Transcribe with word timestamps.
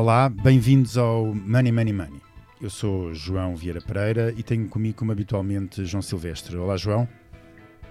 Olá, 0.00 0.30
bem-vindos 0.30 0.96
ao 0.96 1.26
Money 1.26 1.70
Money 1.70 1.92
Money. 1.92 2.22
Eu 2.58 2.70
sou 2.70 3.12
João 3.12 3.54
Vieira 3.54 3.82
Pereira 3.82 4.32
e 4.34 4.42
tenho 4.42 4.66
comigo, 4.66 4.96
como 4.96 5.12
habitualmente, 5.12 5.84
João 5.84 6.00
Silvestre. 6.00 6.56
Olá, 6.56 6.74
João. 6.78 7.06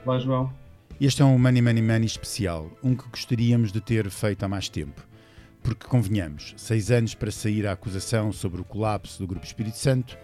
Olá, 0.04 0.18
João. 0.18 0.52
Este 1.00 1.22
é 1.22 1.26
um 1.26 1.38
Money 1.38 1.62
Money 1.62 1.84
Money 1.84 2.08
especial, 2.08 2.72
um 2.84 2.96
que 2.96 3.08
gostaríamos 3.08 3.72
de 3.72 3.80
ter 3.80 4.10
feito 4.10 4.44
há 4.44 4.48
mais 4.48 4.68
tempo. 4.68 5.06
Porque, 5.62 5.86
convenhamos, 5.86 6.56
seis 6.58 6.90
anos 6.90 7.14
para 7.14 7.30
sair 7.30 7.68
a 7.68 7.74
acusação 7.74 8.32
sobre 8.32 8.60
o 8.60 8.66
colapso 8.66 9.20
do 9.20 9.28
Grupo 9.28 9.46
Espírito 9.46 9.78
Santo 9.78 10.18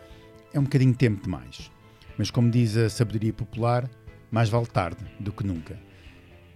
é 0.56 0.60
um 0.60 0.64
bocadinho 0.64 0.96
tempo 0.96 1.22
demais. 1.22 1.70
Mas, 2.18 2.32
como 2.32 2.50
diz 2.50 2.76
a 2.76 2.90
sabedoria 2.90 3.32
popular, 3.32 3.88
mais 4.32 4.50
vale 4.50 4.66
tarde 4.66 5.06
do 5.20 5.32
que 5.32 5.46
nunca. 5.46 5.80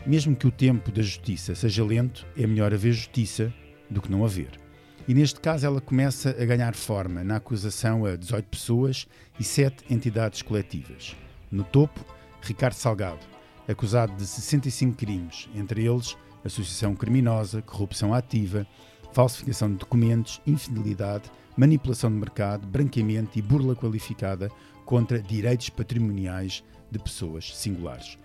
Mesmo 0.08 0.36
que 0.36 0.48
o 0.48 0.52
tempo 0.52 0.92
da 0.92 1.04
justiça 1.04 1.54
seja 1.54 1.86
lento, 1.86 2.26
é 2.36 2.48
melhor 2.48 2.74
haver 2.74 2.94
justiça 2.94 3.54
do 3.92 4.02
que 4.02 4.10
não 4.10 4.26
haver. 4.26 4.69
E 5.10 5.14
neste 5.16 5.40
caso 5.40 5.66
ela 5.66 5.82
começa 5.82 6.30
a 6.40 6.46
ganhar 6.46 6.76
forma 6.76 7.24
na 7.24 7.38
acusação 7.38 8.06
a 8.06 8.16
18 8.16 8.46
pessoas 8.46 9.08
e 9.40 9.44
7 9.44 9.92
entidades 9.92 10.44
coletivas. 10.44 11.16
No 11.52 11.64
topo, 11.64 12.06
Ricardo 12.44 12.76
Salgado, 12.76 13.26
acusado 13.68 14.16
de 14.16 14.24
65 14.24 14.96
crimes, 14.96 15.50
entre 15.56 15.84
eles 15.84 16.16
associação 16.46 16.96
criminosa, 16.96 17.64
corrupção 17.64 18.14
ativa, 18.14 18.68
falsificação 19.12 19.72
de 19.72 19.78
documentos, 19.78 20.40
infidelidade, 20.46 21.32
manipulação 21.58 22.12
de 22.12 22.18
mercado, 22.18 22.68
branqueamento 22.68 23.40
e 23.40 23.42
burla 23.42 23.76
qualificada 23.76 24.52
contra 24.86 25.20
direitos 25.20 25.72
patrimoniais 25.72 26.64
de 26.92 27.00
pessoas 27.00 27.58
singulares. 27.58 28.16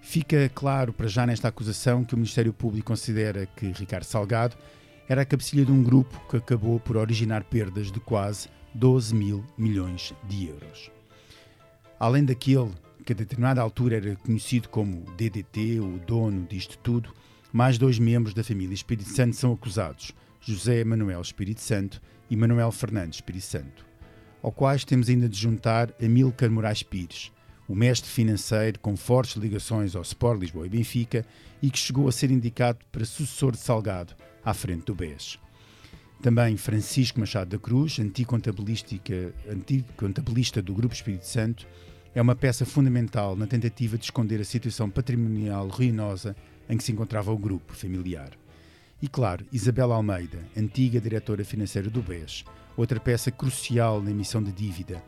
Fica 0.00 0.48
claro 0.54 0.92
para 0.92 1.08
já 1.08 1.26
nesta 1.26 1.48
acusação 1.48 2.04
que 2.04 2.14
o 2.14 2.16
Ministério 2.16 2.52
Público 2.52 2.86
considera 2.86 3.46
que 3.46 3.66
Ricardo 3.72 4.04
Salgado 4.04 4.56
era 5.10 5.22
a 5.22 5.24
cabecilha 5.24 5.64
de 5.64 5.72
um 5.72 5.82
grupo 5.82 6.22
que 6.28 6.36
acabou 6.36 6.78
por 6.78 6.96
originar 6.96 7.42
perdas 7.42 7.90
de 7.90 7.98
quase 7.98 8.48
12 8.72 9.12
mil 9.12 9.44
milhões 9.58 10.14
de 10.28 10.46
euros. 10.46 10.88
Além 11.98 12.24
daquele 12.24 12.70
que 13.04 13.12
a 13.12 13.16
determinada 13.16 13.60
altura 13.60 13.96
era 13.96 14.14
conhecido 14.14 14.68
como 14.68 15.04
DDT, 15.16 15.80
o 15.80 15.98
dono 16.06 16.46
disto 16.46 16.78
tudo, 16.78 17.12
mais 17.52 17.76
dois 17.76 17.98
membros 17.98 18.32
da 18.32 18.44
família 18.44 18.72
Espírito 18.72 19.08
Santo 19.08 19.34
são 19.34 19.52
acusados, 19.52 20.12
José 20.40 20.84
Manuel 20.84 21.20
Espírito 21.20 21.60
Santo 21.60 22.00
e 22.30 22.36
Manuel 22.36 22.70
Fernandes 22.70 23.16
Espírito 23.16 23.46
Santo, 23.46 23.84
ao 24.40 24.52
quais 24.52 24.84
temos 24.84 25.08
ainda 25.08 25.28
de 25.28 25.36
juntar 25.36 25.92
Amílcar 26.00 26.48
Moraes 26.48 26.84
Pires, 26.84 27.32
o 27.70 27.74
mestre 27.76 28.10
financeiro 28.10 28.80
com 28.80 28.96
fortes 28.96 29.36
ligações 29.36 29.94
ao 29.94 30.02
Sport 30.02 30.40
Lisboa 30.40 30.66
e 30.66 30.68
Benfica 30.68 31.24
e 31.62 31.70
que 31.70 31.78
chegou 31.78 32.08
a 32.08 32.12
ser 32.12 32.28
indicado 32.28 32.80
para 32.90 33.04
sucessor 33.04 33.52
de 33.52 33.58
Salgado 33.58 34.12
à 34.44 34.52
frente 34.52 34.86
do 34.86 34.94
BES. 34.94 35.38
Também 36.20 36.56
Francisco 36.56 37.20
Machado 37.20 37.50
da 37.50 37.58
Cruz, 37.60 38.00
antigo 38.00 38.36
contabilista 39.96 40.60
do 40.60 40.74
Grupo 40.74 40.96
Espírito 40.96 41.28
Santo, 41.28 41.64
é 42.12 42.20
uma 42.20 42.34
peça 42.34 42.66
fundamental 42.66 43.36
na 43.36 43.46
tentativa 43.46 43.96
de 43.96 44.02
esconder 44.02 44.40
a 44.40 44.44
situação 44.44 44.90
patrimonial 44.90 45.68
ruinosa 45.68 46.34
em 46.68 46.76
que 46.76 46.82
se 46.82 46.90
encontrava 46.90 47.30
o 47.30 47.38
grupo 47.38 47.72
familiar. 47.72 48.30
E 49.02 49.08
claro, 49.08 49.46
Isabel 49.50 49.92
Almeida, 49.92 50.38
antiga 50.54 51.00
diretora 51.00 51.42
financeira 51.42 51.88
do 51.88 52.02
BES, 52.02 52.44
outra 52.76 53.00
peça 53.00 53.30
crucial 53.30 54.02
na 54.02 54.10
emissão 54.10 54.42
de 54.42 54.52
dívida, 54.52 55.02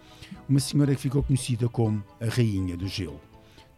uma 0.48 0.60
senhora 0.60 0.94
que 0.94 1.02
ficou 1.02 1.22
conhecida 1.22 1.68
como 1.68 2.02
a 2.18 2.24
Rainha 2.24 2.76
do 2.76 2.88
Gelo. 2.88 3.20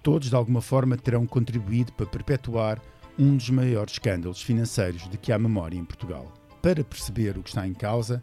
Todos, 0.04 0.28
de 0.28 0.36
alguma 0.36 0.60
forma, 0.60 0.96
terão 0.96 1.26
contribuído 1.26 1.92
para 1.92 2.06
perpetuar 2.06 2.80
um 3.18 3.36
dos 3.36 3.50
maiores 3.50 3.94
escândalos 3.94 4.40
financeiros 4.40 5.08
de 5.08 5.18
que 5.18 5.32
há 5.32 5.38
memória 5.38 5.76
em 5.76 5.84
Portugal. 5.84 6.32
Para 6.62 6.84
perceber 6.84 7.36
o 7.36 7.42
que 7.42 7.48
está 7.48 7.66
em 7.66 7.74
causa, 7.74 8.22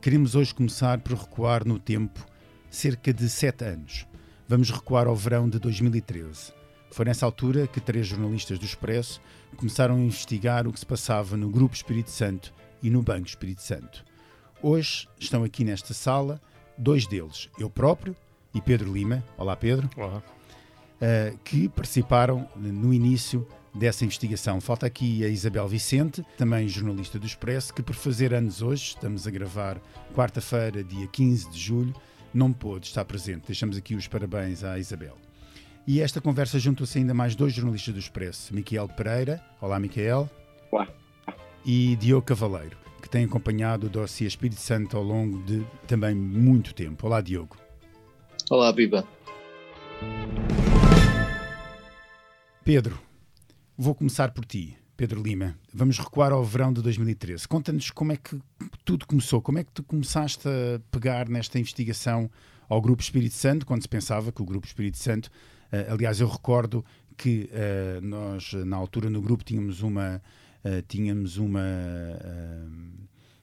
queremos 0.00 0.34
hoje 0.34 0.54
começar 0.54 0.98
por 1.00 1.16
recuar 1.16 1.66
no 1.66 1.78
tempo 1.78 2.26
cerca 2.70 3.12
de 3.12 3.28
sete 3.30 3.64
anos. 3.64 4.06
Vamos 4.46 4.70
recuar 4.70 5.06
ao 5.06 5.16
verão 5.16 5.48
de 5.48 5.58
2013. 5.58 6.61
Foi 6.92 7.06
nessa 7.06 7.24
altura 7.24 7.66
que 7.66 7.80
três 7.80 8.06
jornalistas 8.06 8.58
do 8.58 8.66
Expresso 8.66 9.18
começaram 9.56 9.96
a 9.96 9.98
investigar 9.98 10.68
o 10.68 10.72
que 10.72 10.78
se 10.78 10.84
passava 10.84 11.38
no 11.38 11.48
Grupo 11.48 11.74
Espírito 11.74 12.10
Santo 12.10 12.52
e 12.82 12.90
no 12.90 13.02
Banco 13.02 13.26
Espírito 13.26 13.62
Santo. 13.62 14.04
Hoje 14.62 15.08
estão 15.18 15.42
aqui 15.42 15.64
nesta 15.64 15.94
sala 15.94 16.38
dois 16.76 17.06
deles, 17.06 17.48
eu 17.58 17.70
próprio 17.70 18.14
e 18.54 18.60
Pedro 18.60 18.92
Lima. 18.92 19.24
Olá, 19.38 19.56
Pedro. 19.56 19.88
Olá. 19.96 20.18
Uh, 20.18 21.38
que 21.38 21.66
participaram 21.70 22.46
no 22.54 22.92
início 22.92 23.48
dessa 23.74 24.04
investigação. 24.04 24.60
Falta 24.60 24.84
aqui 24.84 25.24
a 25.24 25.28
Isabel 25.28 25.66
Vicente, 25.66 26.22
também 26.36 26.68
jornalista 26.68 27.18
do 27.18 27.24
Expresso, 27.24 27.72
que 27.72 27.82
por 27.82 27.94
fazer 27.94 28.34
anos 28.34 28.60
hoje, 28.60 28.88
estamos 28.88 29.26
a 29.26 29.30
gravar 29.30 29.80
quarta-feira, 30.14 30.84
dia 30.84 31.06
15 31.06 31.48
de 31.48 31.58
julho, 31.58 31.94
não 32.34 32.52
pôde 32.52 32.88
estar 32.88 33.04
presente. 33.06 33.46
Deixamos 33.46 33.78
aqui 33.78 33.94
os 33.94 34.06
parabéns 34.06 34.62
à 34.62 34.78
Isabel. 34.78 35.16
E 35.84 36.00
esta 36.00 36.20
conversa 36.20 36.60
juntou-se 36.60 36.96
ainda 36.96 37.12
mais 37.12 37.34
dois 37.34 37.52
jornalistas 37.52 37.92
do 37.92 37.98
Expresso, 37.98 38.54
Miquel 38.54 38.88
Pereira. 38.88 39.42
Olá, 39.60 39.80
Miquel. 39.80 40.30
Olá. 40.70 40.86
E 41.66 41.96
Diogo 41.96 42.24
Cavaleiro, 42.24 42.76
que 43.02 43.08
tem 43.08 43.24
acompanhado 43.24 43.88
o 43.88 43.90
dossiê 43.90 44.28
Espírito 44.28 44.60
Santo 44.60 44.96
ao 44.96 45.02
longo 45.02 45.42
de 45.42 45.66
também 45.88 46.14
muito 46.14 46.72
tempo. 46.72 47.04
Olá, 47.04 47.20
Diogo. 47.20 47.56
Olá, 48.48 48.72
Biba. 48.72 49.04
Pedro, 52.64 52.96
vou 53.76 53.92
começar 53.92 54.30
por 54.30 54.44
ti. 54.44 54.76
Pedro 54.96 55.20
Lima, 55.20 55.58
vamos 55.74 55.98
recuar 55.98 56.30
ao 56.30 56.44
verão 56.44 56.72
de 56.72 56.80
2013. 56.80 57.48
Conta-nos 57.48 57.90
como 57.90 58.12
é 58.12 58.16
que 58.16 58.38
tudo 58.84 59.04
começou, 59.04 59.42
como 59.42 59.58
é 59.58 59.64
que 59.64 59.72
tu 59.72 59.82
começaste 59.82 60.46
a 60.46 60.78
pegar 60.92 61.28
nesta 61.28 61.58
investigação 61.58 62.30
ao 62.68 62.80
Grupo 62.80 63.02
Espírito 63.02 63.34
Santo, 63.34 63.66
quando 63.66 63.82
se 63.82 63.88
pensava 63.88 64.30
que 64.30 64.40
o 64.40 64.44
Grupo 64.44 64.64
Espírito 64.64 64.98
Santo 64.98 65.28
aliás, 65.90 66.20
eu 66.20 66.28
recordo 66.28 66.84
que 67.16 67.50
uh, 67.52 68.00
nós, 68.00 68.52
na 68.52 68.76
altura, 68.76 69.08
no 69.08 69.20
grupo, 69.20 69.44
tínhamos 69.44 69.82
uma, 69.82 70.22
uh, 70.64 70.82
tínhamos 70.88 71.36
uma 71.36 71.62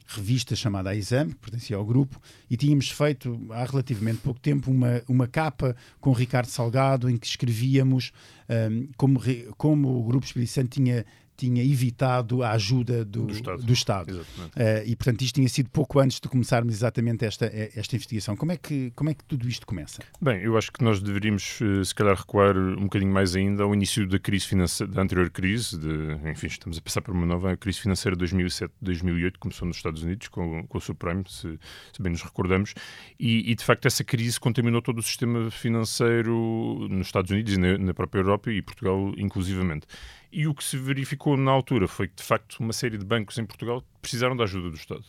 revista 0.09 0.55
chamada 0.55 0.89
A 0.89 0.95
Exame, 0.95 1.33
que 1.33 1.39
pertencia 1.39 1.77
ao 1.77 1.85
grupo, 1.85 2.19
e 2.49 2.57
tínhamos 2.57 2.89
feito 2.89 3.39
há 3.51 3.63
relativamente 3.63 4.17
pouco 4.19 4.39
tempo 4.39 4.71
uma, 4.71 5.01
uma 5.07 5.27
capa 5.27 5.75
com 6.01 6.11
Ricardo 6.11 6.47
Salgado 6.47 7.09
em 7.09 7.15
que 7.15 7.27
escrevíamos 7.27 8.11
um, 8.49 8.89
como, 8.97 9.21
como 9.55 9.99
o 9.99 10.03
Grupo 10.03 10.25
Espírito 10.25 10.51
Santo 10.51 10.69
tinha 10.69 11.05
tinha 11.39 11.63
evitado 11.63 12.43
a 12.43 12.51
ajuda 12.51 13.05
do, 13.05 13.27
do 13.27 13.33
Estado. 13.33 13.63
Do 13.63 13.73
Estado. 13.73 14.19
Uh, 14.19 14.85
e, 14.85 14.95
portanto, 14.95 15.21
isto 15.21 15.35
tinha 15.35 15.47
sido 15.47 15.69
pouco 15.69 15.99
antes 15.99 16.19
de 16.19 16.27
começarmos 16.27 16.73
exatamente 16.73 17.23
esta, 17.23 17.45
eh, 17.45 17.71
esta 17.75 17.95
investigação. 17.95 18.35
Como 18.35 18.51
é, 18.51 18.57
que, 18.57 18.91
como 18.91 19.09
é 19.09 19.13
que 19.13 19.23
tudo 19.23 19.47
isto 19.47 19.65
começa? 19.65 20.01
Bem, 20.21 20.41
eu 20.41 20.57
acho 20.57 20.69
que 20.71 20.83
nós 20.83 21.01
deveríamos, 21.01 21.59
eh, 21.61 21.83
se 21.83 21.95
calhar, 21.95 22.15
recuar 22.15 22.57
um 22.57 22.83
bocadinho 22.83 23.13
mais 23.13 23.35
ainda 23.37 23.63
ao 23.63 23.73
início 23.73 24.05
da 24.05 24.19
crise 24.19 24.47
financeira, 24.47 24.91
da 24.91 25.01
anterior 25.01 25.29
crise, 25.29 25.79
de, 25.79 26.29
enfim, 26.29 26.47
estamos 26.47 26.77
a 26.77 26.81
passar 26.81 27.01
por 27.01 27.13
uma 27.13 27.25
nova 27.25 27.55
crise 27.55 27.79
financeira 27.79 28.17
de 28.17 28.25
2007-2008, 28.25 29.33
começou 29.39 29.65
nos 29.65 29.77
Estados 29.77 30.03
Unidos 30.03 30.27
com, 30.27 30.65
com 30.67 30.77
o 30.77 30.81
subprime, 30.81 31.23
se, 31.27 31.57
se 31.93 32.01
bem 32.01 32.11
nos 32.11 32.21
recordamos, 32.21 32.73
e, 33.17 33.49
e, 33.49 33.55
de 33.55 33.63
facto 33.63 33.85
essa 33.85 34.03
crise 34.03 34.37
contaminou 34.39 34.81
todo 34.81 34.99
o 34.99 35.03
sistema 35.03 35.49
financeiro 35.49 36.87
nos 36.89 37.07
Estados 37.07 37.31
Unidos 37.31 37.53
e 37.53 37.57
na, 37.57 37.77
na 37.77 37.93
própria 37.93 38.19
Europa 38.19 38.51
e 38.51 38.61
Portugal 38.61 39.13
inclusivamente. 39.17 39.87
E 40.31 40.47
o 40.47 40.53
que 40.53 40.63
se 40.63 40.77
verificou 40.77 41.35
na 41.35 41.51
altura 41.51 41.87
foi 41.87 42.07
que, 42.07 42.15
de 42.15 42.23
facto, 42.23 42.59
uma 42.59 42.73
série 42.73 42.97
de 42.97 43.05
bancos 43.05 43.37
em 43.37 43.45
Portugal 43.45 43.83
precisaram 44.01 44.35
da 44.35 44.43
ajuda 44.43 44.69
do 44.69 44.75
Estado. 44.75 45.05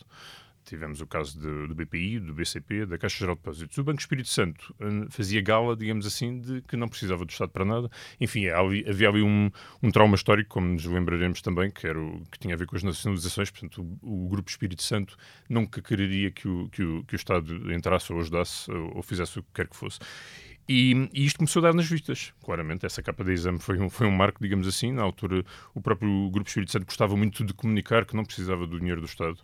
Tivemos 0.63 1.01
o 1.01 1.07
caso 1.07 1.39
de, 1.39 1.67
do 1.67 1.75
BPI, 1.75 2.19
do 2.19 2.33
BCP, 2.33 2.85
da 2.85 2.97
Caixa 2.97 3.19
Geral 3.19 3.35
de 3.35 3.41
Depósitos. 3.41 3.77
O 3.77 3.83
Banco 3.83 3.99
Espírito 3.99 4.29
Santo 4.29 4.73
uh, 4.79 5.09
fazia 5.11 5.41
gala, 5.41 5.75
digamos 5.75 6.05
assim, 6.05 6.39
de 6.39 6.61
que 6.61 6.77
não 6.77 6.87
precisava 6.87 7.25
do 7.25 7.29
Estado 7.29 7.49
para 7.49 7.65
nada. 7.65 7.89
Enfim, 8.19 8.47
havia, 8.47 8.89
havia 8.89 9.09
ali 9.09 9.21
um, 9.21 9.49
um, 9.81 9.91
trauma 9.91 10.15
histórico, 10.15 10.49
como 10.49 10.67
nos 10.67 10.85
lembraremos 10.85 11.41
também, 11.41 11.71
que, 11.71 11.85
era 11.87 11.99
o, 11.99 12.23
que 12.31 12.39
tinha 12.39 12.53
a 12.53 12.57
ver 12.57 12.67
com 12.67 12.75
as 12.75 12.83
nacionalizações. 12.83 13.49
Portanto, 13.49 13.81
o, 14.01 14.25
o 14.25 14.29
Grupo 14.29 14.49
Espírito 14.49 14.83
Santo 14.83 15.17
nunca 15.49 15.81
quereria 15.81 16.31
que 16.31 16.47
o, 16.47 16.69
que 16.69 16.83
o, 16.83 17.03
que 17.03 17.15
o 17.15 17.17
Estado 17.17 17.73
entrasse 17.73 18.13
ou 18.13 18.19
ajudasse 18.19 18.71
ou, 18.71 18.97
ou 18.97 19.03
fizesse 19.03 19.39
o 19.39 19.43
que 19.43 19.49
quer 19.53 19.67
que 19.67 19.75
fosse. 19.75 19.99
E, 20.67 21.09
e, 21.13 21.25
isto 21.25 21.37
começou 21.37 21.59
a 21.61 21.63
dar 21.67 21.73
nas 21.73 21.87
vistas, 21.87 22.33
claramente. 22.43 22.85
Essa 22.85 23.01
capa 23.01 23.23
de 23.23 23.31
exame 23.31 23.59
foi 23.59 23.79
um, 23.79 23.89
foi 23.89 24.07
um 24.07 24.11
marco, 24.11 24.41
digamos 24.41 24.67
assim. 24.67 24.91
Na 24.91 25.01
altura, 25.01 25.43
o 25.73 25.81
próprio 25.81 26.29
Grupo 26.29 26.47
Espírito 26.47 26.71
Santo 26.71 26.85
gostava 26.85 27.15
muito 27.15 27.43
de 27.43 27.53
comunicar 27.53 28.05
que 28.05 28.15
não 28.15 28.23
precisava 28.23 28.65
do 28.65 28.79
dinheiro 28.79 29.01
do 29.01 29.07
Estado. 29.07 29.37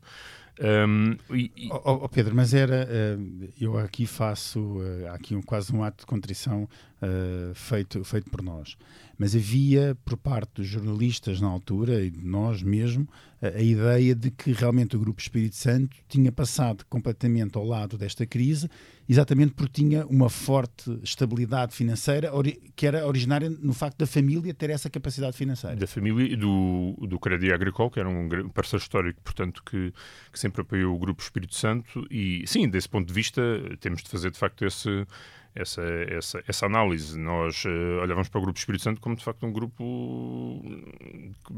Um, 0.60 1.18
e, 1.36 1.52
e... 1.56 1.70
Oh, 1.72 2.00
oh, 2.04 2.10
Pedro, 2.10 2.36
mas 2.36 2.54
era. 2.54 2.88
Uh, 2.90 3.50
eu 3.60 3.78
aqui 3.78 4.06
faço. 4.08 4.60
Uh, 4.60 5.08
aqui 5.12 5.36
um, 5.36 5.42
quase 5.42 5.74
um 5.74 5.84
ato 5.84 6.02
de 6.02 6.06
contrição. 6.06 6.68
Uh, 7.02 7.54
feito, 7.54 8.04
feito 8.04 8.30
por 8.30 8.42
nós. 8.42 8.78
Mas 9.18 9.36
havia, 9.36 9.98
por 10.06 10.16
parte 10.16 10.56
dos 10.56 10.68
jornalistas 10.68 11.42
na 11.42 11.48
altura 11.48 12.04
e 12.04 12.12
de 12.12 12.24
nós 12.24 12.62
mesmo, 12.62 13.08
a, 13.42 13.48
a 13.48 13.62
ideia 13.62 14.14
de 14.14 14.30
que 14.30 14.52
realmente 14.52 14.96
o 14.96 15.00
Grupo 15.00 15.20
Espírito 15.20 15.56
Santo 15.56 15.98
tinha 16.08 16.32
passado 16.32 16.86
completamente 16.88 17.58
ao 17.58 17.66
lado 17.66 17.98
desta 17.98 18.28
crise, 18.28 18.70
exatamente 19.10 19.54
porque 19.54 19.82
tinha 19.82 20.06
uma 20.06 20.30
forte 20.30 21.00
estabilidade 21.02 21.74
financeira 21.74 22.32
que 22.76 22.86
era 22.86 23.08
originária 23.08 23.50
no 23.50 23.74
facto 23.74 23.98
da 23.98 24.06
família 24.06 24.54
ter 24.54 24.70
essa 24.70 24.90
capacidade 24.90 25.36
financeira. 25.36 25.76
Da 25.76 25.88
família 25.88 26.32
e 26.32 26.36
do, 26.36 26.96
do 27.08 27.20
Crédit 27.20 27.52
Agricole, 27.52 27.90
que 27.90 28.00
era 28.00 28.10
um 28.10 28.50
parceiro 28.50 28.84
histórico, 28.84 29.20
portanto, 29.24 29.64
que, 29.64 29.92
que 30.32 30.40
sempre 30.40 30.62
apoiou 30.62 30.96
o 30.96 31.00
Grupo 31.00 31.24
Espírito 31.24 31.56
Santo. 31.56 32.06
E 32.12 32.44
sim, 32.46 32.70
desse 32.70 32.88
ponto 32.88 33.08
de 33.08 33.14
vista, 33.14 33.42
temos 33.80 34.04
de 34.04 34.10
fazer 34.10 34.30
de 34.30 34.38
facto 34.38 34.64
esse 34.64 35.08
essa, 35.58 35.82
essa, 36.10 36.44
essa 36.48 36.66
análise. 36.66 37.20
Nós 37.20 37.66
uh, 37.66 38.02
olhávamos 38.02 38.30
para 38.30 38.40
o 38.40 38.42
Grupo 38.42 38.60
Espírito 38.60 38.84
Santo 38.84 39.02
como, 39.02 39.16
de 39.16 39.24
facto, 39.24 39.46
um 39.46 39.52
grupo 39.52 40.62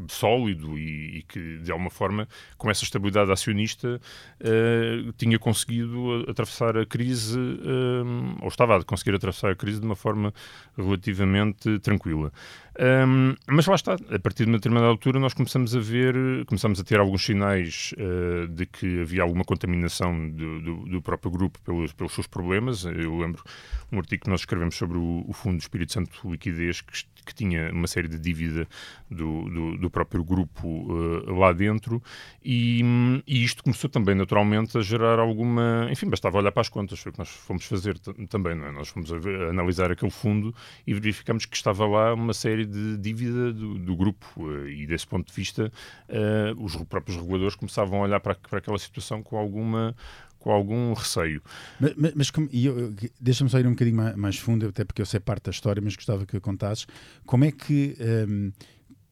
sólido 0.08 0.78
e, 0.78 1.20
e 1.20 1.24
que, 1.24 1.58
de 1.60 1.72
alguma 1.72 1.90
forma, 1.90 2.28
com 2.58 2.70
essa 2.70 2.84
estabilidade 2.84 3.32
acionista, 3.32 4.00
uh, 4.40 5.14
tinha 5.14 5.38
conseguido 5.38 6.26
atravessar 6.28 6.78
a 6.78 6.86
crise, 6.86 7.38
uh, 7.40 8.38
ou 8.42 8.48
estava 8.48 8.78
a 8.78 8.84
conseguir 8.84 9.16
atravessar 9.16 9.52
a 9.52 9.56
crise 9.56 9.80
de 9.80 9.86
uma 9.86 9.96
forma 9.96 10.34
relativamente 10.78 11.80
tranquila. 11.80 12.32
Um, 12.78 13.36
mas 13.48 13.66
lá 13.66 13.76
está, 13.76 13.94
a 13.94 14.20
partir 14.20 14.46
de 14.46 14.52
uma 14.52 14.58
determinada 14.58 14.88
altura 14.88 15.20
nós 15.20 15.34
começamos 15.34 15.76
a 15.76 15.80
ver, 15.80 16.16
começamos 16.46 16.80
a 16.80 16.84
ter 16.84 17.00
alguns 17.00 17.26
sinais 17.26 17.94
uh, 17.98 18.48
de 18.48 18.66
que 18.66 19.02
havia 19.02 19.24
alguma 19.24 19.44
contaminação 19.44 20.30
do, 20.30 20.62
do, 20.62 20.86
do, 20.86 21.02
próprio 21.02 21.32
grupo 21.32 21.60
pelos, 21.62 21.92
pelos 21.94 22.14
seus 22.14 22.28
problemas. 22.28 22.86
Eu 22.86 23.18
lembro 23.18 23.44
um 23.92 23.98
artigo 23.98 24.24
que 24.24 24.30
nós 24.30 24.42
escrevemos 24.42 24.76
sobre 24.76 24.98
o, 24.98 25.26
o 25.28 25.34
Fundo 25.34 25.58
do 25.58 25.62
Espírito 25.62 25.94
Santo 25.94 26.30
Liquidez, 26.30 26.82
que, 26.82 27.04
que 27.26 27.36
tinha 27.36 27.72
uma 27.72 27.88
série 27.88 28.08
de 28.08 28.20
dívida 28.20 28.68
do, 29.10 29.50
do, 29.50 29.78
do 29.78 29.90
próprio 29.90 30.24
grupo 30.24 30.68
uh, 30.68 31.34
lá 31.38 31.52
dentro, 31.52 32.02
e, 32.44 32.82
e, 33.28 33.44
isto 33.44 33.64
começou 33.64 33.90
também 33.90 34.16
naturalmente 34.16 34.78
a 34.78 34.82
gerar 34.82 35.20
alguma. 35.20 35.88
Enfim, 35.92 36.10
bastava 36.10 36.38
olhar 36.38 36.52
para 36.52 36.62
as 36.62 36.70
contas, 36.70 37.00
foi 37.00 37.10
o 37.10 37.14
que 37.14 37.20
nós 37.20 37.30
fomos 37.30 37.66
fazer 37.66 37.98
também, 38.30 38.54
é? 38.54 38.72
Nós 38.72 38.90
fomos 38.90 39.12
a, 39.12 39.18
ver, 39.18 39.42
a 39.42 39.50
analisar 39.50 39.92
aquele 39.92 40.12
fundo 40.12 40.54
e 40.86 40.94
verificamos 40.94 41.46
que 41.46 41.56
estava 41.56 41.86
lá 41.86 42.14
uma 42.14 42.34
série 42.34 42.66
de 42.70 42.98
dívida 42.98 43.52
do, 43.52 43.80
do 43.80 43.96
grupo, 43.96 44.26
uh, 44.38 44.68
e 44.68 44.86
desse 44.86 45.08
ponto 45.08 45.28
de 45.28 45.34
vista, 45.34 45.72
uh, 46.10 46.64
os 46.64 46.76
próprios 46.86 47.18
reguladores 47.18 47.56
começavam 47.56 48.00
a 48.00 48.04
olhar 48.04 48.20
para, 48.20 48.36
para 48.36 48.60
aquela 48.60 48.78
situação 48.78 49.22
com 49.24 49.38
alguma 49.38 49.96
com 50.40 50.52
algum 50.52 50.94
receio. 50.94 51.42
Mas, 51.80 51.94
mas, 51.96 52.14
mas 52.16 52.32
deixa-me 53.20 53.50
só 53.50 53.60
ir 53.60 53.68
um 53.68 53.72
bocadinho 53.72 53.98
mais, 53.98 54.16
mais, 54.16 54.38
fundo, 54.38 54.68
até 54.68 54.86
porque 54.86 55.02
eu 55.02 55.06
sei 55.06 55.20
parte 55.20 55.44
da 55.44 55.52
história, 55.52 55.82
mas 55.82 55.96
gostava 55.96 56.26
que 56.26 56.40
contasses. 56.40 56.88
Como 57.26 57.46
é 57.46 57.52
que. 57.52 57.98
Um, 58.28 58.52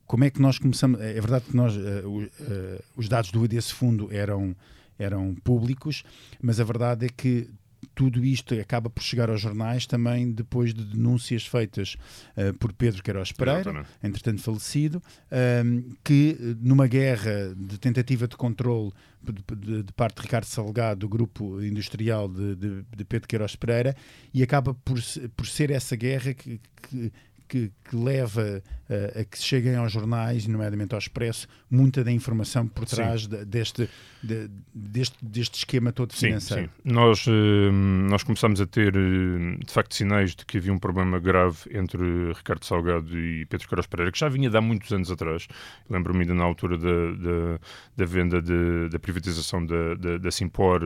como 0.06 0.24
é 0.24 0.30
que 0.30 0.42
nós 0.42 0.58
começamos? 0.58 1.02
É 1.02 1.14
verdade 1.16 1.46
que 1.46 1.56
nós, 1.56 1.76
uh, 1.76 1.80
uh, 2.08 2.84
os 2.96 3.10
dados 3.10 3.30
do, 3.30 3.46
desse 3.46 3.74
fundo 3.74 4.08
eram, 4.10 4.56
eram 4.98 5.36
públicos, 5.36 6.04
mas 6.42 6.62
a 6.62 6.64
verdade 6.64 7.08
é 7.08 7.10
que 7.10 7.50
tudo 7.98 8.24
isto 8.24 8.54
acaba 8.54 8.92
por 8.92 9.02
chegar 9.02 9.28
aos 9.28 9.42
jornais 9.42 9.88
também 9.88 10.32
depois 10.32 10.72
de 10.72 10.86
denúncias 10.86 11.48
feitas 11.48 11.98
uh, 12.38 12.56
por 12.60 12.72
Pedro 12.72 13.02
Queiroz 13.02 13.32
Pereira, 13.32 13.88
entretanto 14.04 14.40
falecido, 14.40 15.02
uh, 15.32 15.96
que 16.04 16.38
numa 16.62 16.86
guerra 16.86 17.56
de 17.58 17.80
tentativa 17.80 18.28
de 18.28 18.38
controle 18.38 18.92
de, 19.20 19.34
de, 19.56 19.84
de, 19.84 19.94
parte 19.94 20.18
de 20.18 20.22
Ricardo 20.22 20.46
Salgado, 20.46 21.00
do 21.00 21.10
grupo 21.10 21.60
industrial 21.60 22.30
de, 22.30 22.56
de, 22.56 23.06
Pedro 23.06 23.28
Queiroz 23.28 23.56
Pereira, 23.56 23.96
e 24.32 24.44
acaba 24.44 24.76
por, 24.76 25.00
por 25.36 25.48
ser 25.48 25.72
essa 25.72 25.96
guerra 25.96 26.36
que, 26.36 26.62
que 26.84 27.12
que, 27.48 27.72
que 27.84 27.96
leva 27.96 28.62
uh, 28.90 29.20
a 29.20 29.24
que 29.24 29.38
cheguem 29.38 29.76
aos 29.76 29.92
jornais, 29.92 30.46
nomeadamente 30.48 30.94
ao 30.94 31.00
Expresso, 31.00 31.48
muita 31.70 32.04
da 32.04 32.12
informação 32.12 32.68
por 32.68 32.86
trás 32.86 33.28
de, 33.28 33.46
deste, 33.46 33.90
de, 34.22 34.50
deste, 34.74 35.18
deste 35.22 35.56
esquema 35.60 35.92
todo 35.92 36.14
financeiro. 36.14 36.64
Sim, 36.64 36.90
sim. 36.90 36.94
Nós, 36.94 37.26
uh, 37.28 37.72
nós 38.10 38.24
começamos 38.24 38.60
a 38.60 38.66
ter, 38.66 38.96
uh, 38.96 39.58
de 39.66 39.72
facto, 39.72 39.96
sinais 39.96 40.36
de 40.36 40.46
que 40.46 40.58
havia 40.58 40.74
um 40.74 40.80
problema 40.80 41.20
grave 41.20 41.58
entre 41.72 42.34
Ricardo 42.34 42.66
Salgado 42.66 43.18
e 43.18 43.46
Pedro 43.46 43.68
Carlos 43.68 43.88
Pereira, 43.88 44.12
que 44.12 44.20
já 44.20 44.30
vinha 44.30 44.50
de 44.50 44.58
há 44.58 44.62
muitos 44.62 44.92
anos 44.92 45.10
atrás. 45.10 45.48
Lembro-me 45.90 46.22
ainda 46.22 46.34
na 46.34 46.44
altura 46.44 46.78
da, 46.78 46.88
da, 46.88 47.60
da 47.96 48.06
venda, 48.06 48.42
de, 48.42 48.90
da 48.90 49.00
privatização 49.00 49.66
da, 49.66 49.96
da, 49.96 50.18
da 50.18 50.32
Simpor, 50.32 50.82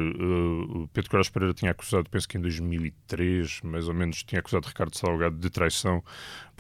Pedro 0.94 1.10
Carlos 1.10 1.30
Pereira 1.30 1.54
tinha 1.54 1.72
acusado, 1.72 2.10
penso 2.10 2.28
que 2.28 2.38
em 2.38 2.42
2003, 2.42 3.62
mais 3.64 3.88
ou 3.88 3.94
menos, 3.94 4.24
tinha 4.24 4.40
acusado 4.40 4.68
Ricardo 4.68 4.96
Salgado 4.96 5.38
de 5.38 5.50
traição 5.50 6.04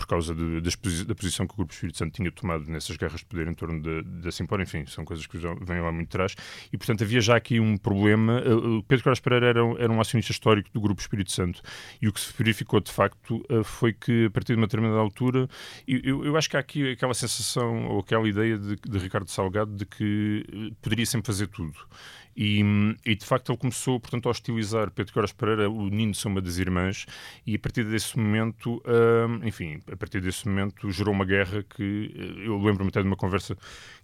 por 0.01 0.07
causa 0.07 0.33
de, 0.33 0.61
da 1.05 1.13
posição 1.13 1.45
que 1.45 1.53
o 1.53 1.57
Grupo 1.57 1.73
Espírito 1.73 1.99
Santo 1.99 2.13
tinha 2.13 2.31
tomado 2.31 2.65
nessas 2.65 2.97
guerras 2.97 3.19
de 3.19 3.25
poder 3.27 3.47
em 3.47 3.53
torno 3.53 4.01
da 4.03 4.31
Simpor, 4.31 4.59
enfim, 4.59 4.83
são 4.87 5.05
coisas 5.05 5.27
que 5.27 5.37
vêm 5.37 5.79
lá 5.79 5.91
muito 5.91 6.07
atrás, 6.07 6.35
e 6.73 6.77
portanto 6.77 7.03
havia 7.03 7.21
já 7.21 7.35
aqui 7.35 7.59
um 7.59 7.77
problema. 7.77 8.41
Uh, 8.41 8.81
Pedro 8.83 9.03
Carlos 9.03 9.19
Pereira 9.19 9.47
era, 9.49 9.59
era, 9.77 9.93
um 9.93 10.01
acionista 10.01 10.31
histórico 10.31 10.71
do 10.73 10.81
Grupo 10.81 10.99
Espírito 10.99 11.31
Santo, 11.31 11.61
e 12.01 12.07
o 12.07 12.13
que 12.13 12.19
se 12.19 12.33
verificou 12.35 12.79
de 12.79 12.91
facto 12.91 13.45
uh, 13.51 13.63
foi 13.63 13.93
que 13.93 14.25
a 14.25 14.31
partir 14.31 14.53
de 14.53 14.57
uma 14.59 14.65
determinada 14.65 14.99
altura, 14.99 15.47
eu, 15.87 16.25
eu 16.25 16.35
acho 16.35 16.49
que 16.49 16.57
há 16.57 16.59
aqui 16.59 16.93
aquela 16.93 17.13
sensação 17.13 17.85
ou 17.85 17.99
aquela 17.99 18.27
ideia 18.27 18.57
de, 18.57 18.77
de 18.77 18.97
Ricardo 18.97 19.29
Salgado 19.29 19.75
de 19.75 19.85
que 19.85 20.43
uh, 20.51 20.75
poderia 20.81 21.05
sempre 21.05 21.27
fazer 21.27 21.45
tudo. 21.45 21.77
E, 22.35 22.61
e, 23.05 23.15
de 23.15 23.25
facto 23.25 23.51
ele 23.51 23.57
começou, 23.57 23.99
portanto, 23.99 24.27
a 24.27 24.31
hostilizar 24.31 24.89
Pedro 24.91 25.13
Queiroz 25.13 25.33
Pereira, 25.33 25.69
o 25.69 25.89
Nino 25.89 26.13
de 26.13 26.27
uma 26.27 26.41
das 26.41 26.57
irmãs, 26.57 27.05
e 27.45 27.55
a 27.55 27.59
partir 27.59 27.83
desse 27.83 28.17
momento, 28.17 28.77
uh, 28.77 29.45
enfim, 29.45 29.81
a 29.91 29.97
partir 29.97 30.21
desse 30.21 30.47
momento 30.47 30.89
gerou 30.91 31.13
uma 31.13 31.25
guerra 31.25 31.63
que 31.63 32.13
uh, 32.15 32.39
eu 32.39 32.57
lembro-me 32.57 32.89
até 32.89 33.01
de 33.01 33.07
uma 33.07 33.17
conversa 33.17 33.57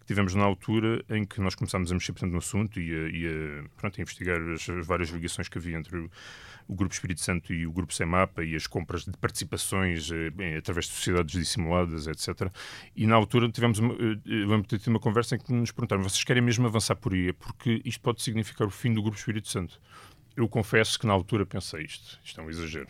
tivemos 0.07 0.33
na 0.33 0.44
altura 0.45 1.04
em 1.09 1.25
que 1.25 1.42
nós 1.42 1.54
começámos 1.54 1.92
a 1.92 1.94
mexer 1.94 2.13
portanto, 2.13 2.31
no 2.31 2.38
assunto 2.38 2.80
e 2.80 2.95
a, 2.95 3.09
e 3.09 3.27
a, 3.27 3.69
pronto, 3.75 4.00
a 4.00 4.01
investigar 4.01 4.42
as, 4.50 4.68
as, 4.69 4.88
várias 4.88 5.09
ligações 5.09 5.50
que 5.50 5.57
havia 5.57 5.77
entre 5.77 5.98
o, 5.98 6.09
o 6.68 6.75
Grupo 6.75 6.94
Espírito 6.94 7.19
Santo 7.19 7.54
e 7.54 7.68
o 7.68 7.71
Grupo 7.71 7.94
Semapa 7.94 8.44
e 8.44 8.56
as 8.56 8.65
compras 8.65 9.04
de 9.04 9.12
participações 9.18 10.09
eh, 10.09 10.30
bem, 10.30 10.56
através 10.56 10.86
de 10.86 10.94
sociedades 10.94 11.38
dissimuladas, 11.38 12.07
etc. 12.07 12.50
E 12.95 13.06
na 13.06 13.15
altura 13.15 13.51
tivemos 13.51 13.80
uma, 13.80 13.94
eh, 13.94 14.62
de 14.68 14.80
ter 14.80 14.89
uma 14.89 15.00
conversa 15.00 15.36
em 15.36 15.39
que 15.39 15.51
nos 15.51 15.71
perguntaram: 15.71 16.01
vocês 16.01 16.24
querem 16.24 16.42
mesmo 16.42 16.65
avançar 16.65 16.95
por 16.95 17.13
aí? 17.13 17.30
É 17.30 17.33
porque 17.33 17.81
isto 17.83 18.01
pode 18.01 18.21
significar 18.21 18.65
o 18.65 18.71
fim 18.71 18.94
do 18.94 19.01
Grupo 19.01 19.18
Espírito 19.18 19.50
Santo. 19.50 19.80
Eu 20.36 20.48
confesso 20.48 20.98
que 20.98 21.06
na 21.06 21.13
altura 21.13 21.45
pensei 21.45 21.83
isto, 21.83 22.19
isto 22.24 22.39
é 22.39 22.44
um 22.44 22.50
exagero. 22.50 22.89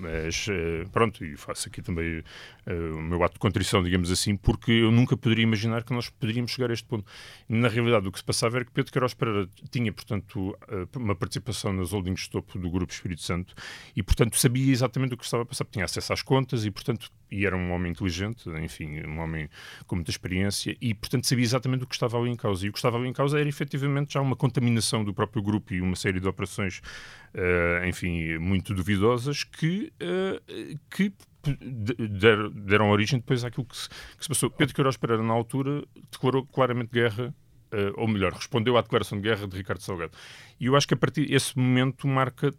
Mas 0.00 0.46
eh, 0.48 0.84
pronto, 0.92 1.24
e 1.24 1.36
faço 1.36 1.68
aqui 1.68 1.82
também 1.82 2.18
uh, 2.18 2.96
o 2.96 3.02
meu 3.02 3.24
ato 3.24 3.34
de 3.34 3.40
contrição, 3.40 3.82
digamos 3.82 4.12
assim, 4.12 4.36
porque 4.36 4.70
eu 4.70 4.92
nunca 4.92 5.16
poderia 5.16 5.42
imaginar 5.42 5.82
que 5.82 5.92
nós 5.92 6.08
poderíamos 6.08 6.52
chegar 6.52 6.70
a 6.70 6.72
este 6.72 6.86
ponto. 6.86 7.04
Na 7.48 7.66
realidade, 7.66 8.06
o 8.06 8.12
que 8.12 8.18
se 8.18 8.24
passava 8.24 8.58
era 8.58 8.64
que 8.64 8.70
Pedro 8.70 8.92
Queiroz 8.92 9.14
Pereira 9.14 9.48
tinha, 9.72 9.92
portanto, 9.92 10.50
uh, 10.50 10.98
uma 10.98 11.16
participação 11.16 11.72
nas 11.72 11.90
holdings 11.90 12.22
de 12.22 12.30
topo 12.30 12.56
do 12.60 12.70
Grupo 12.70 12.92
Espírito 12.92 13.22
Santo 13.22 13.56
e, 13.96 14.00
portanto, 14.00 14.38
sabia 14.38 14.70
exatamente 14.70 15.14
o 15.14 15.16
que 15.16 15.24
estava 15.24 15.42
a 15.42 15.46
passar, 15.46 15.64
tinha 15.64 15.84
acesso 15.84 16.12
às 16.12 16.22
contas 16.22 16.64
e, 16.64 16.70
portanto, 16.70 17.10
e 17.30 17.46
era 17.46 17.56
um 17.56 17.72
homem 17.72 17.92
inteligente, 17.92 18.48
enfim, 18.62 19.00
um 19.06 19.18
homem 19.18 19.48
com 19.86 19.96
muita 19.96 20.10
experiência 20.10 20.76
e, 20.80 20.94
portanto, 20.94 21.26
sabia 21.26 21.44
exatamente 21.44 21.84
o 21.84 21.86
que 21.86 21.94
estava 21.94 22.18
ali 22.18 22.30
em 22.30 22.36
causa. 22.36 22.66
E 22.66 22.68
o 22.68 22.72
que 22.72 22.78
estava 22.78 22.96
ali 22.96 23.08
em 23.08 23.12
causa 23.12 23.38
era, 23.38 23.48
efetivamente, 23.48 24.14
já 24.14 24.20
uma 24.20 24.36
contaminação 24.36 25.04
do 25.04 25.12
próprio 25.12 25.42
grupo 25.42 25.74
e 25.74 25.80
uma 25.80 25.96
série 25.96 26.20
de 26.20 26.28
operações, 26.28 26.80
uh, 27.34 27.86
enfim, 27.86 28.38
muito 28.38 28.74
duvidosas 28.74 29.44
que, 29.44 29.92
uh, 30.02 30.78
que 30.90 31.12
deram 32.50 32.90
origem 32.90 33.18
depois 33.18 33.44
àquilo 33.44 33.64
que 33.66 33.76
se, 33.76 33.88
que 33.88 34.22
se 34.22 34.28
passou. 34.28 34.50
Pedro 34.50 34.74
Queiroz 34.74 34.96
Pereira, 34.96 35.22
na 35.22 35.32
altura, 35.32 35.84
declarou 36.10 36.44
claramente 36.46 36.90
guerra 36.90 37.34
Uh, 37.70 37.92
ou 37.98 38.08
melhor, 38.08 38.32
respondeu 38.32 38.78
à 38.78 38.80
declaração 38.80 39.20
de 39.20 39.28
guerra 39.28 39.46
de 39.46 39.54
Ricardo 39.54 39.82
Salgado. 39.82 40.12
E 40.58 40.64
eu 40.64 40.74
acho 40.74 40.88
que 40.88 40.94
a 40.94 40.96
partir 40.96 41.26
desse 41.26 41.54
momento 41.58 42.08
marca 42.08 42.50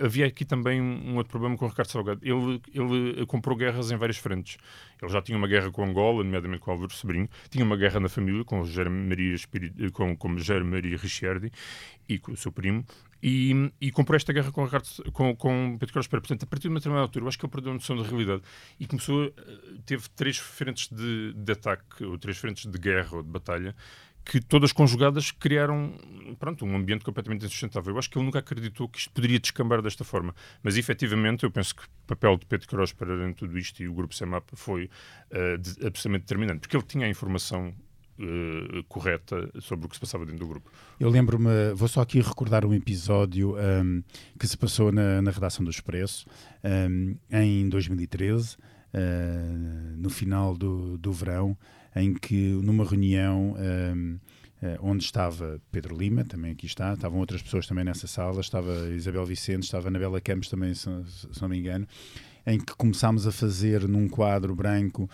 havia 0.00 0.26
aqui 0.26 0.44
também 0.44 0.80
um 0.80 1.16
outro 1.16 1.30
problema 1.30 1.56
com 1.56 1.64
o 1.64 1.68
Ricardo 1.68 1.90
Salgado. 1.90 2.20
Ele, 2.22 2.60
ele 2.72 3.26
comprou 3.26 3.56
guerras 3.56 3.90
em 3.90 3.96
várias 3.96 4.18
frentes. 4.18 4.56
Ele 5.00 5.10
já 5.10 5.20
tinha 5.20 5.36
uma 5.36 5.48
guerra 5.48 5.70
com 5.70 5.84
Angola, 5.84 6.22
nomeadamente 6.22 6.62
com 6.62 6.70
Álvaro 6.70 6.92
Sobrinho, 6.92 7.28
tinha 7.50 7.64
uma 7.64 7.76
guerra 7.76 8.00
na 8.00 8.08
família 8.08 8.44
com 8.44 8.64
Jair 8.64 8.90
Maria, 8.90 9.34
Espírito, 9.34 9.92
com, 9.92 10.16
com 10.16 10.28
Maria 10.28 10.96
Ricciardi 10.96 11.50
e 12.08 12.18
com 12.18 12.32
o 12.32 12.36
seu 12.36 12.52
primo, 12.52 12.84
e, 13.22 13.70
e 13.80 13.90
comprou 13.92 14.16
esta 14.16 14.32
guerra 14.32 14.50
com, 14.50 14.64
Ricardo, 14.64 14.86
com, 15.12 15.34
com 15.36 15.76
Pedro 15.78 15.94
Carlos 15.94 16.08
Pereira. 16.08 16.22
Portanto, 16.22 16.42
a 16.42 16.46
partir 16.46 16.62
de 16.62 16.68
uma 16.68 16.80
determinada 16.80 17.04
altura, 17.04 17.24
eu 17.24 17.28
acho 17.28 17.38
que 17.38 17.46
ele 17.46 17.52
perdeu 17.52 17.70
a 17.70 17.74
noção 17.74 17.96
da 17.96 18.02
realidade 18.02 18.42
e 18.80 18.86
começou, 18.86 19.32
teve 19.86 20.08
três 20.10 20.38
frentes 20.38 20.88
de, 20.88 21.32
de 21.32 21.52
ataque, 21.52 22.04
ou 22.04 22.18
três 22.18 22.36
frentes 22.36 22.70
de 22.70 22.78
guerra 22.78 23.16
ou 23.16 23.22
de 23.22 23.28
batalha, 23.28 23.76
que 24.24 24.40
todas 24.40 24.72
conjugadas 24.72 25.30
criaram 25.30 25.94
pronto, 26.38 26.64
um 26.64 26.76
ambiente 26.76 27.04
completamente 27.04 27.44
insustentável. 27.44 27.92
Eu 27.94 27.98
acho 27.98 28.10
que 28.10 28.18
ele 28.18 28.24
nunca 28.24 28.38
acreditou 28.38 28.88
que 28.88 28.98
isto 28.98 29.12
poderia 29.12 29.38
descambar 29.38 29.82
desta 29.82 30.04
forma. 30.04 30.34
Mas, 30.62 30.76
efetivamente, 30.76 31.44
eu 31.44 31.50
penso 31.50 31.74
que 31.74 31.82
o 31.82 31.88
papel 32.06 32.36
de 32.36 32.46
Pedro 32.46 32.68
Queiroz 32.68 32.92
para 32.92 33.28
em 33.28 33.32
tudo 33.32 33.58
isto 33.58 33.82
e 33.82 33.88
o 33.88 33.94
Grupo 33.94 34.14
CEMAP 34.14 34.48
foi 34.54 34.84
uh, 35.30 35.58
de, 35.58 35.86
absolutamente 35.86 36.22
determinante, 36.22 36.60
porque 36.60 36.76
ele 36.76 36.84
tinha 36.84 37.06
a 37.06 37.08
informação 37.08 37.74
uh, 38.18 38.84
correta 38.84 39.50
sobre 39.60 39.86
o 39.86 39.88
que 39.88 39.96
se 39.96 40.00
passava 40.00 40.24
dentro 40.24 40.40
do 40.40 40.48
grupo. 40.48 40.70
Eu 40.98 41.08
lembro-me, 41.08 41.74
vou 41.74 41.88
só 41.88 42.00
aqui 42.00 42.20
recordar 42.20 42.64
um 42.64 42.74
episódio 42.74 43.56
um, 43.56 44.02
que 44.38 44.46
se 44.46 44.56
passou 44.56 44.92
na, 44.92 45.20
na 45.22 45.30
redação 45.30 45.64
do 45.64 45.70
Expresso 45.70 46.26
um, 46.64 47.16
em 47.30 47.68
2013, 47.68 48.56
uh, 48.56 49.96
no 49.96 50.10
final 50.10 50.56
do, 50.56 50.96
do 50.98 51.12
verão, 51.12 51.56
em 51.94 52.14
que 52.14 52.52
numa 52.62 52.84
reunião. 52.84 53.56
Um, 53.58 54.18
Uh, 54.62 54.78
onde 54.80 55.02
estava 55.02 55.60
Pedro 55.72 55.96
Lima, 55.96 56.24
também 56.24 56.52
aqui 56.52 56.66
está, 56.66 56.94
estavam 56.94 57.18
outras 57.18 57.42
pessoas 57.42 57.66
também 57.66 57.82
nessa 57.82 58.06
sala, 58.06 58.40
estava 58.40 58.90
Isabel 58.90 59.26
Vicente, 59.26 59.64
estava 59.64 59.88
Anabela 59.88 60.20
Campos 60.20 60.48
também, 60.48 60.72
se, 60.72 60.88
se 61.08 61.42
não 61.42 61.48
me 61.48 61.58
engano, 61.58 61.84
em 62.46 62.60
que 62.60 62.72
começámos 62.76 63.26
a 63.26 63.32
fazer 63.32 63.88
num 63.88 64.08
quadro 64.08 64.54
branco 64.54 65.10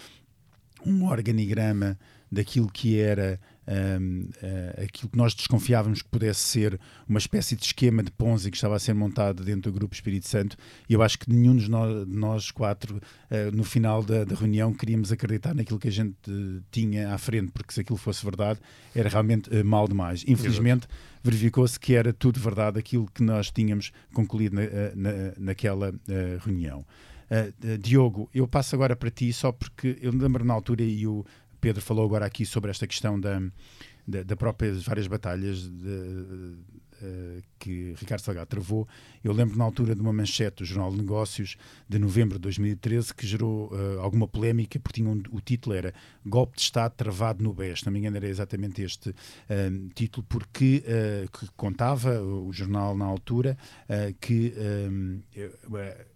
um 0.84 1.06
organigrama 1.06 1.98
daquilo 2.30 2.70
que 2.70 2.98
era 2.98 3.40
uh, 3.68 4.30
eh, 4.42 4.84
aquilo 4.84 5.10
que 5.10 5.16
nós 5.16 5.34
desconfiávamos 5.34 6.00
que 6.00 6.08
pudesse 6.08 6.40
ser 6.40 6.80
uma 7.06 7.18
espécie 7.18 7.54
de 7.54 7.64
esquema 7.64 8.02
de 8.02 8.10
Ponzi 8.10 8.50
que 8.50 8.56
estava 8.56 8.74
a 8.74 8.78
ser 8.78 8.94
montado 8.94 9.44
dentro 9.44 9.70
do 9.70 9.78
Grupo 9.78 9.94
Espírito 9.94 10.26
Santo, 10.26 10.56
e 10.88 10.94
eu 10.94 11.02
acho 11.02 11.18
que 11.18 11.30
nenhum 11.30 11.54
de 11.54 11.70
nós, 11.70 12.06
de 12.06 12.16
nós 12.16 12.50
quatro, 12.50 12.96
uh, 12.96 13.54
no 13.54 13.64
final 13.64 14.02
da, 14.02 14.24
da, 14.24 14.34
reunião, 14.34 14.72
queríamos 14.72 15.12
acreditar 15.12 15.54
naquilo 15.54 15.78
que 15.78 15.88
a 15.88 15.92
gente 15.92 16.16
uh, 16.28 16.62
tinha 16.70 17.12
à 17.12 17.18
frente, 17.18 17.52
porque 17.52 17.72
se 17.72 17.80
aquilo 17.80 17.98
fosse 17.98 18.24
verdade, 18.24 18.58
era 18.94 19.08
realmente 19.08 19.50
mal 19.62 19.86
demais. 19.86 20.24
Infelizmente, 20.26 20.86
verificou-se 21.22 21.78
que 21.78 21.94
era 21.94 22.12
tudo 22.12 22.40
verdade 22.40 22.78
aquilo 22.78 23.06
que 23.12 23.22
nós 23.22 23.50
tínhamos 23.50 23.92
concluído 24.12 24.54
na, 24.54 24.62
na, 24.94 25.32
naquela 25.38 25.92
reunião. 26.40 26.84
Uh, 27.30 27.76
Diogo, 27.78 28.30
eu 28.34 28.48
passo 28.48 28.74
agora 28.74 28.96
para 28.96 29.10
ti, 29.10 29.30
só 29.32 29.52
porque 29.52 29.98
eu 30.00 30.10
lembro 30.12 30.44
na 30.44 30.54
altura 30.54 30.82
e 30.82 31.06
o 31.06 31.24
Pedro 31.60 31.82
falou 31.82 32.04
agora 32.04 32.26
aqui 32.26 32.44
sobre 32.46 32.70
esta 32.70 32.86
questão 32.86 33.18
da, 33.18 33.40
da, 34.06 34.22
da 34.22 34.36
próprias 34.36 34.82
várias 34.84 35.06
batalhas 35.06 35.68
de, 35.68 36.56
uh, 37.02 37.42
que 37.58 37.94
Ricardo 37.98 38.20
Salgado 38.20 38.46
travou. 38.46 38.88
Eu 39.22 39.32
lembro 39.32 39.56
na 39.56 39.64
altura 39.64 39.94
de 39.94 40.00
uma 40.00 40.12
manchete 40.12 40.58
do 40.58 40.64
Jornal 40.64 40.90
de 40.90 40.98
Negócios 40.98 41.56
de 41.88 41.98
novembro 41.98 42.38
de 42.38 42.42
2013 42.42 43.14
que 43.14 43.26
gerou 43.26 43.72
uh, 43.72 44.00
alguma 44.00 44.26
polémica 44.26 44.78
porque 44.80 45.00
tinha 45.00 45.10
um, 45.10 45.22
o 45.30 45.40
título 45.40 45.74
era 45.74 45.92
Golpe 46.24 46.56
de 46.56 46.62
Estado 46.62 46.92
travado 46.96 47.42
no 47.42 47.52
BES. 47.52 47.84
Não 47.84 47.92
me 47.92 47.98
engano, 47.98 48.16
era 48.16 48.28
exatamente 48.28 48.82
este 48.82 49.10
uh, 49.10 49.14
título, 49.94 50.24
porque 50.28 50.82
que 51.32 51.48
contava 51.56 52.20
o 52.22 52.52
jornal 52.52 52.96
na 52.96 53.04
altura 53.04 53.56
que 54.20 54.52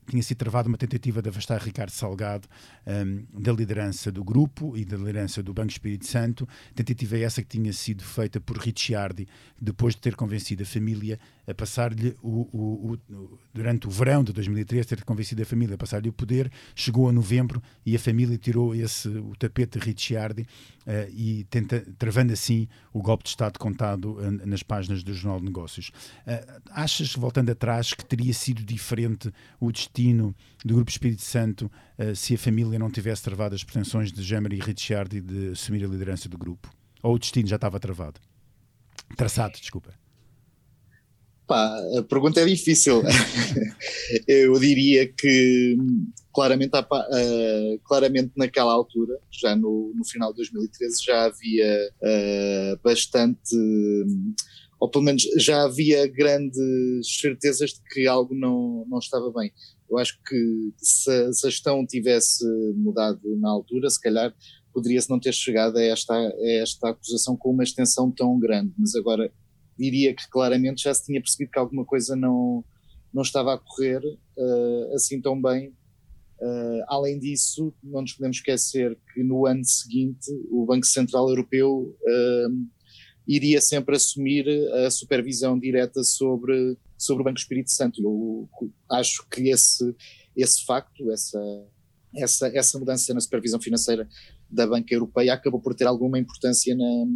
tinha 0.07 0.23
sido 0.23 0.39
travada 0.39 0.69
uma 0.69 0.77
tentativa 0.77 1.23
de 1.23 1.29
afastar 1.29 1.61
Ricardo 1.61 1.91
Salgado 1.91 2.49
um, 2.87 3.41
da 3.41 3.53
liderança 3.53 4.11
do 4.11 4.25
grupo 4.25 4.77
e 4.77 4.85
da 4.85 4.97
liderança 4.97 5.43
do 5.43 5.55
Banco 5.55 5.71
Espírito 5.71 6.07
Santo. 6.07 6.49
Tentativa 6.75 7.19
essa 7.19 7.43
que 7.43 7.49
tinha 7.49 7.73
sido 7.73 8.03
feita 8.03 8.41
por 8.41 8.59
Ricciardi, 8.59 9.29
depois 9.61 9.95
de 9.95 10.01
ter 10.01 10.17
convencido 10.17 10.63
a 10.63 10.67
família 10.67 11.19
a 11.47 11.55
passar-lhe 11.55 12.17
o, 12.23 12.49
o, 12.53 12.93
o, 12.93 13.39
durante 13.55 13.87
o 13.87 13.91
verão 13.91 14.23
de 14.23 14.33
2013, 14.33 14.89
ter 14.89 15.05
convencido 15.05 15.43
a 15.43 15.45
família 15.45 15.75
a 15.75 15.79
passar-lhe 15.79 16.09
o 16.09 16.13
poder. 16.13 16.51
Chegou 16.75 17.09
a 17.09 17.13
novembro 17.13 17.63
e 17.85 17.95
a 17.95 17.99
família 17.99 18.37
tirou 18.39 18.75
esse, 18.75 19.09
o 19.09 19.35
tapete 19.37 19.79
de 19.79 19.87
Ricciardi 19.87 20.43
uh, 20.43 21.11
e 21.13 21.45
tenta, 21.45 21.81
travando 21.99 22.33
assim 22.33 22.69
o 22.93 23.01
golpe 23.01 23.25
de 23.25 23.31
Estado 23.31 23.59
contado 23.59 24.19
uh, 24.19 24.47
nas 24.47 24.63
páginas 24.63 25.03
do 25.03 25.15
Jornal 25.15 25.41
de 25.41 25.47
Negócios. 25.47 25.89
Uh, 26.27 26.63
achas, 26.71 27.15
voltando 27.15 27.51
atrás, 27.51 27.93
que 27.93 28.05
teria 28.05 28.35
sido 28.35 28.63
diferente 28.65 29.33
o 29.61 29.71
destino 29.71 29.92
do 30.65 30.75
Grupo 30.75 30.91
Espírito 30.91 31.23
Santo 31.23 31.71
se 32.15 32.35
a 32.35 32.39
família 32.39 32.79
não 32.79 32.91
tivesse 32.91 33.23
travado 33.23 33.55
as 33.55 33.65
pretensões 33.65 34.13
de 34.13 34.23
Jemer 34.23 34.53
e 34.53 34.61
Ricciardi 34.61 35.21
de 35.21 35.51
assumir 35.51 35.85
a 35.85 35.89
liderança 35.89 36.29
do 36.29 36.39
grupo? 36.39 36.71
Ou 37.03 37.15
o 37.15 37.19
destino 37.19 37.49
já 37.49 37.57
estava 37.57 37.81
travado? 37.81 38.21
Traçado, 39.17 39.59
desculpa. 39.59 39.93
Pá, 41.47 41.77
a 41.99 42.03
pergunta 42.03 42.41
é 42.41 42.45
difícil. 42.47 43.03
eu 44.27 44.59
diria 44.59 45.07
que 45.13 45.77
claramente, 46.33 46.77
uh, 46.77 47.79
claramente 47.85 48.33
naquela 48.37 48.73
altura, 48.73 49.19
já 49.31 49.55
no, 49.55 49.93
no 49.95 50.05
final 50.05 50.31
de 50.31 50.37
2013, 50.39 51.05
já 51.05 51.25
havia 51.25 51.91
uh, 52.01 52.81
bastante, 52.83 53.55
ou 54.81 54.89
pelo 54.89 55.05
menos 55.05 55.25
já 55.39 55.65
havia 55.65 56.07
grandes 56.07 57.21
certezas 57.21 57.71
de 57.71 57.83
que 57.93 58.07
algo 58.07 58.35
não, 58.35 58.87
não 58.89 58.99
estava 58.99 59.31
bem. 59.33 59.53
Eu 59.93 59.99
acho 59.99 60.19
que 60.27 60.73
se, 60.79 61.33
se 61.35 61.47
a 61.47 61.51
gestão 61.51 61.87
tivesse 61.87 62.45
mudado 62.75 63.21
na 63.37 63.51
altura, 63.51 63.91
se 63.91 64.01
calhar 64.01 64.35
poderia-se 64.73 65.11
não 65.11 65.21
ter 65.21 65.35
chegado 65.35 65.77
a 65.77 65.83
esta, 65.83 66.15
a 66.15 66.51
esta 66.63 66.89
acusação 66.89 67.37
com 67.37 67.51
uma 67.51 67.63
extensão 67.63 68.11
tão 68.11 68.39
grande, 68.39 68.73
mas 68.79 68.95
agora 68.95 69.31
diria 69.79 70.15
que 70.15 70.29
claramente 70.31 70.85
já 70.85 70.95
se 70.95 71.05
tinha 71.05 71.21
percebido 71.21 71.51
que 71.51 71.59
alguma 71.59 71.85
coisa 71.85 72.17
não, 72.17 72.65
não 73.13 73.23
estava 73.23 73.53
a 73.53 73.59
correr 73.59 74.01
uh, 74.03 74.95
assim 74.95 75.21
tão 75.21 75.41
bem. 75.41 75.69
Uh, 76.41 76.83
além 76.89 77.19
disso, 77.19 77.73
não 77.83 78.01
nos 78.01 78.15
podemos 78.15 78.39
esquecer 78.39 78.99
que 79.13 79.23
no 79.23 79.47
ano 79.47 79.65
seguinte 79.65 80.27
o 80.51 80.65
Banco 80.65 80.87
Central 80.87 81.29
Europeu 81.29 81.95
uh, 82.01 82.67
iria 83.27 83.61
sempre 83.61 83.97
assumir 83.97 84.47
a 84.85 84.91
supervisão 84.91 85.59
direta 85.59 86.03
sobre, 86.03 86.77
sobre 86.99 87.23
o 87.23 87.25
Banco 87.25 87.39
Espírito 87.39 87.71
Santo. 87.71 88.03
Eu 88.03 88.49
acho 88.91 89.27
que 89.29 89.49
esse, 89.49 89.95
esse 90.37 90.65
facto, 90.65 91.11
essa, 91.11 91.39
essa, 92.17 92.49
essa 92.49 92.79
mudança 92.79 93.15
na 93.15 93.21
supervisão 93.21 93.61
financeira 93.61 94.09
da 94.51 94.67
banca 94.67 94.95
europeia 94.95 95.35
acabou 95.35 95.61
por 95.61 95.75
ter 95.75 95.87
alguma 95.87 96.19
importância 96.19 96.75
na, 96.75 97.07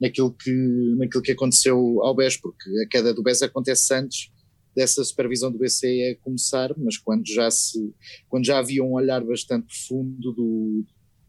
naquilo, 0.00 0.32
que, 0.32 0.52
naquilo 0.96 1.22
que 1.22 1.32
aconteceu 1.32 2.02
ao 2.02 2.14
BES, 2.14 2.36
porque 2.36 2.68
a 2.84 2.88
queda 2.88 3.12
do 3.12 3.22
BES 3.22 3.42
acontece 3.42 3.92
antes 3.94 4.30
dessa 4.76 5.02
supervisão 5.02 5.50
do 5.50 5.58
BCE 5.58 6.18
começar, 6.22 6.72
mas 6.78 6.96
quando 6.96 7.26
já, 7.26 7.50
se, 7.50 7.92
quando 8.28 8.46
já 8.46 8.58
havia 8.58 8.84
um 8.84 8.92
olhar 8.92 9.24
bastante 9.24 9.66
profundo 9.66 10.32
do, 10.32 10.84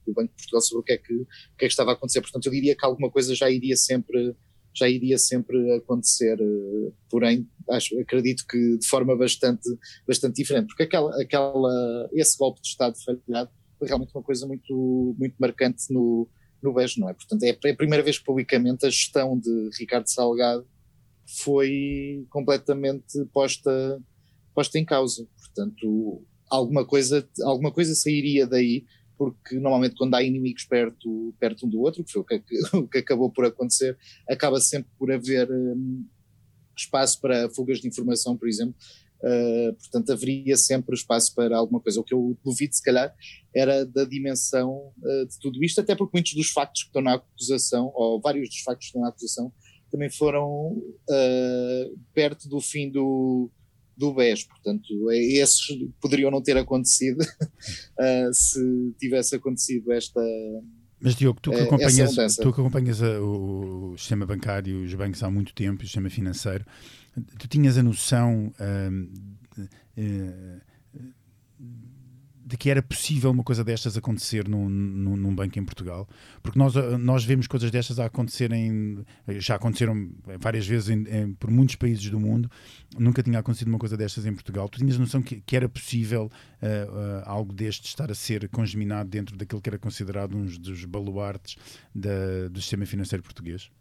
do 0.09 0.13
Banco 0.13 0.29
de 0.29 0.35
Portugal 0.35 0.61
sobre 0.61 0.81
o 0.81 0.83
que, 0.83 0.93
é 0.93 0.97
que, 0.97 1.13
o 1.13 1.25
que 1.57 1.65
é 1.65 1.67
que 1.67 1.73
estava 1.73 1.91
a 1.91 1.93
acontecer. 1.93 2.21
Portanto, 2.21 2.45
eu 2.45 2.51
diria 2.51 2.75
que 2.75 2.85
alguma 2.85 3.09
coisa 3.09 3.33
já 3.35 3.49
iria 3.49 3.75
sempre 3.75 4.35
já 4.73 4.87
iria 4.87 5.17
sempre 5.17 5.73
acontecer, 5.73 6.37
porém 7.09 7.49
acho, 7.71 7.99
acredito 7.99 8.45
que 8.47 8.77
de 8.77 8.87
forma 8.87 9.17
bastante, 9.17 9.67
bastante 10.07 10.35
diferente, 10.35 10.67
porque 10.67 10.83
aquela, 10.83 11.21
aquela, 11.21 12.09
esse 12.13 12.37
golpe 12.37 12.61
de 12.61 12.67
Estado 12.67 12.95
falhado 13.03 13.49
foi 13.77 13.87
realmente 13.87 14.13
uma 14.13 14.23
coisa 14.23 14.45
muito, 14.45 15.15
muito 15.17 15.35
marcante 15.39 15.91
no, 15.91 16.29
no 16.61 16.73
BES, 16.73 16.97
não 16.97 17.09
é? 17.09 17.13
Portanto, 17.13 17.43
é, 17.43 17.57
é 17.65 17.71
a 17.71 17.75
primeira 17.75 18.03
vez 18.03 18.19
que 18.19 18.25
publicamente 18.25 18.85
a 18.85 18.89
gestão 18.89 19.37
de 19.39 19.69
Ricardo 19.79 20.07
Salgado 20.07 20.67
foi 21.43 22.25
completamente 22.29 23.25
posta, 23.33 24.01
posta 24.53 24.77
em 24.77 24.85
causa. 24.85 25.27
Portanto, 25.37 26.23
alguma 26.49 26.85
coisa, 26.85 27.27
alguma 27.43 27.71
coisa 27.71 27.93
sairia 27.95 28.47
daí, 28.47 28.85
porque 29.19 29.59
normalmente 29.59 29.95
quando 29.97 30.15
há 30.15 30.23
inimigos 30.23 30.63
perto, 30.63 31.35
perto 31.38 31.65
um 31.65 31.69
do 31.69 31.81
outro, 31.81 32.05
que 32.05 32.11
foi 32.11 32.21
o 32.21 32.25
que, 32.25 32.41
o 32.73 32.88
que 32.88 32.99
acabou 32.99 33.29
por 33.29 33.45
acontecer, 33.45 33.97
acaba 34.29 34.61
sempre 34.61 34.89
por 34.97 35.11
haver 35.11 35.51
hum, 35.51 36.05
espaço 36.75 37.19
para 37.19 37.49
fugas 37.49 37.81
de 37.81 37.88
informação, 37.89 38.38
por 38.38 38.47
exemplo, 38.47 38.73
Uh, 39.21 39.73
portanto, 39.73 40.13
haveria 40.13 40.55
sempre 40.55 40.95
espaço 40.95 41.35
para 41.35 41.57
alguma 41.57 41.81
coisa. 41.81 41.99
O 41.99 42.03
que 42.05 42.13
eu 42.13 42.38
duvido, 42.41 42.73
se 42.73 42.81
calhar, 42.81 43.13
era 43.53 43.85
da 43.85 44.05
dimensão 44.05 44.93
uh, 44.97 45.27
de 45.27 45.38
tudo 45.41 45.61
isto, 45.61 45.81
até 45.81 45.93
porque 45.93 46.15
muitos 46.15 46.33
dos 46.33 46.49
factos 46.51 46.83
que 46.83 46.88
estão 46.88 47.01
na 47.01 47.15
acusação, 47.15 47.91
ou 47.93 48.21
vários 48.21 48.47
dos 48.47 48.59
factos 48.59 48.85
que 48.85 48.91
estão 48.91 49.01
na 49.01 49.09
acusação, 49.09 49.51
também 49.91 50.09
foram 50.09 50.71
uh, 50.71 51.99
perto 52.13 52.47
do 52.47 52.61
fim 52.61 52.89
do, 52.89 53.51
do 54.00 54.13
BES. 54.13 54.46
Portanto, 54.46 55.12
esses 55.12 55.77
poderiam 56.00 56.32
não 56.32 56.41
ter 56.41 56.58
acontecido 56.58 57.20
se 58.32 58.96
tivesse 58.98 59.36
acontecido 59.36 59.91
esta. 59.91 60.22
Mas 61.01 61.15
Diogo, 61.15 61.39
tu 61.41 61.51
que 61.51 61.58
acompanhas, 61.58 62.36
tu 62.38 62.53
que 62.53 62.62
acompanhas 62.62 63.01
o, 63.01 63.96
sistema 63.98 64.25
bancário, 64.25 64.84
os 64.84 64.94
bancos 64.94 65.22
há 65.22 65.29
muito 65.29 65.53
tempo, 65.53 65.84
o 65.84 65.86
sistema 65.86 66.10
financeiro, 66.10 66.65
tu 67.38 67.48
tinhas 67.48 67.77
a 67.77 67.84
noção 67.84 68.51
de, 69.56 69.68
de 69.96 70.62
que 72.59 72.69
era 72.69 72.81
possível 72.81 73.31
uma 73.31 73.43
coisa 73.43 73.63
destas 73.63 73.95
acontecer 73.95 74.47
num, 74.47 74.67
num, 74.67 75.15
num, 75.15 75.33
banco 75.33 75.57
em 75.57 75.63
Portugal? 75.63 76.07
Porque 76.43 76.59
nós, 76.59 76.73
nós 76.99 77.23
vemos 77.23 77.47
coisas 77.47 77.71
destas 77.71 77.99
a 77.99 78.05
acontecerem, 78.05 79.05
já 79.37 79.55
aconteceram 79.55 80.11
várias 80.39 80.67
vezes 80.67 80.89
em, 80.89 81.07
em, 81.07 81.33
por 81.33 81.49
muitos 81.49 81.75
países 81.75 82.09
do 82.09 82.19
mundo, 82.19 82.51
nunca 82.97 83.23
tinha 83.23 83.39
acontecido 83.39 83.69
uma 83.69 83.79
coisa 83.79 83.95
destas 83.95 84.25
em 84.25 84.33
Portugal. 84.33 84.67
Tu 84.67 84.79
tinhas 84.79 84.97
noção 84.97 85.21
que, 85.21 85.39
que 85.39 85.55
era 85.55 85.69
possível 85.69 86.25
uh, 86.61 86.91
uh, 86.91 87.23
algo 87.23 87.53
deste 87.53 87.87
estar 87.87 88.11
a 88.11 88.15
ser 88.15 88.49
congeminado 88.49 89.09
dentro 89.09 89.37
daquilo 89.37 89.61
que 89.61 89.69
era 89.69 89.79
considerado 89.79 90.35
um 90.35 90.45
dos 90.45 90.83
baluartes 90.83 91.55
da, 91.95 92.49
do 92.51 92.59
sistema 92.59 92.85
financeiro 92.85 93.23
português? 93.23 93.71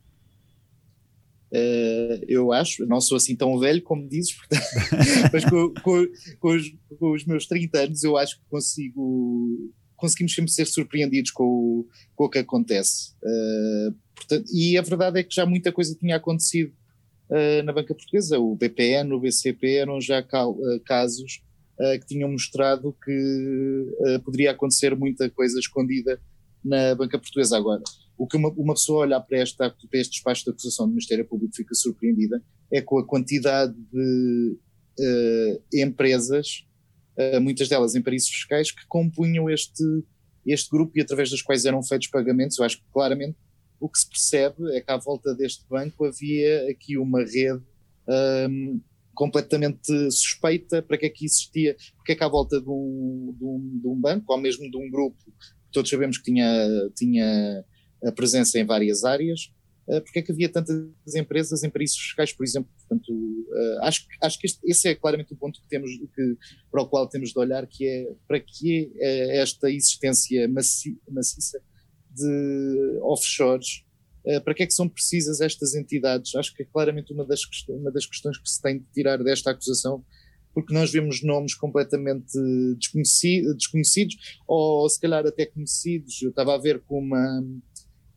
Uh, 1.50 2.20
eu 2.28 2.52
acho, 2.52 2.84
não 2.86 3.00
sou 3.00 3.16
assim 3.16 3.34
tão 3.34 3.58
velho 3.58 3.80
como 3.82 4.06
dizes, 4.06 4.36
mas 5.32 5.44
com, 5.46 5.72
com, 5.82 6.06
com, 6.38 6.48
os, 6.54 6.74
com, 6.98 7.12
os, 7.12 7.24
meus 7.24 7.46
30 7.46 7.78
anos 7.78 8.04
eu 8.04 8.18
acho 8.18 8.36
que 8.36 8.44
consigo 8.50 9.72
conseguimos 9.96 10.34
sempre 10.34 10.52
ser 10.52 10.66
surpreendidos 10.66 11.30
com 11.30 11.44
o, 11.44 11.88
o 12.16 12.28
que 12.28 12.38
acontece. 12.38 13.14
Uh, 13.22 13.94
portanto, 14.14 14.44
e 14.52 14.78
a 14.78 14.82
verdade 14.82 15.18
é 15.18 15.22
que 15.24 15.34
já 15.34 15.44
muita 15.44 15.72
coisa 15.72 15.96
tinha 15.98 16.16
acontecido 16.16 16.72
uh, 17.30 17.62
na 17.64 17.72
banca 17.72 17.94
portuguesa. 17.94 18.38
O 18.38 18.54
BPN, 18.54 19.12
o 19.12 19.20
BCP 19.20 19.74
eram 19.74 20.00
já 20.00 20.20
uh, 20.20 20.80
casos 20.84 21.42
que 22.00 22.06
tinham 22.08 22.28
mostrado 22.28 22.92
que 23.04 24.20
poderia 24.24 24.50
acontecer 24.50 24.96
muita 24.96 25.30
coisa 25.30 25.60
escondida 25.60 26.20
na 26.64 26.92
banca 26.96 27.16
portuguesa. 27.16 27.56
Agora, 27.56 27.84
o 28.18 28.26
que 28.26 28.36
uma, 28.36 28.50
uma 28.50 28.74
pessoa 28.74 29.06
olhar 29.06 29.20
para, 29.20 29.38
esta, 29.38 29.70
para 29.70 30.00
este 30.00 30.12
despacho 30.12 30.44
de 30.44 30.50
acusação 30.50 30.86
do 30.86 30.90
Ministério 30.90 31.24
Público 31.24 31.54
fica 31.54 31.74
surpreendida 31.74 32.42
é 32.70 32.82
com 32.82 32.98
a 32.98 33.06
quantidade 33.06 33.74
de 33.92 34.58
empresas 35.72 36.66
uh, 37.18 37.40
muitas 37.40 37.68
delas 37.68 37.94
em 37.94 38.02
paraísos 38.02 38.28
fiscais, 38.28 38.70
que 38.70 38.86
compunham 38.86 39.50
este, 39.50 39.82
este 40.46 40.70
grupo 40.70 40.92
e 40.96 41.00
através 41.00 41.30
das 41.30 41.42
quais 41.42 41.64
eram 41.64 41.82
feitos 41.82 42.08
pagamentos. 42.08 42.58
Eu 42.58 42.64
acho 42.64 42.78
que 42.78 42.84
claramente 42.92 43.36
o 43.80 43.88
que 43.88 43.98
se 43.98 44.08
percebe 44.08 44.76
é 44.76 44.80
que 44.80 44.90
à 44.90 44.96
volta 44.96 45.34
deste 45.34 45.66
banco 45.68 46.04
havia 46.04 46.70
aqui 46.70 46.96
uma 46.96 47.20
rede 47.20 47.62
um, 48.48 48.80
completamente 49.14 49.92
suspeita 50.10 50.80
para 50.80 50.96
que 50.96 51.06
é 51.06 51.10
que 51.10 51.24
existia, 51.24 51.76
porque 51.96 52.12
é 52.12 52.14
que 52.14 52.24
à 52.24 52.28
volta 52.28 52.60
de 52.60 52.68
um, 52.68 53.34
de 53.36 53.44
um, 53.44 53.80
de 53.82 53.88
um 53.88 54.00
banco, 54.00 54.32
ou 54.32 54.38
mesmo 54.38 54.70
de 54.70 54.76
um 54.76 54.90
grupo, 54.90 55.18
todos 55.72 55.90
sabemos 55.90 56.18
que 56.18 56.24
tinha, 56.24 56.46
tinha 56.96 57.64
a 58.04 58.12
presença 58.12 58.58
em 58.58 58.64
várias 58.64 59.04
áreas, 59.04 59.52
uh, 59.88 60.00
porque 60.02 60.20
é 60.20 60.22
que 60.22 60.32
havia 60.32 60.48
tantas 60.48 61.14
empresas 61.14 61.62
em 61.62 61.70
paraísos 61.70 61.98
fiscais, 61.98 62.32
por 62.32 62.44
exemplo. 62.44 62.70
Portanto, 62.78 63.12
uh, 63.12 63.82
acho, 63.82 64.06
acho 64.22 64.38
que 64.38 64.46
este, 64.46 64.60
esse 64.64 64.88
é 64.88 64.94
claramente 64.94 65.32
o 65.32 65.36
ponto 65.36 65.60
que 65.60 65.68
temos, 65.68 65.90
que, 66.14 66.36
para 66.70 66.82
o 66.82 66.88
qual 66.88 67.08
temos 67.08 67.30
de 67.32 67.38
olhar, 67.38 67.66
que 67.66 67.86
é 67.86 68.08
para 68.26 68.40
que 68.40 68.92
é 68.96 69.38
esta 69.38 69.70
existência 69.70 70.48
maci, 70.48 70.98
maciça 71.10 71.60
de 72.10 72.98
offshores, 73.02 73.84
para 74.44 74.52
que 74.52 74.62
é 74.62 74.66
que 74.66 74.74
são 74.74 74.88
precisas 74.88 75.40
estas 75.40 75.74
entidades? 75.74 76.34
Acho 76.34 76.52
que 76.54 76.62
é 76.62 76.66
claramente 76.66 77.12
uma 77.12 77.24
das, 77.24 77.40
uma 77.68 77.90
das 77.90 78.04
questões 78.04 78.36
que 78.36 78.50
se 78.50 78.60
tem 78.60 78.78
de 78.78 78.84
tirar 78.92 79.16
desta 79.22 79.52
acusação, 79.52 80.04
porque 80.52 80.74
nós 80.74 80.90
vemos 80.90 81.22
nomes 81.22 81.54
completamente 81.54 82.36
desconhecidos, 82.76 83.54
desconhecidos 83.56 84.16
ou 84.46 84.88
se 84.88 85.00
calhar 85.00 85.24
até 85.24 85.46
conhecidos. 85.46 86.20
Eu 86.20 86.30
estava 86.30 86.54
a 86.54 86.58
ver 86.58 86.80
com 86.80 86.98
uma 86.98 87.40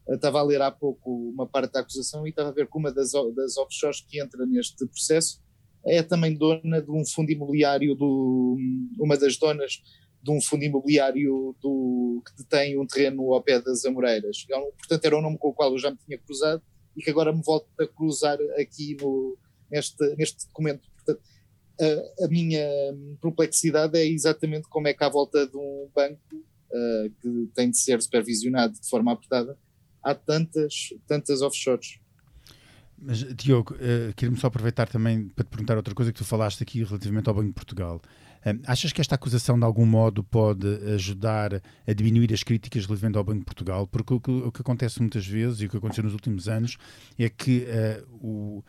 estava 0.07 0.39
a 0.39 0.43
ler 0.43 0.61
há 0.61 0.71
pouco 0.71 1.29
uma 1.29 1.47
parte 1.47 1.73
da 1.73 1.81
acusação 1.81 2.25
e 2.25 2.29
estava 2.29 2.49
a 2.49 2.53
ver 2.53 2.67
que 2.67 2.77
uma 2.77 2.91
das, 2.91 3.11
das 3.35 3.57
offshores 3.57 4.01
que 4.01 4.21
entra 4.21 4.45
neste 4.45 4.85
processo 4.87 5.41
é 5.85 6.03
também 6.03 6.35
dona 6.35 6.81
de 6.81 6.91
um 6.91 7.05
fundo 7.05 7.31
imobiliário, 7.31 7.95
do, 7.95 8.57
uma 8.99 9.17
das 9.17 9.37
donas 9.37 9.81
de 10.21 10.31
um 10.31 10.39
fundo 10.39 10.63
imobiliário 10.63 11.55
do, 11.59 12.21
que 12.25 12.43
detém 12.43 12.79
um 12.79 12.85
terreno 12.85 13.33
ao 13.33 13.41
pé 13.41 13.59
das 13.59 13.83
Amoreiras. 13.85 14.45
É 14.49 14.59
portanto, 14.59 15.05
era 15.05 15.17
um 15.17 15.21
nome 15.21 15.37
com 15.37 15.49
o 15.49 15.53
qual 15.53 15.71
eu 15.71 15.79
já 15.79 15.89
me 15.89 15.97
tinha 15.97 16.17
cruzado 16.17 16.61
e 16.95 17.01
que 17.01 17.09
agora 17.09 17.33
me 17.33 17.41
volto 17.43 17.67
a 17.79 17.87
cruzar 17.87 18.37
aqui 18.59 18.95
no, 19.01 19.37
neste, 19.71 20.15
neste 20.15 20.45
documento. 20.47 20.87
Portanto, 20.95 21.21
a, 21.79 22.25
a, 22.25 22.27
minha 22.27 22.67
perplexidade 23.19 23.97
é 23.97 24.05
exatamente 24.05 24.67
como 24.69 24.87
é 24.87 24.93
que 24.93 25.03
à 25.03 25.09
volta 25.09 25.47
de 25.47 25.57
um 25.57 25.89
banco 25.95 26.35
uh, 26.35 27.09
que 27.19 27.49
tem 27.55 27.71
de 27.71 27.77
ser 27.77 27.99
supervisionado 28.01 28.79
de 28.79 28.87
forma 28.87 29.11
apertada, 29.11 29.57
há 30.03 30.15
tantas, 30.15 30.93
tantas 31.07 31.41
offshores. 31.41 31.99
Mas, 32.97 33.19
Diogo, 33.35 33.73
uh, 33.73 34.13
queria-me 34.15 34.37
só 34.37 34.47
aproveitar 34.47 34.87
também 34.87 35.27
para 35.29 35.43
te 35.43 35.47
perguntar 35.47 35.75
outra 35.75 35.95
coisa 35.95 36.11
que 36.11 36.19
tu 36.19 36.25
falaste 36.25 36.61
aqui 36.61 36.83
relativamente 36.83 37.27
ao 37.27 37.33
Banco 37.33 37.47
de 37.47 37.53
Portugal. 37.53 37.99
Uh, 38.45 38.59
achas 38.67 38.93
que 38.93 39.01
esta 39.01 39.15
acusação 39.15 39.57
de 39.57 39.65
algum 39.65 39.87
modo 39.87 40.23
pode 40.23 40.67
ajudar 40.93 41.61
a 41.87 41.93
diminuir 41.93 42.31
as 42.31 42.43
críticas 42.43 42.85
relativamente 42.85 43.17
ao 43.17 43.23
Banco 43.23 43.39
de 43.39 43.45
Portugal? 43.45 43.87
Porque 43.87 44.13
o 44.13 44.19
que, 44.19 44.31
o 44.31 44.51
que 44.51 44.61
acontece 44.61 44.99
muitas 44.99 45.25
vezes 45.25 45.61
e 45.61 45.65
o 45.65 45.69
que 45.69 45.77
aconteceu 45.77 46.03
nos 46.03 46.13
últimos 46.13 46.47
anos 46.47 46.77
é 47.17 47.27
que 47.27 47.65
uh, 47.65 48.07
o, 48.23 48.63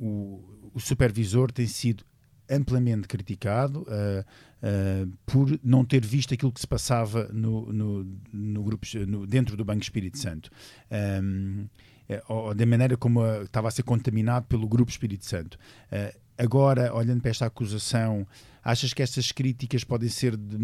o, 0.00 0.70
o 0.72 0.80
supervisor 0.80 1.52
tem 1.52 1.66
sido 1.66 2.02
amplamente 2.50 3.08
criticado 3.08 3.82
uh, 3.82 4.24
uh, 4.62 5.12
por 5.24 5.58
não 5.62 5.84
ter 5.84 6.04
visto 6.04 6.34
aquilo 6.34 6.52
que 6.52 6.60
se 6.60 6.66
passava 6.66 7.28
no, 7.32 7.72
no, 7.72 8.06
no 8.32 8.62
grupo, 8.62 8.86
no, 9.06 9.26
dentro 9.26 9.56
do 9.56 9.64
Banco 9.64 9.82
Espírito 9.82 10.18
Santo. 10.18 10.50
Um, 10.90 11.66
eh, 12.08 12.22
ou 12.28 12.54
da 12.54 12.64
maneira 12.64 12.96
como 12.96 13.24
estava 13.42 13.68
a 13.68 13.70
ser 13.70 13.82
contaminado 13.82 14.46
pelo 14.46 14.68
Grupo 14.68 14.90
Espírito 14.90 15.24
Santo. 15.24 15.58
Uh, 15.90 16.25
agora, 16.38 16.94
olhando 16.94 17.20
para 17.20 17.30
esta 17.30 17.46
acusação, 17.46 18.26
achas 18.62 18.92
que 18.92 19.02
estas 19.02 19.32
críticas 19.32 19.84
podem 19.84 20.08
ser 20.08 20.36
de, 20.36 20.56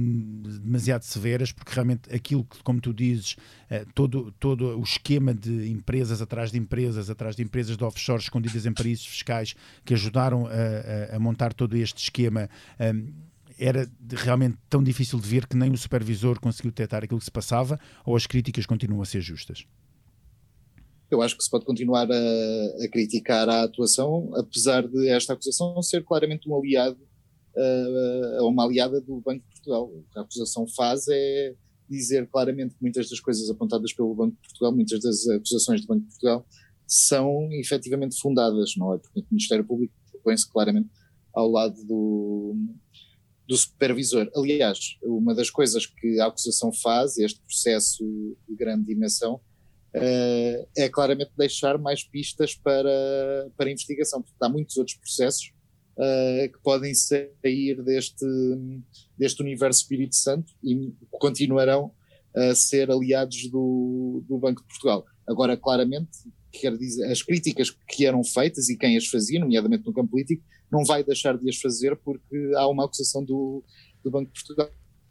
demasiado 0.61 1.03
severas? 1.03 1.53
Porque 1.53 1.73
realmente 1.73 2.15
aquilo 2.15 2.45
que, 2.45 2.63
como 2.63 2.81
tu 2.81 2.93
dizes, 2.93 3.37
uh, 3.71 3.87
todo, 3.95 4.33
todo 4.33 4.79
o 4.79 4.83
esquema 4.83 5.33
de 5.33 5.71
empresas 5.71 6.21
atrás 6.21 6.51
de 6.51 6.59
empresas, 6.59 7.09
atrás 7.09 7.37
de 7.37 7.43
empresas 7.43 7.77
de 7.77 7.85
offshore 7.85 8.23
escondidas 8.23 8.67
em 8.67 8.73
paraísos 8.73 9.07
fiscais 9.07 9.55
que 9.85 9.95
ajudaram 9.95 10.47
a, 10.47 11.13
a, 11.13 11.17
a 11.17 11.19
montar 11.19 11.53
todo 11.53 11.77
este 11.77 12.03
esquema. 12.03 12.49
Um, 12.81 13.13
era 13.59 13.89
realmente 14.11 14.59
tão 14.69 14.83
difícil 14.83 15.21
de 15.21 15.29
ver 15.29 15.47
que 15.47 15.57
nem 15.57 15.71
o 15.71 15.77
supervisor 15.77 16.41
conseguiu 16.41 16.71
detectar 16.71 17.05
aquilo 17.05 17.19
que 17.19 17.25
se 17.25 17.31
passava 17.31 17.79
ou 18.05 18.17
as 18.17 18.27
críticas 18.27 18.67
continuam 18.67 19.03
a 19.03 19.07
ser 19.07 19.21
justas? 19.21 19.67
Eu 21.15 21.23
acho 21.23 21.37
que 21.37 21.45
se 21.45 21.51
pode 21.51 21.65
continuar 21.65 22.11
a, 22.11 22.85
a, 22.85 22.89
criticar 22.89 23.49
a 23.49 23.65
atuação, 23.65 24.31
apesar 24.35 24.87
de 24.87 25.09
esta 25.09 25.33
acusação 25.33 25.81
ser 25.83 26.05
claramente 26.05 26.49
um 26.49 26.57
aliado, 26.57 26.99
uh, 27.57 28.47
uma 28.47 28.65
aliada 28.65 29.01
do 29.01 29.21
Banco 29.21 29.45
de 29.45 29.55
Portugal. 29.55 29.85
O 29.85 30.05
que 30.11 30.19
a 30.19 30.23
acusação 30.23 30.67
faz 30.67 31.07
é 31.09 31.55
dizer 31.89 32.29
claramente 32.29 32.75
que 32.75 32.83
muitas 32.83 33.09
das 33.11 33.21
coisas 33.21 33.51
apontadas 33.51 33.93
pelo 33.93 34.15
Banco 34.15 34.35
de 34.35 34.49
Portugal, 34.49 34.73
muitas 34.75 35.01
das 35.01 35.29
acusações 35.29 35.83
do 35.83 35.87
Banco 35.87 36.03
de 36.03 36.09
Portugal, 36.09 36.47
são 36.87 37.49
efetivamente 37.53 38.19
fundadas, 38.21 38.75
não 38.77 38.95
é? 38.95 38.99
Portanto, 38.99 39.25
o 39.25 39.35
Ministério 39.35 39.65
Público 39.65 39.95
põe-se 40.23 40.51
claramente 40.51 40.91
ao 41.35 41.51
lado 41.51 41.83
do, 41.85 42.57
do 43.49 43.57
supervisor. 43.57 44.31
Aliás, 44.35 44.97
uma 45.03 45.35
das 45.35 45.51
coisas 45.51 45.87
que 45.87 46.21
a 46.21 46.27
acusação 46.27 46.73
faz, 46.73 47.19
este 47.19 47.41
processo 47.41 48.05
de 48.49 48.55
grande 48.55 48.87
dimensão, 48.87 49.41
uh, 49.97 50.69
é 50.77 50.89
claramente 50.89 51.33
deixar 51.37 51.79
mais 51.79 52.05
pistas 52.05 52.55
para, 52.55 53.51
para 53.57 53.71
investigação, 53.71 54.23
porque 54.23 54.37
há 54.41 54.49
muitos 54.49 54.77
outros 54.77 54.97
processos 54.97 55.53
uh, 55.97 56.53
que 56.53 56.59
podem 56.63 56.95
sair 56.95 57.83
deste, 57.83 58.27
deste 59.19 59.43
universo 59.43 59.83
Espírito 59.83 60.17
Santo 60.17 60.53
e 60.63 60.93
continuarão 61.11 61.93
a 62.35 62.55
ser 62.55 62.91
aliados 62.91 63.49
do, 63.51 64.25
do 64.27 64.39
Banco 64.39 64.63
de 64.63 64.69
Portugal. 64.69 65.05
Agora, 65.27 65.57
claramente, 65.57 66.11
dizer, 66.79 67.11
as 67.11 67.23
críticas 67.23 67.71
que 67.89 68.07
eram 68.07 68.23
feitas 68.25 68.69
e 68.69 68.77
quem 68.77 68.97
as 68.97 69.07
fazia, 69.07 69.41
nomeadamente 69.41 69.85
no 69.87 69.93
campo 69.93 70.11
político, 70.11 70.43
não 70.71 70.85
vai 70.85 71.05
deixar 71.05 71.37
de 71.37 71.49
as 71.49 71.57
fazer 71.57 71.97
porque 71.97 72.53
há 72.57 72.67
uma 72.69 72.85
acusação 72.85 73.25
do, 73.25 73.63
do 74.03 74.11
Banco 74.11 74.33
de 74.33 74.41
Portugal. 74.41 74.71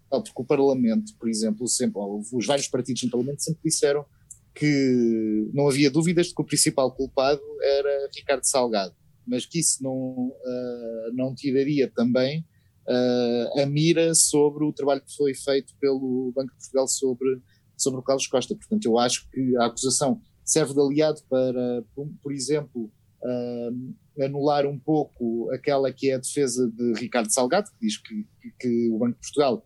Porque 0.10 0.41
o 0.41 0.44
Parlamento, 0.44 1.13
por 1.17 1.30
exemplo, 1.30 1.67
sempre, 1.67 2.02
os 2.34 2.46
vários 2.46 2.67
partidos 2.67 3.04
no 3.04 3.12
Parlamento 3.12 3.44
sempre 3.44 3.62
disseram 3.63 4.06
que 4.54 5.50
não 5.54 5.68
havia 5.68 5.90
dúvidas 5.90 6.28
de 6.28 6.36
que 6.36 6.42
o 6.42 6.46
principal 6.46 6.94
culpado 6.94 7.42
era 7.62 8.10
Ricardo 8.16 8.44
Salgado, 8.44 8.94
mas 9.26 9.46
que 9.46 9.60
isso 9.60 9.82
não, 9.82 10.28
uh, 10.28 11.14
não 11.14 11.34
tiraria 11.34 11.90
também 11.90 12.46
uh, 12.88 13.62
a 13.62 13.66
mira 13.66 14.14
sobre 14.14 14.66
o 14.66 14.74
trabalho 14.74 15.02
que 15.02 15.16
foi 15.16 15.34
feito 15.34 15.74
pelo 15.80 16.32
Banco 16.36 16.52
de 16.52 16.58
Portugal 16.58 16.88
sobre, 16.88 17.42
sobre 17.78 18.00
o 18.00 18.04
Carlos 18.04 18.28
Costa. 18.28 18.56
Portanto, 18.56 18.86
eu 18.86 18.98
acho 18.98 19.30
que 19.30 19.56
a 19.58 19.66
acusação 19.66 20.22
serve 20.44 20.74
de 20.74 20.82
aliado 20.82 21.22
para, 21.30 21.84
por, 22.22 22.34
exemplo, 22.34 22.92
uh, 23.24 24.24
anular 24.24 24.66
um 24.66 24.78
pouco 24.78 25.50
aquela 25.52 25.94
que 25.94 26.10
é 26.10 26.16
a 26.16 26.20
defesa 26.20 26.70
de 26.70 26.94
Ricardo 27.00 27.32
Salgado, 27.32 27.70
que 27.72 27.86
diz 27.86 27.98
que, 27.98 28.28
que, 28.42 28.52
que 28.60 28.90
o 28.90 28.98
Banco 28.98 29.14
de 29.14 29.22
Portugal 29.22 29.66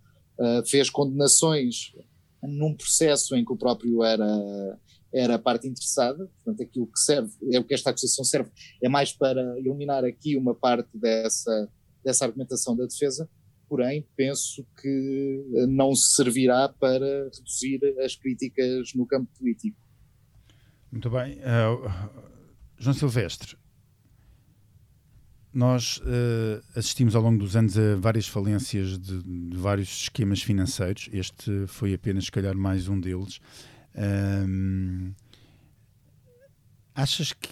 fez 0.70 0.90
condenações 0.90 1.94
num 2.48 2.74
processo 2.74 3.36
em 3.36 3.44
que 3.44 3.52
o 3.52 3.58
próprio 3.58 4.04
era, 4.04 4.80
era 5.14 5.36
a 5.36 5.40
parte 5.40 5.68
interessada, 5.68 6.30
portanto 6.44 6.62
aquilo 6.62 6.88
que 6.88 7.00
serve, 7.00 7.32
é 7.52 7.60
o 7.60 7.64
que 7.64 7.74
esta 7.74 7.90
acusação 7.90 8.24
serve, 8.24 8.52
é 8.82 8.90
mais 8.90 9.12
para 9.12 9.60
iluminar 9.60 10.04
aqui 10.04 10.36
uma 10.38 10.54
parte 10.54 10.90
dessa, 10.98 11.70
dessa 12.04 12.26
argumentação 12.26 12.76
da 12.76 12.86
defesa, 12.86 13.30
porém 13.68 14.08
penso 14.16 14.66
que 14.82 15.44
não 15.68 15.96
servirá 15.96 16.70
para 16.70 17.30
reduzir 17.36 17.80
as 18.04 18.16
críticas 18.16 18.94
no 18.94 19.06
campo 19.06 19.30
político. 19.38 19.78
Muito 20.92 21.10
bem. 21.10 21.40
Uh, 21.40 22.24
João 22.78 22.94
Silvestre, 22.94 23.58
nós 25.56 25.98
uh, 26.00 26.62
assistimos 26.76 27.16
ao 27.16 27.22
longo 27.22 27.40
dos 27.40 27.56
anos 27.56 27.78
a 27.78 27.96
várias 27.96 28.28
falências 28.28 29.00
de, 29.00 29.24
de, 29.24 29.56
vários 29.56 30.04
esquemas 30.04 30.42
financeiros. 30.44 31.10
Este 31.14 31.66
foi 31.68 31.94
apenas, 31.94 32.26
se 32.26 32.32
calhar, 32.32 32.56
mais 32.56 32.90
um 32.90 33.00
deles. 33.00 33.40
Um, 33.96 35.14
achas 36.94 37.32
que, 37.32 37.50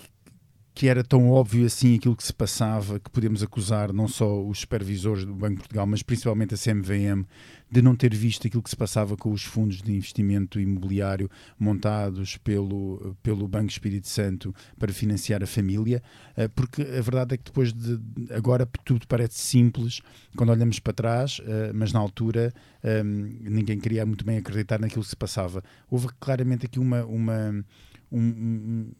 que 0.73 0.88
era 0.88 1.03
tão 1.03 1.29
óbvio 1.29 1.65
assim 1.65 1.95
aquilo 1.95 2.15
que 2.15 2.23
se 2.23 2.33
passava 2.33 2.99
que 2.99 3.09
podemos 3.09 3.43
acusar 3.43 3.93
não 3.93 4.07
só 4.07 4.43
os 4.43 4.59
supervisores 4.59 5.23
do 5.23 5.33
Banco 5.33 5.55
de 5.55 5.59
Portugal, 5.59 5.86
mas 5.86 6.01
principalmente 6.01 6.55
a 6.55 6.57
CMVM 6.57 7.25
de 7.69 7.81
não 7.81 7.95
ter 7.95 8.13
visto 8.13 8.47
aquilo 8.47 8.62
que 8.62 8.69
se 8.69 8.75
passava 8.75 9.15
com 9.15 9.31
os 9.31 9.43
fundos 9.43 9.81
de 9.81 9.93
investimento 9.95 10.59
imobiliário 10.59 11.29
montados 11.59 12.38
pelo, 12.38 13.15
pelo 13.21 13.47
Banco 13.47 13.71
Espírito 13.71 14.07
Santo 14.07 14.53
para 14.77 14.91
financiar 14.91 15.43
a 15.43 15.47
família, 15.47 16.01
eh, 16.36 16.47
porque 16.47 16.81
a 16.81 17.01
verdade 17.01 17.36
é 17.36 17.38
que 17.38 17.45
depois 17.45 17.71
de 17.71 17.99
agora 18.31 18.67
tudo 18.83 19.07
parece 19.07 19.39
simples 19.39 20.01
quando 20.36 20.51
olhamos 20.51 20.79
para 20.79 20.93
trás, 20.93 21.41
eh, 21.45 21.71
mas 21.73 21.91
na 21.93 21.99
altura 21.99 22.53
ehm, 22.83 23.39
ninguém 23.41 23.79
queria 23.79 24.05
muito 24.05 24.25
bem 24.25 24.38
acreditar 24.38 24.79
naquilo 24.79 25.03
que 25.03 25.09
se 25.09 25.15
passava. 25.15 25.63
Houve 25.89 26.09
claramente 26.19 26.65
aqui 26.65 26.79
uma, 26.79 27.03
uma 27.05 27.65
um, 28.12 28.91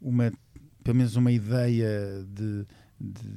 uma 0.00 0.32
pelo 0.82 0.96
menos 0.96 1.16
uma 1.16 1.32
ideia 1.32 2.24
de, 2.28 2.66
de, 3.00 3.28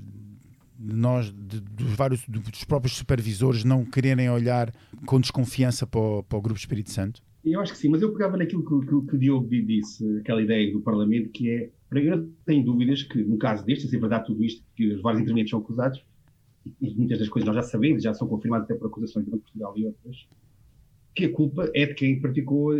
de 0.79 0.95
nós, 0.95 1.27
de, 1.31 1.59
dos 1.59 1.93
vários 1.95 2.25
dos 2.27 2.63
próprios 2.63 2.95
supervisores 2.97 3.63
não 3.63 3.85
quererem 3.85 4.29
olhar 4.29 4.71
com 5.05 5.19
desconfiança 5.19 5.87
para 5.87 5.99
o, 5.99 6.23
para 6.23 6.37
o 6.37 6.41
Grupo 6.41 6.59
Espírito 6.59 6.91
Santo? 6.91 7.21
Eu 7.43 7.61
acho 7.61 7.73
que 7.73 7.77
sim, 7.77 7.89
mas 7.89 8.01
eu 8.01 8.11
pegava 8.11 8.37
naquilo 8.37 8.63
que, 8.63 8.87
que, 8.87 9.07
que 9.07 9.15
o 9.15 9.19
Diogo 9.19 9.47
disse, 9.47 10.03
aquela 10.17 10.41
ideia 10.41 10.71
do 10.73 10.81
Parlamento, 10.81 11.29
que 11.29 11.49
é, 11.49 11.69
eu 11.91 12.17
não 12.17 12.29
tenho 12.43 12.65
dúvidas 12.65 13.03
que, 13.03 13.23
no 13.23 13.37
caso 13.37 13.63
deste, 13.63 13.95
é 13.95 13.99
verdade 13.99 14.25
tudo 14.25 14.43
isto, 14.43 14.63
que 14.75 14.93
os 14.93 15.01
vários 15.01 15.21
intervenientes 15.21 15.51
são 15.51 15.59
acusados, 15.59 16.03
e 16.81 16.95
muitas 16.95 17.19
das 17.19 17.29
coisas 17.29 17.45
nós 17.45 17.55
já 17.55 17.61
sabemos, 17.61 18.01
já 18.01 18.13
são 18.15 18.27
confirmadas 18.27 18.65
até 18.65 18.73
por 18.73 18.87
acusações 18.87 19.25
do 19.25 19.31
de 19.33 19.37
Portugal 19.37 19.73
e 19.77 19.85
outras, 19.85 20.27
que 21.15 21.25
a 21.25 21.31
culpa 21.31 21.71
é 21.73 21.85
de 21.85 21.93
quem 21.93 22.19
praticou 22.19 22.73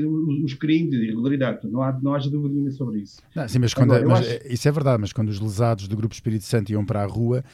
os 0.44 0.54
crimes 0.56 0.92
de 0.92 1.06
irregularidade. 1.06 1.66
Não, 1.68 1.82
há, 1.82 1.98
não 2.02 2.14
haja 2.14 2.30
dúvida 2.30 2.54
nenhuma 2.54 2.72
sobre 2.72 3.00
isso. 3.00 3.22
Não, 3.34 3.48
sim, 3.48 3.60
mas, 3.60 3.74
quando, 3.74 3.94
Agora, 3.94 4.08
mas 4.10 4.28
acho... 4.28 4.54
isso 4.54 4.68
é 4.68 4.72
verdade, 4.72 5.00
mas 5.00 5.14
quando 5.14 5.30
os 5.30 5.40
lesados 5.40 5.88
do 5.88 5.96
Grupo 5.96 6.14
Espírito 6.14 6.44
Santo 6.44 6.70
iam 6.70 6.86
para 6.86 7.02
a 7.02 7.06
rua, 7.06 7.46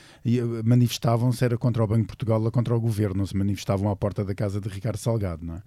manifestavam-se 0.65 1.45
era 1.45 1.55
contra 1.55 1.83
o 1.83 1.87
Banco 1.87 2.01
de 2.01 2.07
Portugal 2.07 2.41
ou 2.41 2.51
contra 2.51 2.75
o 2.75 2.81
governo, 2.81 3.17
não 3.17 3.25
se 3.27 3.37
manifestavam 3.37 3.91
à 3.91 3.95
porta 3.95 4.25
da 4.25 4.33
casa 4.33 4.59
de 4.59 4.67
Ricardo 4.67 4.97
Salgado, 4.97 5.45
não 5.45 5.55
é? 5.55 5.63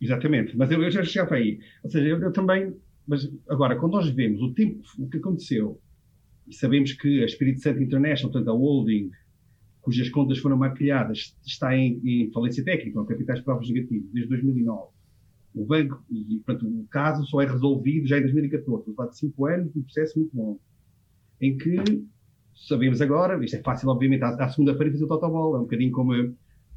Exatamente, 0.00 0.56
mas 0.56 0.70
eu, 0.70 0.82
eu 0.82 0.90
já 0.90 1.04
chegava 1.04 1.34
aí. 1.34 1.60
Ou 1.82 1.90
seja, 1.90 2.06
eu, 2.06 2.20
eu, 2.20 2.32
também. 2.32 2.74
Mas 3.06 3.30
agora, 3.48 3.76
quando 3.76 3.92
nós 3.92 4.08
vemos 4.08 4.40
o 4.40 4.54
tempo, 4.54 4.82
o 4.98 5.06
que 5.08 5.18
aconteceu, 5.18 5.78
e 6.48 6.54
sabemos 6.54 6.92
que 6.94 7.22
a 7.22 7.26
Espírito 7.26 7.60
Santo 7.60 7.82
International, 7.82 8.32
portanto, 8.32 8.50
a 8.50 8.58
holding, 8.58 9.10
cujas 9.84 10.08
contas 10.08 10.38
foram 10.38 10.56
maquilhadas, 10.56 11.36
está 11.44 11.76
em, 11.76 12.00
em 12.02 12.32
falência 12.32 12.64
técnica, 12.64 12.98
ou 12.98 13.06
capitais 13.06 13.40
provas 13.42 13.68
negativos, 13.68 14.10
desde 14.12 14.30
2009. 14.30 14.88
O 15.54 15.64
banco, 15.64 16.02
e 16.10 16.40
portanto, 16.44 16.66
o 16.66 16.86
caso 16.88 17.24
só 17.26 17.42
é 17.42 17.46
resolvido 17.46 18.08
já 18.08 18.18
em 18.18 18.22
2014, 18.22 18.88
levado 18.88 19.10
de 19.10 19.18
5 19.18 19.46
anos, 19.46 19.76
um 19.76 19.82
processo 19.82 20.18
muito 20.18 20.36
longo, 20.36 20.60
em 21.40 21.56
que 21.56 21.76
sabemos 22.54 23.00
agora, 23.00 23.42
isto 23.44 23.56
é 23.56 23.62
fácil, 23.62 23.88
obviamente, 23.88 24.22
à, 24.22 24.30
à 24.30 24.48
segunda-feira 24.48 24.90
fazer 24.90 25.04
o 25.04 25.08
totobola, 25.08 25.58
é 25.58 25.60
um 25.60 25.64
bocadinho 25.64 25.92
como 25.92 26.12
a, 26.12 26.24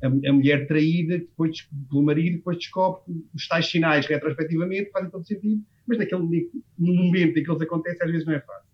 a, 0.03 0.07
a, 0.07 0.33
mulher 0.33 0.67
traída, 0.67 1.17
depois 1.17 1.61
pelo 1.89 2.03
marido, 2.03 2.37
depois 2.37 2.57
descobre 2.57 3.01
os 3.33 3.47
tais 3.47 3.67
sinais 3.67 4.05
retrospectivamente, 4.05 4.91
fazem 4.91 5.09
todo 5.09 5.25
sentido, 5.25 5.63
mas 5.87 5.97
naquele, 5.97 6.51
no 6.77 6.93
momento 6.93 7.39
em 7.39 7.43
que 7.43 7.49
eles 7.49 7.61
acontecem, 7.61 8.05
às 8.05 8.11
vezes 8.11 8.27
não 8.27 8.33
é 8.33 8.41
fácil. 8.41 8.67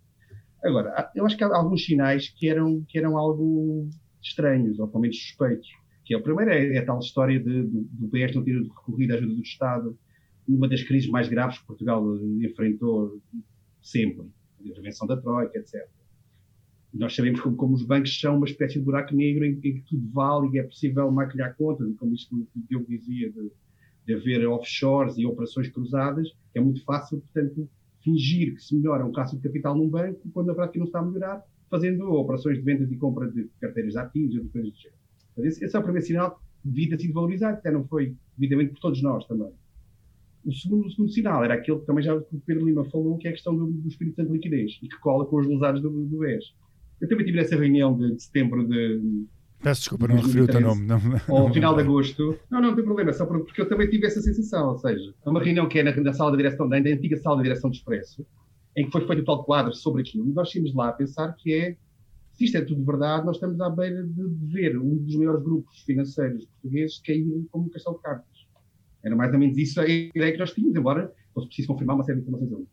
Agora, 0.63 1.11
eu 1.13 1.25
acho 1.25 1.37
que 1.37 1.43
há 1.43 1.55
alguns 1.55 1.85
sinais 1.85 2.29
que 2.29 2.49
eram, 2.49 2.83
que 2.87 2.97
eram 2.97 3.17
algo 3.17 3.89
estranhos, 4.23 4.79
ou 4.79 4.87
pelo 4.87 5.01
menos 5.01 5.17
suspeitos. 5.17 5.67
Que 6.05 6.13
é, 6.13 6.17
o 6.17 6.21
primeiro 6.21 6.51
é, 6.51 6.75
é 6.75 6.79
a 6.79 6.85
tal 6.85 6.99
história 6.99 7.39
de, 7.39 7.63
do, 7.63 7.81
do 7.91 8.07
PS 8.09 8.35
não 8.35 8.43
ter 8.43 8.61
recorrido 8.61 9.11
à 9.11 9.15
ajuda 9.15 9.33
do 9.33 9.41
Estado 9.41 9.97
numa 10.47 10.67
das 10.67 10.83
crises 10.83 11.09
mais 11.09 11.29
graves 11.29 11.59
que 11.59 11.65
Portugal 11.65 12.03
enfrentou 12.41 13.21
sempre, 13.81 14.27
a 14.59 14.67
intervenção 14.67 15.07
da 15.07 15.15
Troika, 15.15 15.57
etc. 15.57 15.87
Nós 16.93 17.15
sabemos 17.15 17.39
como, 17.39 17.55
como, 17.55 17.73
os 17.73 17.83
bancos 17.83 18.19
são 18.19 18.37
uma 18.37 18.45
espécie 18.45 18.75
de 18.75 18.85
buraco 18.85 19.15
negro 19.15 19.45
em, 19.45 19.53
em 19.53 19.57
que 19.57 19.83
tudo 19.87 20.07
vale 20.11 20.49
e 20.53 20.59
é 20.59 20.63
possível 20.63 21.09
maquilhar 21.11 21.55
contas, 21.55 21.87
como 21.97 22.13
isto 22.13 22.47
que 22.67 22.75
eu 22.75 22.83
dizia, 22.83 23.31
de, 23.31 23.51
de 24.05 24.13
haver 24.13 24.45
offshores 24.47 25.17
e 25.17 25.25
operações 25.25 25.69
cruzadas, 25.69 26.29
é 26.53 26.59
muito 26.59 26.83
fácil, 26.83 27.19
portanto, 27.19 27.67
fingir 28.03 28.53
que 28.53 28.61
se 28.61 28.75
melhora 28.75 29.05
um 29.05 29.11
caso 29.11 29.37
de 29.37 29.41
capital 29.41 29.75
num 29.75 29.89
banco 29.89 30.19
quando 30.33 30.47
na 30.47 30.53
prática 30.53 30.79
não 30.79 30.85
está 30.85 30.99
a 30.99 31.05
melhorar 31.05 31.43
fazendo 31.73 32.07
operações 32.13 32.59
de 32.59 32.63
venda 32.63 32.83
e 32.83 32.95
compra 32.97 33.27
de 33.27 33.49
carteiras 33.59 33.93
de 33.93 33.99
ativos 33.99 34.35
e 34.35 34.49
coisas 34.49 34.71
do 34.71 34.77
género. 34.77 34.99
Esse, 35.39 35.65
esse, 35.65 35.75
é 35.75 35.79
o 35.79 35.81
primeiro 35.81 36.05
sinal 36.05 36.39
de 36.63 36.71
devia 36.71 36.95
ter 36.95 37.01
sido 37.01 37.15
valorizado, 37.15 37.57
até 37.57 37.71
não 37.71 37.83
foi 37.87 38.15
devidamente 38.37 38.73
por 38.73 38.79
todos 38.79 39.01
nós 39.01 39.25
também. 39.25 39.51
O 40.45 40.53
segundo, 40.53 40.85
o 40.85 40.91
segundo 40.91 41.11
sinal 41.11 41.43
era 41.43 41.55
aquele 41.55 41.79
que 41.79 41.85
também 41.87 42.03
já 42.03 42.13
o 42.13 42.21
Pedro 42.45 42.63
Lima 42.63 42.85
falou, 42.85 43.17
que 43.17 43.27
é 43.27 43.31
a 43.31 43.33
questão 43.33 43.55
do, 43.55 43.65
do 43.65 43.87
Espírito 43.87 44.23
de 44.23 44.31
liquidez 44.31 44.77
e 44.83 44.87
que 44.87 44.99
cola 44.99 45.25
com 45.25 45.37
os 45.37 45.47
lesados 45.47 45.81
do, 45.81 45.89
do 45.89 46.19
BES. 46.19 46.53
Eu 47.01 47.09
também 47.09 47.25
tive 47.25 47.37
nessa 47.37 47.55
reunião 47.55 47.97
de, 47.97 48.15
de 48.15 48.21
setembro 48.21 48.67
de. 48.67 49.25
Peço 49.63 49.81
desculpa, 49.81 50.07
não 50.07 50.17
referi 50.17 50.41
o 50.41 50.47
teu 50.47 50.61
nome. 50.61 50.85
Não, 50.85 51.01
ao 51.29 51.51
final 51.51 51.73
de 51.73 51.81
agosto. 51.81 52.37
Não, 52.51 52.61
não, 52.61 52.69
não 52.69 52.75
tem 52.75 52.85
problema, 52.85 53.11
só 53.13 53.25
porque 53.25 53.61
eu 53.61 53.67
também 53.67 53.89
tive 53.89 54.05
essa 54.05 54.21
sensação. 54.21 54.69
Ou 54.69 54.77
seja, 54.77 55.11
é 55.25 55.29
uma 55.29 55.41
reunião 55.41 55.67
que 55.67 55.79
é 55.79 55.83
na, 55.83 55.95
na 55.95 56.13
sala 56.13 56.29
da 56.31 56.37
direção, 56.37 56.69
da 56.69 56.77
antiga 56.77 57.17
sala 57.17 57.37
da 57.37 57.43
direção 57.43 57.71
do 57.71 57.75
Expresso, 57.75 58.23
em 58.75 58.85
que 58.85 58.91
foi 58.91 59.05
feito 59.05 59.21
o 59.21 59.25
tal 59.25 59.43
quadro 59.43 59.73
sobre 59.73 60.01
aquilo. 60.01 60.27
E 60.27 60.33
nós 60.33 60.49
tínhamos 60.49 60.73
lá 60.73 60.89
a 60.89 60.93
pensar 60.93 61.33
que 61.33 61.53
é, 61.53 61.77
se 62.31 62.45
isto 62.45 62.57
é 62.57 62.61
tudo 62.61 62.83
verdade, 62.83 63.25
nós 63.25 63.35
estamos 63.35 63.59
à 63.61 63.69
beira 63.69 64.03
de 64.03 64.23
ver 64.51 64.77
um 64.77 64.97
dos 64.97 65.15
maiores 65.15 65.43
grupos 65.43 65.79
financeiros 65.81 66.45
portugueses 66.45 66.99
cair 66.99 67.25
como 67.51 67.65
um 67.65 67.69
castelo 67.69 67.97
de 67.97 68.01
cartas. 68.01 68.47
Era 69.03 69.15
mais 69.15 69.33
ou 69.33 69.39
menos 69.39 69.57
isso 69.57 69.79
a 69.79 69.87
ideia 69.87 70.31
que 70.31 70.39
nós 70.39 70.53
tínhamos, 70.53 70.75
embora 70.75 71.13
fosse 71.33 71.47
preciso 71.47 71.67
confirmar 71.67 71.95
uma 71.95 72.03
série 72.03 72.19
de 72.19 72.23
informações 72.23 72.53
ali. 72.53 72.67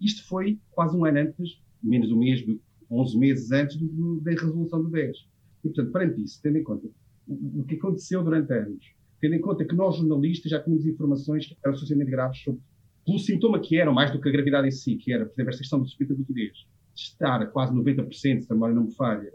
Isto 0.00 0.26
foi 0.26 0.58
quase 0.70 0.96
um 0.96 1.04
ano 1.04 1.18
antes, 1.18 1.60
menos 1.82 2.10
um 2.10 2.18
mês, 2.18 2.44
11 2.90 3.18
meses 3.18 3.52
antes 3.52 3.76
do, 3.76 3.86
do, 3.86 4.20
da 4.20 4.30
resolução 4.32 4.82
do 4.82 4.90
10. 4.90 5.16
E, 5.64 5.68
portanto, 5.68 5.92
perante 5.92 6.22
isso, 6.22 6.40
tendo 6.42 6.58
em 6.58 6.62
conta 6.62 6.88
o, 7.26 7.64
que 7.64 7.76
aconteceu 7.76 8.22
durante 8.22 8.52
anos, 8.52 8.84
tendo 9.20 9.34
em 9.34 9.40
conta 9.40 9.64
que 9.64 9.74
nós, 9.74 9.96
jornalistas, 9.96 10.50
já 10.50 10.60
tínhamos 10.60 10.84
informações 10.86 11.46
que 11.46 11.56
eram 11.64 11.76
socialmente 11.76 12.10
graves 12.10 12.42
sobre 12.42 12.60
pelo 13.04 13.18
sintoma 13.18 13.60
que 13.60 13.76
eram, 13.76 13.92
mais 13.92 14.10
do 14.10 14.20
que 14.20 14.28
a 14.28 14.32
gravidade 14.32 14.68
em 14.68 14.70
si, 14.70 14.96
que 14.96 15.12
era, 15.12 15.24
por 15.24 15.32
exemplo, 15.32 15.50
esta 15.50 15.62
questão 15.62 15.82
de 15.82 15.96
liquidez, 15.98 16.52
de 16.94 17.00
estar 17.00 17.42
a 17.42 17.46
quase 17.46 17.74
90%, 17.74 18.12
se 18.12 18.46
a 18.50 18.54
memória 18.54 18.74
não 18.74 18.84
me 18.84 18.94
falha, 18.94 19.32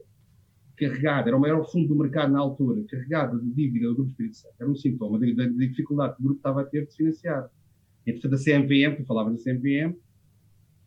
carregada, 0.78 1.30
era 1.30 1.38
o 1.38 1.40
maior 1.40 1.70
fundo 1.70 1.88
do 1.88 1.96
mercado 1.96 2.32
na 2.32 2.40
altura, 2.40 2.84
carregada 2.88 3.38
de 3.38 3.50
dívida 3.52 3.88
do 3.88 3.96
Grupo 3.96 4.12
Espírito 4.12 4.38
Santo, 4.38 4.54
era 4.60 4.70
um 4.70 4.76
sintoma 4.76 5.20
da, 5.20 5.46
dificuldade 5.48 6.16
que 6.16 6.22
o 6.22 6.24
grupo 6.24 6.40
estava 6.40 6.62
a 6.62 6.66
ter 6.66 6.86
de 6.86 6.92
se 6.92 6.98
financiar. 6.98 7.50
E, 8.06 8.14
portanto, 8.14 8.36
a 8.36 8.38
CMVM, 8.38 8.96
que 8.96 9.04
falava 9.04 9.32
da 9.32 9.38
CMVM, 9.38 9.96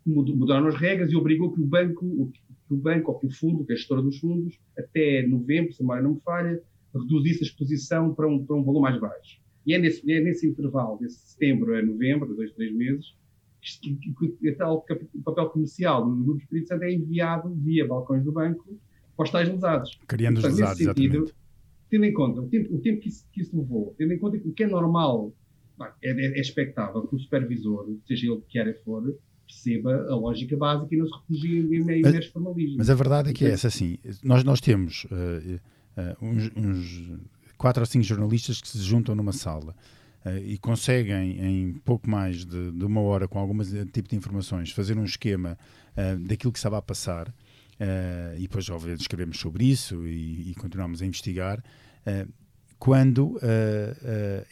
mudaram 0.06 0.68
as 0.68 0.76
regras 0.76 1.10
e 1.12 1.16
obrigou 1.16 1.52
que 1.52 1.60
o 1.60 1.66
banco, 1.66 2.32
que 2.66 2.74
o 2.74 2.76
banco 2.76 3.12
ou 3.12 3.18
que 3.18 3.26
o 3.26 3.30
fundo, 3.30 3.64
que 3.64 3.72
é 3.72 3.74
a 3.74 3.78
gestora 3.78 4.00
dos 4.00 4.18
fundos, 4.18 4.58
até 4.78 5.26
novembro, 5.26 5.72
se 5.72 5.82
a 5.82 5.84
memória 5.84 6.02
não 6.02 6.14
me 6.14 6.20
falha, 6.20 6.62
reduzisse 6.94 7.44
a 7.44 7.46
exposição 7.46 8.14
para 8.14 8.26
um, 8.26 8.44
para 8.44 8.56
um 8.56 8.64
valor 8.64 8.80
mais 8.80 8.98
baixo. 8.98 9.40
E 9.66 9.74
é 9.74 9.78
nesse, 9.78 10.10
é 10.10 10.20
nesse 10.20 10.48
intervalo, 10.48 10.98
de 10.98 11.10
setembro 11.10 11.74
a 11.74 11.82
novembro, 11.82 12.34
dois, 12.34 12.52
três 12.52 12.74
meses, 12.74 13.14
que, 13.60 13.94
que, 13.94 14.10
o 15.14 15.22
papel 15.22 15.50
comercial 15.50 16.04
do 16.04 16.24
Grupo 16.24 16.40
Espírito 16.40 16.68
Santo 16.68 16.84
é 16.84 16.92
enviado 16.92 17.54
via 17.54 17.86
balcões 17.86 18.24
do 18.24 18.32
banco 18.32 18.78
para 19.16 19.24
os 19.24 19.30
tais 19.30 19.48
lesados. 19.48 19.98
Criando 20.06 20.38
os 20.38 20.44
lesados, 20.44 20.78
sentido, 20.78 21.16
exatamente. 21.16 21.34
Tendo 21.90 22.04
em 22.04 22.12
conta 22.12 22.40
o 22.40 22.48
tempo, 22.48 22.74
o 22.74 22.78
tempo 22.78 23.00
que, 23.00 23.08
isso, 23.08 23.26
que 23.32 23.42
isso 23.42 23.56
levou, 23.56 23.94
tendo 23.98 24.12
em 24.12 24.18
conta 24.18 24.38
que 24.38 24.48
o 24.48 24.52
que 24.52 24.62
é 24.62 24.66
normal, 24.66 25.34
é, 26.02 26.10
é, 26.10 26.38
é 26.38 26.40
expectável 26.40 27.06
que 27.06 27.16
o 27.16 27.18
supervisor, 27.18 27.86
seja 28.06 28.28
ele 28.28 28.40
que 28.42 28.52
quer 28.52 28.82
for, 28.82 29.14
perceba 29.46 30.06
a 30.08 30.14
lógica 30.14 30.56
básica 30.56 30.94
e 30.94 30.98
não 30.98 31.06
se 31.06 31.12
refugie 31.18 31.58
em 31.58 31.84
meros 31.84 32.26
formalismos. 32.26 32.76
Mas 32.76 32.90
a 32.90 32.94
verdade 32.94 33.30
é 33.30 33.32
que 33.32 33.44
é 33.44 33.50
essa, 33.50 33.68
assim, 33.68 33.98
nós, 34.22 34.44
nós 34.44 34.60
temos 34.60 35.04
uh, 35.06 35.56
uh, 36.00 36.24
uns, 36.24 36.50
uns 36.56 37.20
quatro 37.60 37.82
ou 37.82 37.86
cinco 37.86 38.02
jornalistas 38.04 38.58
que 38.58 38.66
se 38.66 38.78
juntam 38.78 39.14
numa 39.14 39.34
sala 39.34 39.76
uh, 40.24 40.38
e 40.38 40.56
conseguem, 40.56 41.38
em 41.38 41.72
pouco 41.74 42.08
mais 42.08 42.42
de, 42.42 42.72
de, 42.72 42.84
uma 42.86 43.02
hora, 43.02 43.28
com 43.28 43.38
algum 43.38 43.58
tipo 43.84 44.08
de 44.08 44.16
informações, 44.16 44.70
fazer 44.70 44.96
um 44.96 45.04
esquema 45.04 45.58
uh, 45.94 46.18
daquilo 46.20 46.50
que 46.54 46.58
estava 46.58 46.78
a 46.78 46.82
passar, 46.82 47.28
uh, 47.28 48.34
e 48.38 48.40
depois, 48.40 48.70
obviamente, 48.70 49.02
escrevemos 49.02 49.38
sobre 49.38 49.66
isso 49.66 50.06
e, 50.06 50.52
e 50.52 50.54
continuamos 50.54 51.02
a 51.02 51.06
investigar. 51.06 51.62
quando 52.78 53.38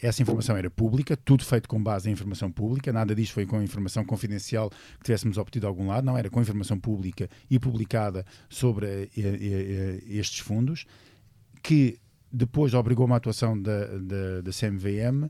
essa 0.03 0.21
informação 0.21 0.55
era 0.55 0.69
pública, 0.69 1.17
tudo 1.17 1.43
feito 1.43 1.67
com 1.67 1.81
base 1.81 2.07
em 2.07 2.13
informação 2.13 2.51
pública, 2.51 2.93
nada 2.93 3.15
disto 3.15 3.33
foi 3.33 3.47
com 3.47 3.59
informação 3.59 4.05
confidencial 4.05 4.69
que 4.69 5.05
tivéssemos 5.05 5.39
obtido 5.39 5.63
de 5.63 5.67
algum 5.67 5.87
lado, 5.87 6.05
não 6.05 6.15
era 6.15 6.29
com 6.29 6.39
informação 6.39 6.79
pública 6.79 7.27
e 7.49 7.57
publicada 7.57 8.23
sobre 8.47 9.09
estes 10.07 10.41
fundos, 10.41 10.85
que 11.63 11.99
depois 12.31 12.73
obrigou 12.73 13.05
uma 13.05 13.17
atuação 13.17 13.59
da, 13.59 13.85
da, 13.85 14.41
da 14.41 14.51
CMVM, 14.51 15.29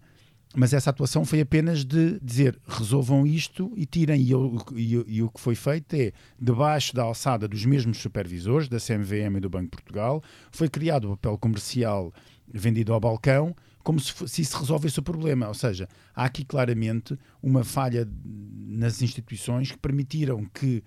mas 0.55 0.73
essa 0.73 0.89
atuação 0.89 1.23
foi 1.25 1.41
apenas 1.41 1.85
de 1.85 2.19
dizer 2.21 2.59
resolvam 2.67 3.25
isto 3.25 3.71
e 3.75 3.85
tirem. 3.85 4.21
E, 4.21 4.31
e, 4.75 5.03
e, 5.07 5.23
o 5.23 5.29
que 5.29 5.39
foi 5.39 5.53
feito 5.53 5.93
é, 5.93 6.11
debaixo 6.39 6.95
da 6.95 7.03
alçada 7.03 7.47
dos 7.47 7.65
mesmos 7.65 7.99
supervisores, 7.99 8.67
da 8.67 8.79
CMVM 8.79 9.37
e 9.37 9.39
do 9.39 9.49
Banco 9.49 9.65
de 9.65 9.69
Portugal, 9.71 10.23
foi 10.51 10.67
criado 10.67 11.05
o 11.05 11.17
papel 11.17 11.37
comercial 11.37 12.11
vendido 12.51 12.93
ao 12.93 12.99
balcão, 12.99 13.55
como 13.83 13.99
se, 13.99 14.11
se 14.27 14.41
isso 14.41 14.57
resolvesse 14.57 14.99
o 14.99 15.03
problema. 15.03 15.47
Ou 15.47 15.53
seja, 15.53 15.87
há 16.15 16.25
aqui 16.25 16.43
claramente 16.43 17.17
uma 17.43 17.63
falha 17.63 18.07
nas 18.25 19.03
instituições 19.03 19.71
que 19.71 19.77
permitiram 19.77 20.45
que 20.45 20.83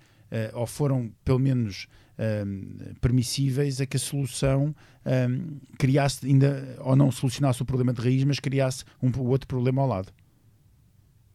ou 0.53 0.65
foram 0.65 1.11
pelo 1.23 1.37
menos 1.37 1.87
um, 2.19 2.93
permissíveis 3.01 3.81
a 3.81 3.85
que 3.85 3.97
a 3.97 3.99
solução 3.99 4.75
um, 5.05 5.57
criasse, 5.77 6.25
ainda, 6.25 6.77
ou 6.81 6.95
não 6.95 7.11
solucionasse 7.11 7.61
o 7.61 7.65
problema 7.65 7.93
de 7.93 8.01
raiz, 8.01 8.23
mas 8.23 8.39
criasse 8.39 8.83
um 9.01 9.11
outro 9.21 9.47
problema 9.47 9.81
ao 9.81 9.87
lado. 9.87 10.13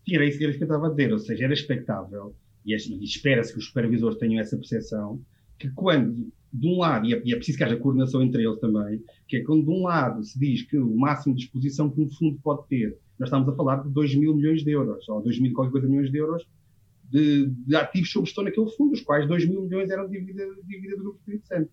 Sim, 0.06 0.14
era 0.14 0.24
isso, 0.24 0.42
era 0.42 0.52
que 0.52 0.58
eu 0.58 0.64
estava 0.64 0.86
a 0.86 0.90
dizer, 0.90 1.12
ou 1.12 1.18
seja, 1.18 1.44
era 1.44 1.52
expectável, 1.52 2.34
e, 2.64 2.74
e 2.74 3.04
espera-se 3.04 3.52
que 3.52 3.58
os 3.58 3.66
supervisores 3.66 4.18
tenham 4.18 4.40
essa 4.40 4.56
percepção, 4.56 5.20
que 5.58 5.70
quando, 5.70 6.32
de 6.52 6.66
um 6.66 6.78
lado, 6.78 7.06
e 7.06 7.14
é, 7.14 7.22
e 7.24 7.32
é 7.32 7.36
preciso 7.36 7.58
que 7.58 7.64
haja 7.64 7.76
coordenação 7.76 8.22
entre 8.22 8.44
eles 8.44 8.60
também, 8.60 9.02
que 9.26 9.38
é 9.38 9.42
quando 9.42 9.64
de 9.64 9.70
um 9.70 9.82
lado 9.82 10.22
se 10.22 10.38
diz 10.38 10.62
que 10.62 10.78
o 10.78 10.96
máximo 10.96 11.34
de 11.34 11.44
exposição 11.44 11.90
que 11.90 12.00
um 12.00 12.08
fundo 12.08 12.38
pode 12.42 12.66
ter, 12.68 12.96
nós 13.18 13.28
estamos 13.28 13.48
a 13.48 13.52
falar 13.52 13.82
de 13.82 13.90
2 13.90 14.14
mil 14.14 14.34
milhões 14.34 14.62
de 14.62 14.70
euros, 14.70 15.08
ou 15.08 15.20
2 15.20 15.40
mil 15.40 15.52
qualquer 15.52 15.72
coisa 15.72 15.88
milhões 15.88 16.10
de 16.10 16.18
euros, 16.18 16.46
de, 17.10 17.46
de 17.46 17.76
ativos 17.76 18.10
sob 18.10 18.26
gestão 18.26 18.44
naquele 18.44 18.70
fundo, 18.70 18.92
os 18.92 19.00
quais 19.00 19.26
2 19.26 19.46
mil 19.48 19.62
milhões 19.62 19.90
eram 19.90 20.08
dívida, 20.08 20.44
dívida 20.64 20.96
do 20.96 21.02
Grupo 21.02 21.18
Espírito 21.18 21.46
Santo. 21.46 21.70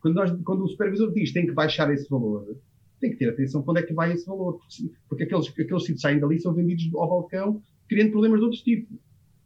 Quando, 0.00 0.14
nós, 0.14 0.42
quando 0.44 0.64
o 0.64 0.68
supervisor 0.68 1.12
diz 1.12 1.28
que 1.28 1.34
tem 1.34 1.46
que 1.46 1.52
baixar 1.52 1.92
esse 1.92 2.08
valor, 2.08 2.56
tem 3.00 3.10
que 3.10 3.16
ter 3.16 3.28
atenção 3.28 3.62
para 3.62 3.72
onde 3.72 3.80
é 3.80 3.86
que 3.86 3.94
vai 3.94 4.12
esse 4.12 4.26
valor, 4.26 4.58
porque, 4.58 4.90
porque 5.08 5.24
aqueles, 5.24 5.48
aqueles 5.48 5.82
sítios 5.82 6.00
saem 6.00 6.20
dali 6.20 6.38
são 6.40 6.52
vendidos 6.54 6.94
ao 6.94 7.08
balcão, 7.08 7.62
criando 7.88 8.10
problemas 8.10 8.40
de 8.40 8.44
outros 8.44 8.62
tipos. 8.62 8.98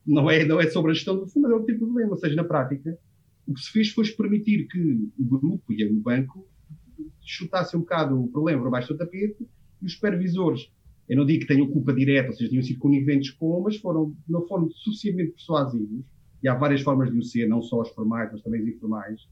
Não 0.04 0.30
é, 0.30 0.44
não 0.44 0.60
é 0.60 0.68
sobre 0.68 0.90
a 0.90 0.94
gestão 0.94 1.16
do 1.16 1.26
fundo, 1.26 1.42
mas 1.42 1.52
é 1.52 1.54
outro 1.54 1.66
tipo 1.66 1.78
de 1.80 1.84
problema. 1.84 2.12
Ou 2.12 2.18
seja, 2.18 2.34
na 2.34 2.44
prática, 2.44 2.98
o 3.46 3.54
que 3.54 3.60
se 3.60 3.70
fez 3.70 3.90
foi 3.90 4.06
permitir 4.12 4.66
que 4.68 5.10
o 5.18 5.24
grupo 5.24 5.72
e 5.72 5.84
o 5.84 6.00
banco 6.00 6.46
chutassem 7.24 7.78
um 7.78 7.82
bocado 7.82 8.20
o 8.20 8.28
problema 8.28 8.62
por 8.62 8.70
baixo 8.70 8.92
do 8.92 8.98
tapete 8.98 9.46
e 9.80 9.86
os 9.86 9.92
supervisores 9.92 10.70
eu 11.08 11.16
não 11.16 11.24
digo 11.24 11.40
que 11.40 11.46
tenham 11.46 11.66
culpa 11.68 11.92
direta, 11.92 12.28
ou 12.28 12.34
seja, 12.34 12.50
tinham 12.50 12.62
sido 12.62 12.78
coniventes 12.78 13.30
com, 13.30 13.60
mas 13.62 13.76
foram, 13.76 14.14
não 14.28 14.46
foram 14.46 14.70
suficientemente 14.70 15.32
persuasivos, 15.32 16.04
e 16.42 16.48
há 16.48 16.54
várias 16.54 16.82
formas 16.82 17.10
de 17.10 17.18
o 17.18 17.22
ser, 17.22 17.48
não 17.48 17.62
só 17.62 17.80
os 17.80 17.88
formais, 17.90 18.30
mas 18.30 18.42
também 18.42 18.62
os 18.62 18.68
informais, 18.68 19.28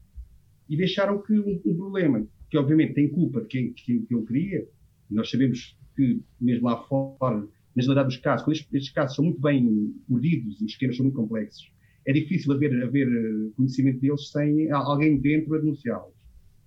e 0.69 0.75
deixaram 0.75 1.21
que 1.21 1.33
um, 1.33 1.61
um 1.65 1.75
problema, 1.75 2.25
que 2.49 2.57
obviamente 2.57 2.93
tem 2.93 3.09
culpa 3.09 3.41
de 3.41 3.47
quem, 3.47 3.73
quem 3.73 4.17
o 4.17 4.23
cria, 4.23 4.67
e 5.09 5.13
nós 5.13 5.29
sabemos 5.29 5.77
que, 5.95 6.19
mesmo 6.41 6.65
lá 6.67 6.83
fora, 6.83 7.47
na 7.75 7.81
generalidade 7.81 8.15
dos 8.15 8.23
casos, 8.23 8.43
quando 8.43 8.55
estes, 8.55 8.73
estes 8.73 8.93
casos 8.93 9.15
são 9.15 9.25
muito 9.25 9.39
bem 9.39 9.93
urdidos 10.09 10.59
e 10.59 10.65
os 10.65 10.71
esquemas 10.71 10.97
são 10.97 11.05
muito 11.05 11.15
complexos, 11.15 11.71
é 12.07 12.13
difícil 12.13 12.53
haver, 12.53 12.83
haver 12.83 13.07
eh, 13.07 13.51
conhecimento 13.55 13.99
deles 13.99 14.29
sem 14.31 14.71
alguém 14.71 15.19
dentro 15.19 15.53
a 15.53 15.59
denunciá-los. 15.59 16.13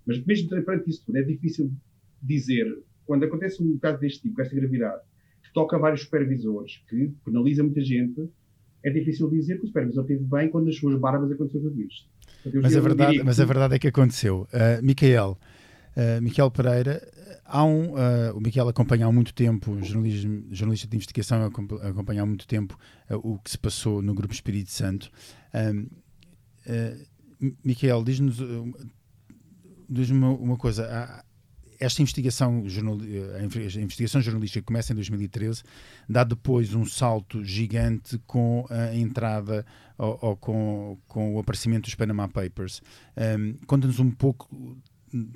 Mas 0.06 0.24
mesmo 0.24 0.48
perante 0.50 0.90
isso 0.90 1.04
tudo, 1.04 1.16
é 1.16 1.22
difícil 1.22 1.72
dizer 2.22 2.78
quando 3.06 3.24
acontece 3.24 3.62
um 3.62 3.78
caso 3.78 3.98
deste 4.00 4.22
tipo, 4.22 4.36
com 4.36 4.42
esta 4.42 4.54
gravidade, 4.54 5.02
que 5.42 5.52
toca 5.52 5.78
vários 5.78 6.02
supervisores, 6.02 6.82
que 6.88 7.12
penaliza 7.24 7.62
muita 7.62 7.80
gente, 7.82 8.28
é 8.82 8.90
difícil 8.90 9.28
dizer 9.28 9.58
que 9.58 9.64
o 9.64 9.66
supervisor 9.66 10.04
esteve 10.04 10.24
bem 10.24 10.48
quando 10.48 10.66
nas 10.66 10.76
suas 10.76 10.98
barbas 10.98 11.30
aconteceu 11.30 11.60
tudo 11.60 11.80
isto. 11.82 12.08
Mas, 12.62 12.76
a 12.76 12.80
verdade, 12.80 13.22
mas 13.22 13.40
a 13.40 13.44
verdade 13.44 13.74
é 13.74 13.78
que 13.78 13.88
aconteceu. 13.88 14.48
Uh, 14.52 14.82
Micael, 14.82 15.38
uh, 15.96 16.22
Micael 16.22 16.50
Pereira, 16.50 17.06
há 17.44 17.64
um, 17.64 17.92
uh, 17.92 18.36
o 18.36 18.40
Micael 18.40 18.68
acompanha 18.68 19.06
há 19.06 19.12
muito 19.12 19.34
tempo, 19.34 19.76
jornalista 19.82 20.88
de 20.88 20.96
investigação, 20.96 21.44
acompanha 21.44 22.22
há 22.22 22.26
muito 22.26 22.46
tempo 22.46 22.78
uh, 23.10 23.16
o 23.16 23.38
que 23.38 23.50
se 23.50 23.58
passou 23.58 24.00
no 24.00 24.14
Grupo 24.14 24.32
Espírito 24.32 24.70
Santo. 24.70 25.10
Uh, 25.52 25.90
Micael, 27.64 28.04
diz-nos 28.04 28.38
diz 29.90 30.10
uma, 30.10 30.30
uma 30.30 30.56
coisa. 30.56 30.86
Há, 30.86 31.24
esta 31.80 32.02
investigação, 32.02 32.62
a 33.38 33.42
investigação 33.42 34.20
jornalística 34.20 34.60
que 34.60 34.66
começa 34.66 34.92
em 34.92 34.96
2013 34.96 35.62
dá 36.08 36.22
depois 36.22 36.74
um 36.74 36.84
salto 36.84 37.42
gigante 37.42 38.18
com 38.26 38.66
a 38.68 38.94
entrada 38.94 39.64
ou, 39.96 40.18
ou 40.20 40.36
com, 40.36 40.98
com 41.08 41.34
o 41.34 41.38
aparecimento 41.38 41.84
dos 41.84 41.94
Panama 41.94 42.28
Papers. 42.28 42.82
Um, 43.16 43.54
Conta-nos 43.66 43.98
um 43.98 44.10
pouco 44.10 44.76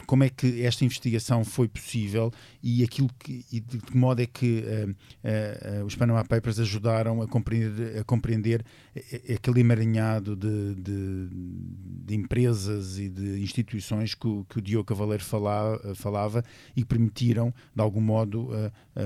como 0.06 0.24
é 0.24 0.28
que 0.28 0.62
esta 0.62 0.84
investigação 0.84 1.44
foi 1.44 1.66
possível 1.66 2.30
e 2.62 2.84
aquilo 2.84 3.08
que 3.18 3.44
e 3.52 3.60
de 3.60 3.78
que 3.78 3.96
modo 3.96 4.22
é 4.22 4.26
que 4.26 4.64
uh, 4.64 4.90
uh, 4.90 5.82
uh, 5.82 5.84
os 5.84 5.96
Panama 5.96 6.24
Papers 6.24 6.60
ajudaram 6.60 7.20
a 7.22 7.26
compreender, 7.26 7.98
a 7.98 8.04
compreender 8.04 8.64
aquele 9.32 9.60
emaranhado 9.60 10.36
de, 10.36 10.74
de, 10.76 11.28
de, 12.04 12.14
empresas 12.14 12.98
e 12.98 13.08
de 13.08 13.42
instituições 13.42 14.14
que, 14.14 14.26
o, 14.26 14.44
que 14.48 14.58
o 14.58 14.62
Diogo 14.62 14.84
Cavaleiro 14.84 15.24
falava, 15.24 16.44
e 16.76 16.84
permitiram 16.84 17.52
de 17.74 17.82
algum 17.82 18.00
modo 18.00 18.50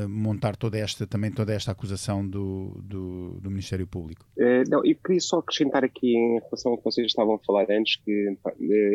montar 0.08 0.56
toda 0.56 0.78
esta 0.78 1.06
também 1.06 1.30
toda 1.30 1.54
esta 1.54 1.72
acusação 1.72 2.26
do, 2.26 2.80
do, 2.84 3.40
do 3.40 3.50
Ministério 3.50 3.86
Público. 3.86 4.26
não, 4.68 4.84
eu 4.84 4.96
queria 4.96 5.20
só 5.20 5.38
acrescentar 5.38 5.84
aqui 5.84 6.14
em 6.14 6.38
relação 6.40 6.72
ao 6.72 6.78
que 6.78 6.84
vocês 6.84 7.06
estavam 7.06 7.34
a 7.34 7.38
falar 7.38 7.70
antes 7.70 7.96
que 7.96 8.36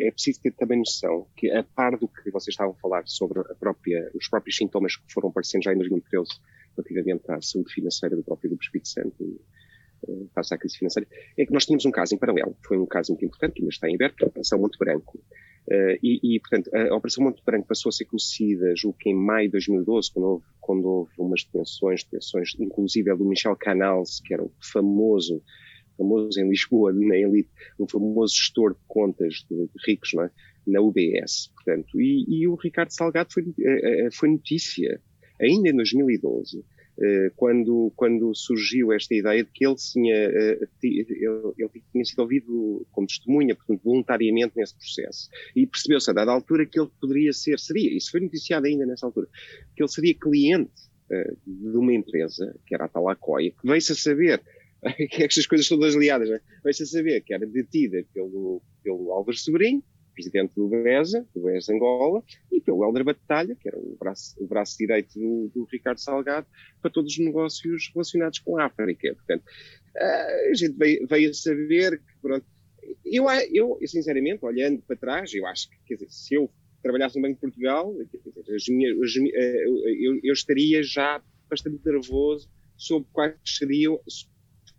é 0.03 0.11
preciso 0.11 0.41
ter 0.41 0.51
também 0.51 0.79
noção 0.79 1.25
que 1.35 1.49
a 1.51 1.62
par 1.63 1.97
do 1.97 2.07
que 2.07 2.31
vocês 2.31 2.53
estavam 2.53 2.73
a 2.73 2.81
falar 2.81 3.03
sobre 3.05 3.39
a 3.39 3.55
própria, 3.55 4.11
os 4.13 4.27
próprios 4.27 4.57
sintomas 4.57 4.95
que 4.95 5.11
foram 5.13 5.29
aparecendo 5.29 5.63
já 5.63 5.73
em 5.73 5.77
2013 5.77 6.29
relativamente 6.75 7.31
à 7.31 7.41
saúde 7.41 7.73
financeira 7.73 8.15
do 8.15 8.23
próprio 8.23 8.49
Grupo 8.49 8.63
Espírito 8.63 8.87
Santo 8.89 9.39
eh, 10.07 10.25
face 10.33 10.53
à 10.53 10.57
crise 10.57 10.77
financeira, 10.77 11.07
é 11.37 11.45
que 11.45 11.53
nós 11.53 11.65
tínhamos 11.65 11.85
um 11.85 11.91
caso 11.91 12.15
em 12.15 12.17
paralelo, 12.17 12.55
foi 12.65 12.77
um 12.77 12.85
caso 12.85 13.11
muito 13.11 13.25
importante, 13.25 13.59
ainda 13.59 13.69
está 13.69 13.89
em 13.89 13.95
aberto, 13.95 14.23
a 14.23 14.27
Operação 14.27 14.59
Monte 14.59 14.77
Branco. 14.77 15.19
Uh, 15.65 15.95
e, 16.03 16.35
e, 16.35 16.39
portanto, 16.41 16.69
a 16.75 16.93
Operação 16.93 17.23
Monte 17.23 17.41
Branco 17.45 17.65
passou 17.65 17.89
a 17.89 17.93
ser 17.93 18.03
conhecida, 18.03 18.75
julgo 18.75 18.97
que 18.97 19.09
em 19.09 19.15
maio 19.15 19.47
de 19.47 19.53
2012, 19.53 20.11
quando 20.11 20.25
houve, 20.25 20.45
quando 20.59 20.85
houve 20.85 21.11
umas 21.17 21.45
detenções, 21.45 22.03
detenções 22.03 22.53
inclusive 22.59 23.15
do 23.15 23.23
Michel 23.23 23.55
Canals, 23.55 24.19
que 24.19 24.33
era 24.33 24.43
o 24.43 24.51
famoso 24.59 25.41
famoso 25.97 26.39
em 26.39 26.49
Lisboa, 26.49 26.91
na 26.91 27.15
elite, 27.15 27.49
um 27.79 27.87
famoso 27.87 28.35
gestor 28.35 28.73
de 28.73 28.79
contas 28.87 29.45
de, 29.49 29.55
de 29.55 29.73
ricos, 29.87 30.11
não 30.13 30.23
é? 30.23 30.31
Na 30.65 30.81
UBS, 30.81 31.51
portanto, 31.55 31.99
e, 31.99 32.25
e 32.27 32.47
o 32.47 32.55
Ricardo 32.55 32.91
Salgado 32.91 33.33
foi, 33.33 33.43
eh, 33.59 34.05
eh, 34.05 34.09
foi 34.11 34.29
notícia 34.29 35.01
ainda 35.41 35.69
em 35.69 35.75
2012, 35.75 36.63
eh, 37.01 37.31
quando, 37.35 37.91
quando 37.95 38.33
surgiu 38.33 38.93
esta 38.93 39.13
ideia 39.13 39.43
de 39.43 39.51
que 39.51 39.65
ele 39.65 39.75
tinha, 39.75 40.15
ele, 40.15 41.83
tinha 41.91 42.05
sido 42.05 42.19
ouvido 42.19 42.87
como 42.91 43.07
testemunha, 43.07 43.55
portanto, 43.55 43.81
voluntariamente 43.83 44.53
nesse 44.55 44.75
processo. 44.75 45.29
E 45.55 45.67
percebeu-se 45.67 46.09
a 46.09 46.13
dada 46.13 46.31
altura 46.31 46.65
que 46.65 46.79
ele 46.79 46.89
poderia 47.01 47.33
ser, 47.33 47.59
seria, 47.59 47.95
isso 47.95 48.11
foi 48.11 48.21
noticiado 48.21 48.65
ainda 48.65 48.85
nessa 48.85 49.05
altura, 49.05 49.27
que 49.75 49.83
ele 49.83 49.89
seria 49.89 50.13
cliente 50.13 50.71
de 51.45 51.77
uma 51.77 51.93
empresa, 51.93 52.55
que 52.65 52.73
era 52.73 52.85
a 52.85 52.87
Talacoia, 52.87 53.51
que 53.51 53.67
veio-se 53.67 53.91
a 53.91 53.95
saber 53.95 54.41
que 55.09 55.23
estas 55.23 55.45
coisas 55.45 55.67
todas 55.67 55.95
liadas, 55.95 56.29
né? 56.29 56.39
veio-se 56.63 56.83
a 56.83 56.85
saber 56.85 57.21
que 57.21 57.33
era 57.33 57.45
detida 57.45 58.05
pelo, 58.13 58.61
pelo 58.83 59.11
Álvaro 59.11 59.37
Sobrinho, 59.37 59.83
presidente 60.13 60.55
do 60.55 60.67
BESA, 60.67 61.27
do 61.33 61.43
BESA 61.43 61.73
Angola, 61.73 62.23
e 62.51 62.61
pelo 62.61 62.83
Helder 62.83 63.03
Batalha, 63.03 63.55
que 63.55 63.67
era 63.67 63.77
o 63.77 63.97
braço, 63.99 64.35
o 64.39 64.47
braço 64.47 64.77
direito 64.77 65.19
do, 65.19 65.51
do, 65.53 65.63
Ricardo 65.71 65.99
Salgado, 65.99 66.47
para 66.81 66.91
todos 66.91 67.11
os 67.11 67.19
negócios 67.19 67.91
relacionados 67.93 68.39
com 68.39 68.57
a 68.57 68.65
África. 68.65 69.13
Portanto, 69.15 69.43
a 69.95 70.53
gente 70.53 70.77
veio, 70.77 71.07
veio 71.07 71.29
a 71.29 71.33
saber 71.33 71.99
que, 71.99 72.13
pronto, 72.21 72.45
eu, 73.05 73.25
eu, 73.51 73.79
sinceramente, 73.85 74.43
olhando 74.45 74.81
para 74.81 74.95
trás, 74.95 75.33
eu 75.33 75.45
acho 75.45 75.69
que, 75.69 75.75
quer 75.85 75.93
dizer, 75.95 76.09
se 76.09 76.35
eu 76.35 76.49
trabalhasse 76.81 77.15
no 77.15 77.21
Banco 77.21 77.35
de 77.35 77.41
Portugal, 77.41 77.95
as 78.53 78.67
minhas, 78.67 78.97
as, 78.99 79.15
eh, 79.15 79.65
eu, 79.65 80.19
eu 80.21 80.33
estaria 80.33 80.83
já 80.83 81.21
bastante 81.49 81.79
nervoso 81.85 82.49
sobre 82.75 83.07
quais 83.13 83.35
seriam, 83.45 83.99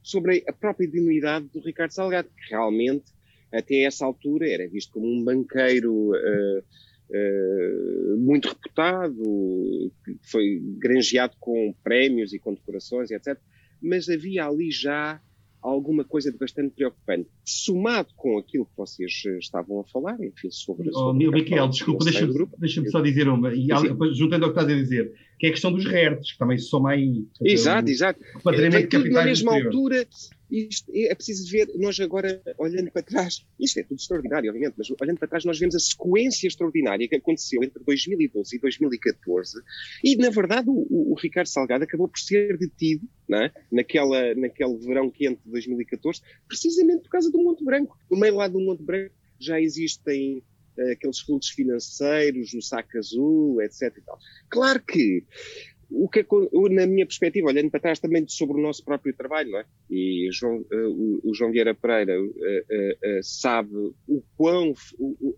sobre 0.03 0.44
a 0.47 0.53
própria 0.53 0.87
dignidade 0.87 1.49
do 1.49 1.61
Ricardo 1.61 1.92
Salgado, 1.92 2.29
que 2.29 2.51
realmente 2.51 3.07
até 3.55 3.83
essa 3.83 4.05
altura 4.05 4.49
era 4.49 4.69
visto 4.69 4.93
como 4.93 5.07
um 5.07 5.23
banqueiro 5.23 6.11
uh, 6.11 6.59
uh, 7.11 8.17
muito 8.19 8.49
reputado, 8.49 9.93
que 10.05 10.19
foi 10.23 10.61
granjeado 10.79 11.37
com 11.38 11.75
prémios 11.83 12.33
e 12.33 12.38
condecorações, 12.38 13.11
etc. 13.11 13.38
Mas 13.81 14.09
havia 14.09 14.47
ali 14.47 14.71
já 14.71 15.21
alguma 15.64 16.05
coisa 16.05 16.31
de 16.31 16.37
bastante 16.37 16.75
preocupante. 16.75 17.27
Somado 17.43 18.11
com 18.17 18.37
aquilo 18.37 18.67
que 18.67 18.77
vocês 18.77 19.23
eh, 19.27 19.38
estavam 19.38 19.81
a 19.81 19.85
falar, 19.85 20.23
enfim, 20.23 20.51
sobre... 20.51 20.90
Oh, 20.93 21.14
Miquel, 21.14 21.69
desculpa, 21.69 22.05
deixa-me 22.05 22.35
deixa 22.59 22.85
só 22.90 23.01
dizer 23.01 23.29
uma, 23.29 23.51
e 23.55 23.67
juntando 24.12 24.45
ao 24.45 24.53
que 24.53 24.61
estás 24.61 24.71
a 24.71 24.79
dizer, 24.79 25.14
que 25.38 25.47
é 25.47 25.49
a 25.49 25.53
questão 25.53 25.73
dos 25.73 25.87
RERTs, 25.87 26.33
que 26.33 26.38
também 26.38 26.59
soma 26.59 26.90
aí... 26.90 27.27
Exato, 27.40 27.88
exato. 27.88 28.21
Tem 28.71 28.87
tudo 28.87 29.09
na 29.11 29.25
mesma 29.25 29.55
altura 29.55 30.07
isto 30.55 30.90
é, 30.95 31.12
é 31.12 31.14
preciso 31.14 31.51
ver, 31.51 31.69
nós 31.77 31.99
agora, 32.01 32.43
olhando 32.59 32.90
para 32.90 33.03
trás, 33.03 33.45
isto 33.59 33.81
é 33.81 33.83
tudo 33.83 33.99
extraordinário, 33.99 34.51
obviamente, 34.51 34.75
mas 34.77 34.88
olhando 35.01 35.19
para 35.19 35.29
trás, 35.29 35.45
nós 35.45 35.59
vemos 35.59 35.75
a 35.75 35.81
sequência 35.81 36.47
extraordinária 36.47 37.09
que 37.09 37.17
aconteceu 37.17 37.62
entre 37.62 37.83
2012 37.85 38.57
e 38.57 38.59
2014, 38.59 39.62
e 40.03 40.17
na 40.17 40.31
verdade 40.31 40.69
o, 40.69 41.12
o 41.12 41.14
Ricardo 41.14 41.49
Salgado 41.49 41.85
acabou 41.85 42.09
por 42.09 42.19
ser 42.19 42.57
detido 42.59 43.09
é? 43.33 43.51
Naquela, 43.73 44.35
naquele 44.35 44.77
verão 44.79 45.11
quente 45.11 45.40
de 45.45 45.51
2014, 45.51 46.21
precisamente 46.47 47.05
por 47.05 47.11
causa 47.11 47.31
do 47.31 47.43
Monte 47.43 47.64
Branco. 47.64 47.97
No 48.11 48.19
meio 48.19 48.35
lá 48.35 48.49
do 48.49 48.61
Monte 48.61 48.83
Branco 48.83 49.14
já 49.38 49.59
existem 49.61 50.43
uh, 50.79 50.93
aqueles 50.93 51.21
fluxos 51.21 51.53
financeiros, 51.53 52.53
o 52.53 52.61
saco 52.61 52.99
azul, 52.99 53.62
etc. 53.62 53.97
Claro 54.51 54.83
que 54.83 55.25
o 55.97 56.09
que 56.09 56.21
é, 56.21 56.27
na 56.71 56.87
minha 56.87 57.07
perspectiva, 57.07 57.49
olhando 57.49 57.71
para 57.71 57.81
trás 57.81 58.01
também 58.01 58.27
sobre 58.29 58.59
o 58.59 58.63
nosso 58.63 58.85
próprio 58.85 59.15
trabalho, 59.15 59.51
não 59.51 59.59
é? 59.61 59.65
E 59.91 60.29
João, 60.33 60.59
uh, 60.59 60.91
o, 60.91 61.31
o, 61.31 61.35
João 61.35 61.53
Vieira 61.53 61.75
Pereira 61.75 62.21
uh, 62.21 62.27
uh, 62.27 63.23
sabe 63.23 63.75
o 64.09 64.23
quão, 64.37 64.75
o, 64.99 65.37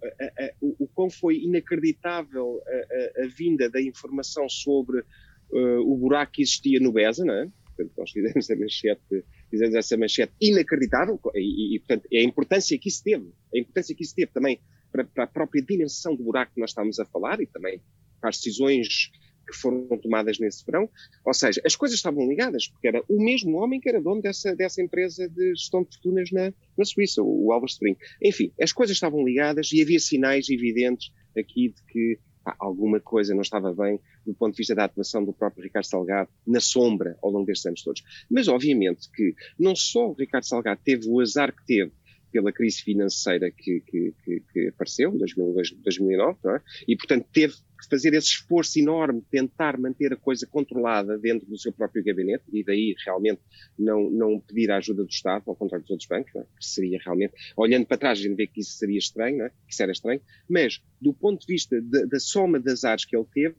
o, 0.61 0.89
quão 0.89 1.11
foi 1.11 1.39
inacreditável 1.39 2.61
a, 2.67 3.23
a, 3.23 3.25
a, 3.25 3.29
vinda 3.29 3.69
da 3.69 3.81
informação 3.81 4.49
sobre 4.49 5.03
o 5.51 5.97
buraco 5.97 6.33
que 6.33 6.43
existia 6.43 6.81
no 6.81 6.93
BESA, 6.93 7.25
não 7.25 7.35
é? 7.35 7.49
Portanto, 7.77 7.93
nós 7.97 8.11
fizemos 8.11 8.51
a 8.51 8.57
manchete, 8.57 9.25
fizemos 9.49 9.75
essa 9.77 9.97
manchete 9.97 10.33
inacreditável 10.41 11.21
e, 11.35 11.77
e, 11.77 11.79
portanto, 11.79 12.09
é 12.13 12.19
a 12.19 12.25
importância 12.25 12.77
que 12.79 12.89
isso 12.89 13.05
teve, 13.05 13.31
a 13.55 13.59
importância 13.59 13.95
que 13.95 14.03
isso 14.03 14.15
teve 14.15 14.33
também 14.33 14.61
para, 14.91 15.05
para 15.05 15.25
a 15.25 15.27
própria 15.29 15.63
dimensão 15.63 16.17
do 16.17 16.25
buraco 16.25 16.55
que 16.55 16.61
nós 16.61 16.71
estamos 16.71 16.99
a 16.99 17.05
falar 17.05 17.41
e 17.41 17.47
também 17.47 17.81
para 18.21 18.31
as 18.31 18.39
decisões 18.39 19.13
que 19.47 19.57
foram 19.57 19.87
tomadas 19.99 20.39
nesse 20.39 20.65
verão. 20.65 20.89
Ou 21.25 21.35
seja, 21.35 21.61
as 21.65 21.77
coisas 21.77 21.97
estavam 21.97 22.29
ligadas, 22.29 22.69
porque 22.69 22.89
era 22.89 23.03
o 23.09 23.23
mesmo 23.23 23.57
homem 23.59 23.81
que 23.81 23.89
era 23.89 24.01
dono 24.01 24.21
dessa, 24.21 24.55
dessa 24.55 24.83
empresa 24.83 25.29
de 25.29 25.55
gestão 25.55 25.83
de 25.83 25.95
fortunas 25.95 26.31
na, 26.33 26.53
na 26.77 26.85
Suíça, 26.85 27.23
o 27.23 27.53
Álvaro 27.53 27.71
Spring. 27.71 27.97
Enfim, 28.23 28.53
as 28.61 28.73
coisas 28.73 28.97
estavam 28.97 29.25
ligadas 29.25 29.71
e 29.73 29.83
havia 29.83 29.99
sinais 29.99 30.49
evidentes 30.49 31.13
aqui 31.37 31.69
de 31.69 31.83
que 31.93 32.19
alguma 32.59 33.01
coisa 33.01 33.35
não 33.35 33.43
estava 33.43 33.73
bem 33.73 34.01
do 34.25 34.33
ponto 34.35 34.53
de 34.53 34.59
vista 34.59 34.75
da 34.75 34.85
atuação 34.85 35.25
do 35.25 35.33
próprio 35.33 35.65
Ricardo 35.65 35.87
Salgado 35.87 36.31
na 36.47 36.61
sombra 36.61 37.19
ao 37.23 37.31
longo 37.31 37.47
destes 37.47 37.67
anos 37.67 37.83
todos. 37.83 38.03
Mas, 38.31 38.47
obviamente, 38.47 39.11
que 39.11 39.35
não 39.59 39.75
só 39.75 40.11
o 40.11 40.13
Ricardo 40.13 40.45
Salgado 40.45 40.81
teve 40.85 41.09
o 41.09 41.21
azar 41.21 41.53
que 41.53 41.65
teve 41.67 41.93
pela 42.37 42.53
crise 42.53 42.83
financeira 42.83 43.51
que, 43.51 43.81
que, 43.81 44.15
que, 44.23 44.43
que 44.53 44.69
apareceu 44.69 45.11
em 45.11 45.17
2009, 45.17 46.39
é? 46.49 46.61
e 46.87 46.95
portanto 46.95 47.27
teve 47.33 47.55
que 47.55 47.89
fazer 47.89 48.13
esse 48.13 48.29
esforço 48.29 48.79
enorme 48.79 49.21
de 49.21 49.27
tentar 49.27 49.79
manter 49.79 50.13
a 50.13 50.17
coisa 50.17 50.47
controlada 50.47 51.19
dentro 51.19 51.47
do 51.47 51.59
seu 51.59 51.73
próprio 51.73 52.05
gabinete, 52.05 52.45
e 52.53 52.63
daí 52.63 52.95
realmente 53.07 53.41
não, 53.79 54.11
não 54.11 54.39
pedir 54.39 54.71
a 54.71 54.77
ajuda 54.77 55.03
do 55.03 55.09
Estado, 55.09 55.45
ao 55.47 55.57
contrário 55.57 55.83
dos 55.83 55.91
outros 55.91 56.09
bancos, 56.09 56.35
é? 56.37 56.43
que 56.43 56.67
seria 56.67 56.99
realmente, 57.03 57.33
olhando 57.57 57.87
para 57.87 57.97
trás, 57.97 58.19
a 58.19 58.23
gente 58.23 58.37
vê 58.37 58.47
que 58.47 58.61
isso 58.61 58.73
seria 58.73 58.99
estranho, 58.99 59.43
é? 59.43 59.49
que 59.49 59.73
isso 59.73 59.83
era 59.83 59.93
estranho, 59.93 60.21
mas 60.49 60.83
do 61.01 61.15
ponto 61.15 61.41
de 61.41 61.47
vista 61.47 61.81
da, 61.81 62.05
da 62.05 62.21
soma 62.21 62.61
das 62.61 62.85
áreas 62.85 63.07
que 63.07 63.17
ele 63.17 63.27
teve, 63.33 63.55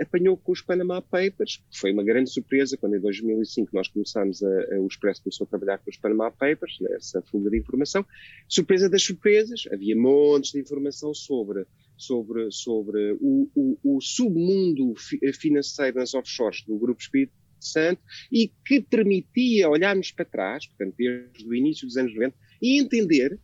apanhou 0.00 0.36
com 0.36 0.52
os 0.52 0.60
Panama 0.60 1.00
Papers, 1.00 1.62
que 1.70 1.78
foi 1.78 1.92
uma 1.92 2.04
grande 2.04 2.30
surpresa 2.30 2.76
quando 2.76 2.96
em 2.96 3.00
2005 3.00 3.70
nós 3.72 3.88
começámos, 3.88 4.42
a, 4.42 4.74
a, 4.74 4.80
o 4.80 4.86
Expresso 4.86 5.22
começou 5.22 5.44
a 5.44 5.48
trabalhar 5.48 5.78
com 5.78 5.90
os 5.90 5.96
Panama 5.96 6.30
Papers, 6.30 6.78
nessa 6.80 7.22
fuga 7.22 7.50
de 7.50 7.58
informação. 7.58 8.04
Surpresa 8.48 8.88
das 8.88 9.02
surpresas, 9.02 9.64
havia 9.72 9.96
montes 9.96 10.52
de 10.52 10.60
informação 10.60 11.14
sobre, 11.14 11.64
sobre, 11.96 12.50
sobre 12.50 13.16
o, 13.20 13.48
o, 13.54 13.96
o 13.96 14.00
submundo 14.00 14.94
financeiro 15.34 15.98
nas 15.98 16.14
offshores 16.14 16.62
do 16.62 16.78
Grupo 16.78 17.00
Espírito 17.00 17.32
Santo 17.58 18.02
e 18.30 18.52
que 18.66 18.80
permitia 18.80 19.70
olharmos 19.70 20.10
para 20.10 20.24
trás, 20.24 20.66
portanto, 20.66 20.94
desde 20.96 21.48
o 21.48 21.54
início 21.54 21.86
dos 21.86 21.96
anos 21.96 22.14
90, 22.14 22.36
e 22.60 22.78
entender 22.78 23.38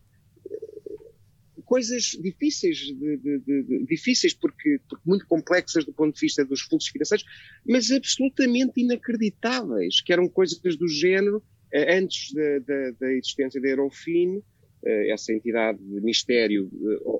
coisas 1.68 2.16
difíceis, 2.22 2.78
de, 2.78 3.16
de, 3.18 3.38
de, 3.40 3.84
difíceis 3.84 4.32
porque, 4.32 4.80
porque, 4.88 5.06
muito 5.06 5.26
complexas 5.26 5.84
do 5.84 5.92
ponto 5.92 6.14
de 6.14 6.20
vista 6.20 6.42
dos 6.42 6.62
fluxos 6.62 6.90
financeiros, 6.90 7.26
mas 7.68 7.90
absolutamente 7.90 8.80
inacreditáveis, 8.80 10.00
que 10.00 10.10
eram 10.10 10.26
coisas 10.30 10.58
do 10.58 10.88
género, 10.88 11.42
eh, 11.70 11.98
antes 11.98 12.32
da, 12.32 12.58
da, 12.60 12.90
da 12.98 13.12
existência 13.12 13.60
da 13.60 13.68
Eurofin, 13.68 14.42
eh, 14.82 15.10
essa 15.10 15.30
entidade 15.30 15.78
de 15.78 16.00
mistério 16.00 16.70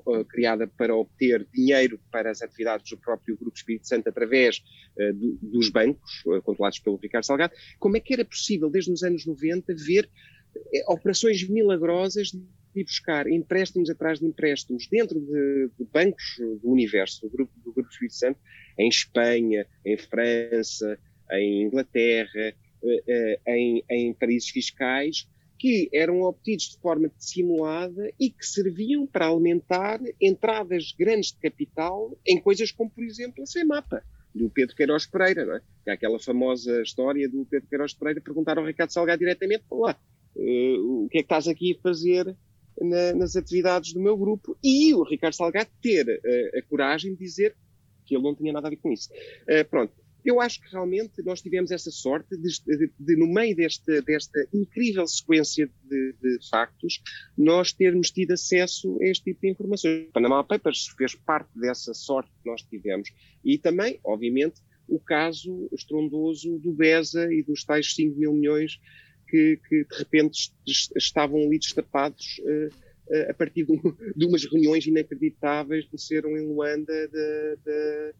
eh, 0.07 0.23
criada 0.27 0.65
para 0.65 0.95
obter 0.95 1.47
dinheiro 1.53 1.99
para 2.11 2.31
as 2.31 2.41
atividades 2.41 2.89
do 2.89 2.97
próprio 2.97 3.37
Grupo 3.37 3.55
Espírito 3.55 3.87
Santo 3.87 4.09
através 4.09 4.63
dos 5.41 5.69
bancos, 5.69 6.23
controlados 6.43 6.79
pelo 6.79 6.97
Ricardo 6.97 7.23
Salgado, 7.23 7.53
como 7.77 7.95
é 7.95 7.99
que 7.99 8.13
era 8.13 8.25
possível, 8.25 8.69
desde 8.69 8.91
os 8.91 9.03
anos 9.03 9.25
90, 9.25 9.73
ver 9.75 10.09
operações 10.87 11.47
milagrosas 11.47 12.31
de 12.31 12.83
buscar 12.83 13.27
empréstimos 13.27 13.89
atrás 13.89 14.19
de 14.19 14.25
empréstimos 14.25 14.87
dentro 14.87 15.19
de, 15.19 15.69
de 15.77 15.85
bancos 15.91 16.37
do 16.61 16.69
universo, 16.69 17.21
do 17.21 17.29
Grupo, 17.29 17.53
do 17.63 17.73
Grupo 17.73 17.89
Espírito 17.89 18.15
Santo, 18.15 18.39
em 18.77 18.87
Espanha, 18.87 19.65
em 19.85 19.97
França, 19.97 20.97
em 21.31 21.63
Inglaterra, 21.63 22.53
eh, 22.83 23.03
eh, 23.07 23.39
em, 23.47 23.83
em 23.89 24.15
fiscais, 24.41 25.27
que 25.57 25.89
eram 25.93 26.21
obtidos 26.21 26.69
de 26.69 26.77
forma 26.79 27.11
dissimulada 27.17 28.09
e 28.17 28.29
que 28.29 28.45
serviam 28.45 29.05
para 29.05 29.27
alimentar 29.27 29.99
entradas 30.21 30.93
grandes 30.97 31.33
de 31.33 31.39
capital 31.39 32.17
em 32.25 32.39
coisas 32.39 32.71
como, 32.71 32.89
por 32.89 33.03
exemplo, 33.03 33.43
a 33.43 33.45
CEMAPA, 33.45 34.01
do 34.33 34.49
Pedro 34.49 34.75
Queiroz 34.75 35.05
Pereira, 35.05 35.45
não 35.45 35.55
é? 35.55 35.61
Que 35.83 35.89
é 35.89 35.93
aquela 35.93 36.19
famosa 36.19 36.81
história 36.81 37.27
do 37.27 37.45
Pedro 37.45 37.67
Queiroz 37.67 37.93
Pereira 37.93 38.21
perguntar 38.21 38.57
ao 38.57 38.65
Ricardo 38.65 38.91
Salgado 38.91 39.19
diretamente, 39.19 39.65
lá, 39.69 39.99
uh, 40.35 41.03
o 41.05 41.09
que 41.09 41.19
é 41.19 41.21
que 41.21 41.25
estás 41.25 41.47
aqui 41.47 41.75
a 41.77 41.81
fazer 41.81 42.35
na, 42.81 43.13
nas 43.13 43.35
atividades 43.35 43.93
do 43.93 43.99
meu 43.99 44.17
grupo 44.17 44.57
e 44.63 44.93
o 44.93 45.03
Ricardo 45.03 45.35
Salgado 45.35 45.69
ter 45.81 46.05
uh, 46.07 46.57
a 46.57 46.61
coragem 46.63 47.13
de 47.13 47.19
dizer 47.19 47.55
que 48.05 48.15
ele 48.15 48.23
não 48.23 48.35
tinha 48.35 48.53
nada 48.53 48.67
a 48.67 48.69
ver 48.69 48.77
com 48.77 48.91
isso. 48.91 49.09
Uh, 49.43 49.67
pronto. 49.69 49.93
Eu 50.23 50.41
acho 50.41 50.59
que 50.59 50.69
realmente 50.69 51.23
nós 51.23 51.41
tivemos 51.41 51.71
essa 51.71 51.89
sorte 51.89 52.35
de, 52.35 52.49
de, 52.65 52.91
de 52.99 53.15
no 53.15 53.25
meio 53.25 53.55
desta, 53.55 54.01
desta 54.01 54.45
incrível 54.53 55.07
sequência 55.07 55.69
de, 55.85 56.13
de, 56.21 56.49
factos, 56.49 57.01
nós 57.37 57.71
termos 57.71 58.11
tido 58.11 58.33
acesso 58.33 58.97
a 59.01 59.05
este 59.05 59.23
tipo 59.23 59.41
de 59.41 59.51
informações. 59.51 60.09
O 60.09 60.11
Panama 60.11 60.43
Papers 60.43 60.87
fez 60.97 61.15
parte 61.15 61.49
dessa 61.57 61.93
sorte 61.93 62.29
que 62.43 62.49
nós 62.49 62.61
tivemos. 62.63 63.09
E 63.45 63.57
também, 63.57 63.97
obviamente, 64.03 64.61
o 64.89 64.99
caso 64.99 65.69
estrondoso 65.71 66.59
do 66.59 66.73
BESA 66.73 67.31
e 67.31 67.41
dos 67.41 67.63
tais 67.63 67.93
5 67.95 68.19
mil 68.19 68.33
milhões 68.33 68.77
que, 69.29 69.59
que 69.67 69.83
de 69.83 69.97
repente 69.97 70.51
estavam 70.95 71.41
ali 71.41 71.59
destapados 71.59 72.39
uh, 72.39 73.29
a 73.29 73.33
partir 73.33 73.65
de, 73.65 73.73
um, 73.73 73.77
de, 74.15 74.25
umas 74.25 74.43
reuniões 74.45 74.85
inacreditáveis 74.85 75.83
que 75.83 75.87
aconteceram 75.89 76.37
em 76.37 76.47
Luanda 76.47 77.07
de, 77.07 77.57
de, 77.65 78.13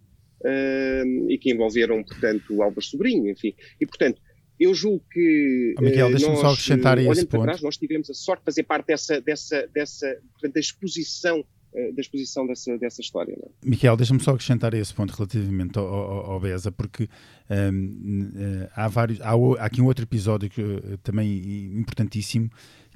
uh, 0.46 1.30
e 1.30 1.38
que 1.38 1.52
envolveram, 1.52 2.04
portanto, 2.04 2.56
o 2.56 2.64
Álvaro 2.64 2.82
Sobrinho, 2.82 3.30
enfim. 3.30 3.54
E, 3.80 3.86
portanto, 3.86 4.22
eu 4.60 4.74
julgo 4.74 5.04
que. 5.12 5.76
Oh, 5.78 5.82
Miguel, 5.82 6.10
deixa-me 6.10 6.36
só 6.36 6.52
acrescentar 6.52 6.98
aí 6.98 7.08
esse 7.08 7.26
ponto. 7.26 7.44
Trás, 7.44 7.62
nós 7.62 7.78
tivemos 7.78 8.10
a 8.10 8.14
sorte 8.14 8.42
de 8.42 8.46
fazer 8.46 8.64
parte 8.64 8.88
dessa, 8.88 9.22
dessa, 9.22 9.68
dessa 9.74 10.22
portanto, 10.34 10.54
da 10.54 10.60
exposição 10.60 11.40
eh, 11.40 11.44
da 11.72 12.02
exposição 12.02 12.48
dessa, 12.48 12.78
dessa 12.78 13.02
história. 13.02 13.34
É? 13.34 13.48
Miquel, 13.64 13.96
deixa-me 13.96 14.20
só 14.20 14.32
acrescentar 14.32 14.74
esse 14.74 14.94
ponto 14.94 15.12
relativamente 15.12 15.78
ao, 15.78 15.86
ao, 15.86 16.32
ao 16.32 16.40
BESA, 16.40 16.72
porque 16.72 17.04
um, 17.50 17.54
ehm, 17.54 18.32
eh, 18.36 18.70
há, 18.76 18.88
vários, 18.88 19.22
há, 19.22 19.32
há, 19.32 19.66
aqui 19.66 19.82
um 19.82 19.86
outro 19.86 20.04
episódio 20.04 20.50
que, 20.50 20.62
eh, 20.62 20.98
também 21.04 21.78
importantíssimo, 21.78 22.50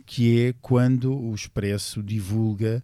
que 0.05 0.47
é 0.47 0.53
quando 0.61 1.13
o 1.13 1.33
Expresso 1.33 2.01
divulga 2.01 2.83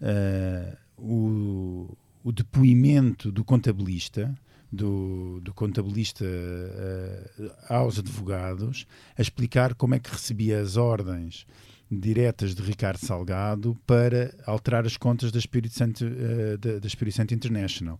uh, 0.00 0.76
o, 1.02 1.96
o 2.22 2.32
depoimento 2.32 3.32
do 3.32 3.44
contabilista, 3.44 4.34
do, 4.70 5.40
do 5.40 5.54
contabilista 5.54 6.24
uh, 6.24 7.50
aos 7.68 7.98
advogados, 7.98 8.86
a 9.16 9.22
explicar 9.22 9.74
como 9.74 9.94
é 9.94 9.98
que 9.98 10.10
recebia 10.10 10.60
as 10.60 10.76
ordens 10.76 11.46
diretas 11.90 12.54
de 12.54 12.62
Ricardo 12.62 12.98
Salgado 12.98 13.76
para 13.86 14.34
alterar 14.46 14.84
as 14.84 14.96
contas 14.96 15.32
da 15.32 15.38
Espírito 15.38 15.74
Santo, 15.74 16.04
uh, 16.04 16.58
da, 16.58 16.78
da 16.78 16.86
Espírito 16.86 17.16
Santo 17.16 17.34
International. 17.34 17.98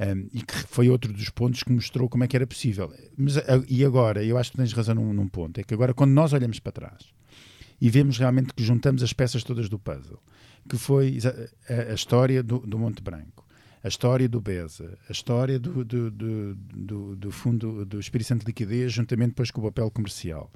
Um, 0.00 0.28
e 0.32 0.42
que 0.42 0.54
foi 0.68 0.88
outro 0.88 1.12
dos 1.12 1.28
pontos 1.28 1.64
que 1.64 1.72
mostrou 1.72 2.08
como 2.08 2.22
é 2.22 2.28
que 2.28 2.36
era 2.36 2.46
possível. 2.46 2.92
Mas, 3.16 3.34
e 3.68 3.84
agora, 3.84 4.24
eu 4.24 4.38
acho 4.38 4.52
que 4.52 4.56
tens 4.56 4.72
razão 4.72 4.94
num, 4.94 5.12
num, 5.12 5.26
ponto, 5.26 5.58
é 5.58 5.64
que 5.64 5.74
agora 5.74 5.92
quando 5.92 6.12
nós 6.12 6.32
olhamos 6.32 6.60
para 6.60 6.70
trás 6.70 7.12
e 7.80 7.90
vemos 7.90 8.16
realmente 8.16 8.52
que 8.54 8.62
juntamos 8.62 9.02
as 9.02 9.12
peças 9.12 9.42
todas 9.42 9.68
do 9.68 9.78
puzzle, 9.78 10.22
que 10.68 10.76
foi 10.76 11.18
a, 11.68 11.90
a 11.90 11.94
história 11.94 12.42
do, 12.42 12.58
do, 12.60 12.78
Monte 12.78 13.02
Branco, 13.02 13.44
a 13.82 13.88
história 13.88 14.28
do 14.28 14.40
BESA, 14.40 14.96
a 15.08 15.12
história 15.12 15.58
do, 15.58 15.84
do, 15.84 16.10
do, 16.10 17.16
do 17.16 17.30
Fundo 17.32 17.84
do 17.84 17.98
Espírito 17.98 18.28
Santo 18.28 18.40
de 18.40 18.46
Liquidez, 18.46 18.92
juntamente 18.92 19.30
depois 19.30 19.50
com 19.50 19.60
o 19.60 19.64
papel 19.64 19.90
comercial, 19.90 20.50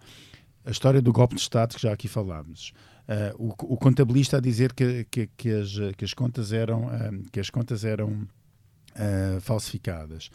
a 0.64 0.70
história 0.70 1.02
do 1.02 1.12
golpe 1.12 1.34
de 1.34 1.40
Estado 1.40 1.74
que 1.74 1.82
já 1.82 1.92
aqui 1.92 2.08
falámos. 2.08 2.72
Uh, 3.08 3.48
o, 3.48 3.74
o, 3.74 3.76
contabilista 3.76 4.36
a 4.36 4.40
dizer 4.40 4.72
que, 4.72 5.04
que, 5.10 5.28
que, 5.36 5.50
as, 5.50 5.70
que 5.96 6.04
as 6.04 6.14
contas 6.14 6.52
eram, 6.52 6.86
uh, 6.86 7.30
que 7.32 7.40
as 7.40 7.50
contas 7.50 7.84
eram 7.84 8.10
uh, 8.12 9.40
falsificadas. 9.40 10.30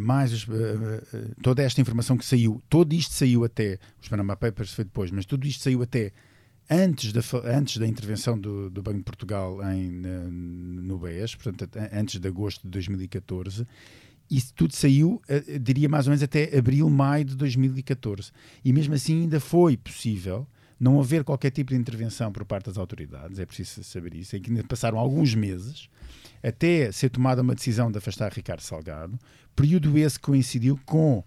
mais 0.00 0.46
toda 1.42 1.62
esta 1.62 1.80
informação 1.80 2.16
que 2.16 2.24
saiu, 2.24 2.62
todo 2.68 2.92
isto 2.92 3.12
saiu 3.12 3.44
até, 3.44 3.78
os 4.00 4.08
Panama 4.08 4.36
Papers 4.36 4.72
foi 4.72 4.84
depois, 4.84 5.10
mas 5.10 5.26
tudo 5.26 5.46
isto 5.46 5.62
saiu 5.62 5.82
até 5.82 6.12
antes 6.70 7.12
da, 7.12 7.20
antes 7.44 7.78
da 7.78 7.86
intervenção 7.86 8.38
do, 8.38 8.70
do 8.70 8.80
Banco 8.80 8.98
de 8.98 9.04
Portugal 9.04 9.58
em, 9.72 9.90
no 9.90 10.98
BES, 10.98 11.34
portanto, 11.34 11.68
antes 11.92 12.20
de 12.20 12.28
agosto 12.28 12.62
de 12.62 12.68
2014, 12.68 13.66
isso 14.30 14.52
tudo 14.54 14.74
saiu, 14.74 15.20
uh, 15.28 15.58
diria 15.58 15.88
mais 15.88 16.06
ou 16.06 16.10
menos 16.10 16.22
até 16.22 16.56
abril, 16.56 16.88
maio 16.88 17.24
de 17.24 17.36
2014. 17.36 18.30
E 18.64 18.72
mesmo 18.72 18.94
assim 18.94 19.22
ainda 19.22 19.40
foi 19.40 19.76
possível 19.76 20.46
não 20.78 20.98
haver 20.98 21.24
qualquer 21.24 21.50
tipo 21.50 21.72
de 21.72 21.76
intervenção 21.76 22.32
por 22.32 22.44
parte 22.44 22.66
das 22.66 22.78
autoridades, 22.78 23.38
é 23.38 23.44
preciso 23.44 23.84
saber 23.84 24.14
isso, 24.14 24.34
em 24.34 24.40
que 24.40 24.50
ainda 24.50 24.64
passaram 24.64 24.98
alguns 24.98 25.34
meses 25.34 25.90
até 26.42 26.90
ser 26.90 27.10
tomada 27.10 27.42
uma 27.42 27.54
decisão 27.54 27.90
de 27.90 27.98
afastar 27.98 28.32
Ricardo 28.32 28.60
Salgado, 28.62 29.18
período 29.54 29.98
esse 29.98 30.18
coincidiu 30.18 30.80
com 30.86 31.22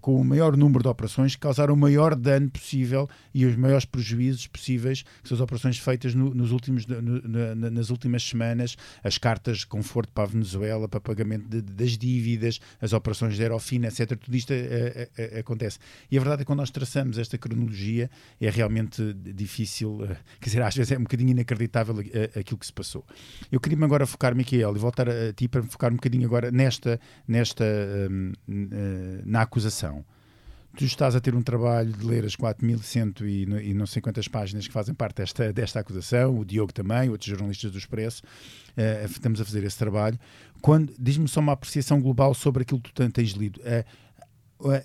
com 0.00 0.20
o 0.20 0.24
maior 0.24 0.56
número 0.56 0.82
de 0.82 0.88
operações 0.88 1.34
que 1.34 1.40
causaram 1.40 1.74
o 1.74 1.76
maior 1.76 2.14
dano 2.14 2.48
possível 2.50 3.08
e 3.34 3.44
os 3.44 3.56
maiores 3.56 3.84
prejuízos 3.84 4.46
possíveis, 4.46 5.02
que 5.02 5.28
são 5.28 5.34
as 5.34 5.40
operações 5.40 5.78
feitas 5.78 6.14
no, 6.14 6.32
nos 6.32 6.52
últimos, 6.52 6.86
no, 6.86 7.20
na, 7.22 7.70
nas 7.70 7.90
últimas 7.90 8.22
semanas, 8.22 8.76
as 9.02 9.18
cartas 9.18 9.58
de 9.58 9.66
conforto 9.66 10.12
para 10.12 10.24
a 10.24 10.26
Venezuela, 10.26 10.88
para 10.88 11.00
pagamento 11.00 11.48
de, 11.48 11.62
das 11.62 11.98
dívidas, 11.98 12.60
as 12.80 12.92
operações 12.92 13.34
de 13.34 13.42
Aerofina, 13.42 13.88
etc. 13.88 14.16
Tudo 14.16 14.36
isto 14.36 14.52
é, 14.52 14.56
é, 14.56 15.08
é, 15.16 15.38
acontece. 15.40 15.78
E 16.10 16.16
a 16.16 16.20
verdade 16.20 16.42
é 16.42 16.44
que 16.44 16.46
quando 16.46 16.60
nós 16.60 16.70
traçamos 16.70 17.18
esta 17.18 17.36
cronologia 17.36 18.08
é 18.40 18.50
realmente 18.50 19.12
difícil, 19.14 19.98
quer 20.40 20.48
dizer, 20.48 20.62
às 20.62 20.76
vezes 20.76 20.92
é 20.92 20.98
um 20.98 21.02
bocadinho 21.02 21.30
inacreditável 21.30 21.98
aquilo 22.38 22.58
que 22.58 22.66
se 22.66 22.72
passou. 22.72 23.04
Eu 23.50 23.58
queria-me 23.58 23.84
agora 23.84 24.06
focar, 24.06 24.34
Miquel, 24.34 24.76
e 24.76 24.78
voltar 24.78 25.08
a 25.08 25.32
ti 25.32 25.48
para 25.48 25.62
focar 25.62 25.90
um 25.90 25.96
bocadinho 25.96 26.26
agora 26.26 26.50
nesta, 26.50 27.00
nesta 27.26 27.64
um, 27.64 28.32
na 29.40 29.42
acusação. 29.42 30.04
Tu 30.76 30.84
estás 30.84 31.16
a 31.16 31.20
ter 31.20 31.34
um 31.34 31.42
trabalho 31.42 31.92
de 31.92 32.06
ler 32.06 32.24
as 32.24 32.36
4.100 32.36 33.22
e, 33.22 33.70
e 33.70 33.74
não 33.74 33.86
sei 33.86 34.00
quantas 34.00 34.28
páginas 34.28 34.68
que 34.68 34.72
fazem 34.72 34.94
parte 34.94 35.16
desta, 35.16 35.52
desta 35.52 35.80
acusação, 35.80 36.38
o 36.38 36.44
Diogo 36.44 36.72
também, 36.72 37.08
outros 37.08 37.28
jornalistas 37.28 37.72
do 37.72 37.78
Expresso, 37.78 38.22
uh, 38.22 39.04
estamos 39.04 39.40
a 39.40 39.44
fazer 39.44 39.64
esse 39.64 39.76
trabalho. 39.76 40.18
Quando 40.60 40.92
Diz-me 40.96 41.26
só 41.26 41.40
uma 41.40 41.52
apreciação 41.52 42.00
global 42.00 42.34
sobre 42.34 42.62
aquilo 42.62 42.80
que 42.80 42.92
tu 42.92 43.10
tens 43.10 43.30
lido. 43.30 43.60
Uh, 43.60 44.10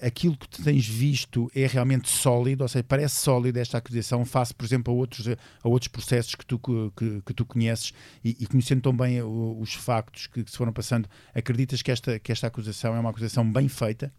aquilo 0.02 0.38
que 0.38 0.48
tu 0.48 0.64
tens 0.64 0.88
visto 0.88 1.52
é 1.54 1.68
realmente 1.68 2.10
sólido, 2.10 2.64
ou 2.64 2.68
seja, 2.68 2.84
parece 2.84 3.16
sólido 3.16 3.60
esta 3.60 3.78
acusação 3.78 4.24
face, 4.24 4.54
por 4.54 4.66
exemplo, 4.66 4.92
a 4.94 4.96
outros, 4.96 5.28
a 5.28 5.68
outros 5.68 5.90
processos 5.90 6.34
que 6.34 6.46
tu, 6.46 6.58
que, 6.58 7.22
que 7.26 7.34
tu 7.34 7.46
conheces 7.46 7.92
e, 8.24 8.38
e, 8.40 8.48
conhecendo 8.48 8.82
tão 8.82 8.96
bem 8.96 9.22
os 9.22 9.74
factos 9.74 10.28
que, 10.28 10.46
que 10.46 10.50
se 10.50 10.58
foram 10.58 10.72
passando, 10.72 11.10
acreditas 11.34 11.82
que 11.82 11.92
esta, 11.92 12.18
que 12.18 12.32
esta 12.32 12.48
acusação 12.48 12.96
é 12.96 13.00
uma 13.00 13.10
acusação 13.10 13.50
bem 13.52 13.68
feita? 13.68 14.12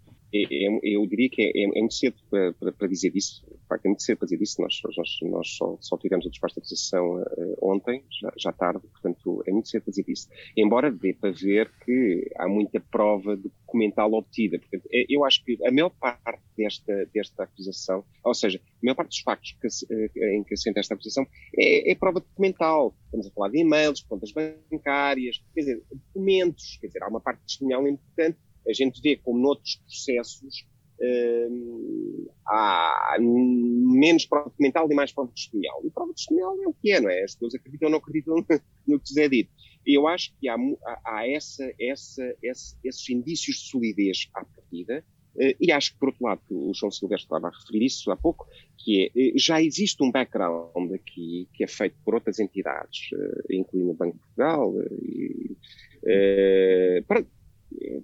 Eu 0.82 1.06
diria 1.06 1.28
que 1.30 1.42
é, 1.42 1.46
é, 1.54 1.64
é 1.64 1.80
muito 1.80 1.94
cedo 1.94 2.16
para, 2.30 2.52
para, 2.54 2.72
para, 2.72 2.88
dizer 2.88 3.14
isso. 3.14 3.44
De 3.46 3.66
facto, 3.68 3.86
é 3.86 3.88
muito 3.88 4.02
cedo 4.02 4.18
para 4.18 4.26
dizer 4.26 4.42
isso. 4.42 4.60
Nós, 4.60 4.80
nós, 4.84 5.18
nós 5.22 5.48
só, 5.56 5.78
só 5.80 5.96
tivemos 5.96 6.26
a 6.26 6.28
resposta 6.28 6.60
da 6.60 6.64
acusação 6.64 7.22
uh, 7.22 7.56
ontem, 7.62 8.04
já, 8.20 8.32
já, 8.36 8.52
tarde, 8.52 8.80
portanto, 8.80 9.42
é 9.46 9.52
muito 9.52 9.68
cedo 9.68 9.82
para 9.82 9.90
dizer 9.90 10.04
isso. 10.08 10.28
Embora 10.56 10.90
dê 10.90 11.12
para 11.12 11.30
ver 11.30 11.70
que 11.84 12.30
há 12.38 12.48
muita 12.48 12.80
prova 12.80 13.36
documental 13.36 14.12
obtida. 14.14 14.58
Portanto, 14.58 14.88
é, 14.92 15.04
eu 15.08 15.24
acho 15.24 15.44
que 15.44 15.58
a 15.66 15.70
maior 15.70 15.90
parte 15.90 16.42
desta, 16.56 17.06
desta 17.12 17.44
acusação, 17.44 18.04
ou 18.24 18.34
seja, 18.34 18.58
a 18.58 18.78
maior 18.82 18.94
parte 18.94 19.10
dos 19.10 19.20
factos 19.20 19.56
que, 19.60 19.66
uh, 19.66 20.34
em 20.34 20.44
que 20.44 20.54
assenta 20.54 20.80
esta 20.80 20.94
acusação 20.94 21.26
é, 21.56 21.90
é, 21.90 21.94
prova 21.94 22.20
documental. 22.20 22.94
Estamos 23.04 23.26
a 23.26 23.30
falar 23.30 23.50
de 23.50 23.58
e-mails, 23.58 24.02
contas 24.02 24.32
bancárias, 24.32 25.42
quer 25.54 25.60
dizer, 25.60 25.82
documentos, 25.90 26.78
quer 26.80 26.88
dizer, 26.88 27.02
há 27.02 27.08
uma 27.08 27.20
parte 27.20 27.42
testemunhal 27.42 27.86
importante 27.86 28.38
a 28.68 28.72
gente 28.72 29.00
vê 29.00 29.16
como 29.16 29.38
noutros 29.38 29.76
processos 29.76 30.66
uh, 31.00 32.30
há 32.46 33.16
menos 33.20 34.26
prova 34.26 34.50
documental 34.50 34.90
e 34.90 34.94
mais 34.94 35.12
prova 35.12 35.30
testemunhal. 35.32 35.82
E 35.84 35.90
prova 35.90 36.12
testemunhal 36.12 36.56
é 36.62 36.68
o 36.68 36.74
que 36.74 36.92
é, 36.92 37.00
não 37.00 37.10
é? 37.10 37.22
As 37.22 37.34
pessoas 37.34 37.54
acreditam 37.54 37.86
ou 37.86 37.92
não 37.92 37.98
acreditam 37.98 38.36
no 38.86 39.00
que 39.00 39.08
lhes 39.08 39.16
é 39.16 39.28
dito. 39.28 39.50
E 39.86 39.96
eu 39.96 40.08
acho 40.08 40.34
que 40.38 40.48
há, 40.48 40.56
há 41.04 41.28
essa, 41.28 41.72
essa, 41.80 42.36
esses 42.42 43.08
indícios 43.08 43.56
de 43.56 43.70
solidez 43.70 44.28
à 44.34 44.44
partida, 44.44 45.04
Uh, 45.36 45.54
e 45.60 45.70
acho 45.70 45.92
que, 45.92 45.98
por 45.98 46.08
outro 46.08 46.24
lado, 46.24 46.40
o 46.50 46.72
João 46.74 46.90
Silvestre 46.90 47.26
estava 47.26 47.48
a 47.48 47.50
referir 47.50 47.84
isso 47.84 48.10
há 48.10 48.16
pouco, 48.16 48.46
que 48.78 49.12
é, 49.14 49.20
eh, 49.20 49.32
já 49.36 49.62
existe 49.62 50.02
um 50.02 50.10
background 50.10 50.90
aqui 50.94 51.46
que 51.52 51.62
é 51.62 51.66
feito 51.66 51.94
por 52.02 52.14
outras 52.14 52.38
entidades, 52.38 53.10
incluindo 53.50 53.90
o 53.90 53.94
Banco 53.94 54.14
de 54.14 54.20
Portugal, 54.20 54.72
e, 55.02 55.56
para, 57.06 57.26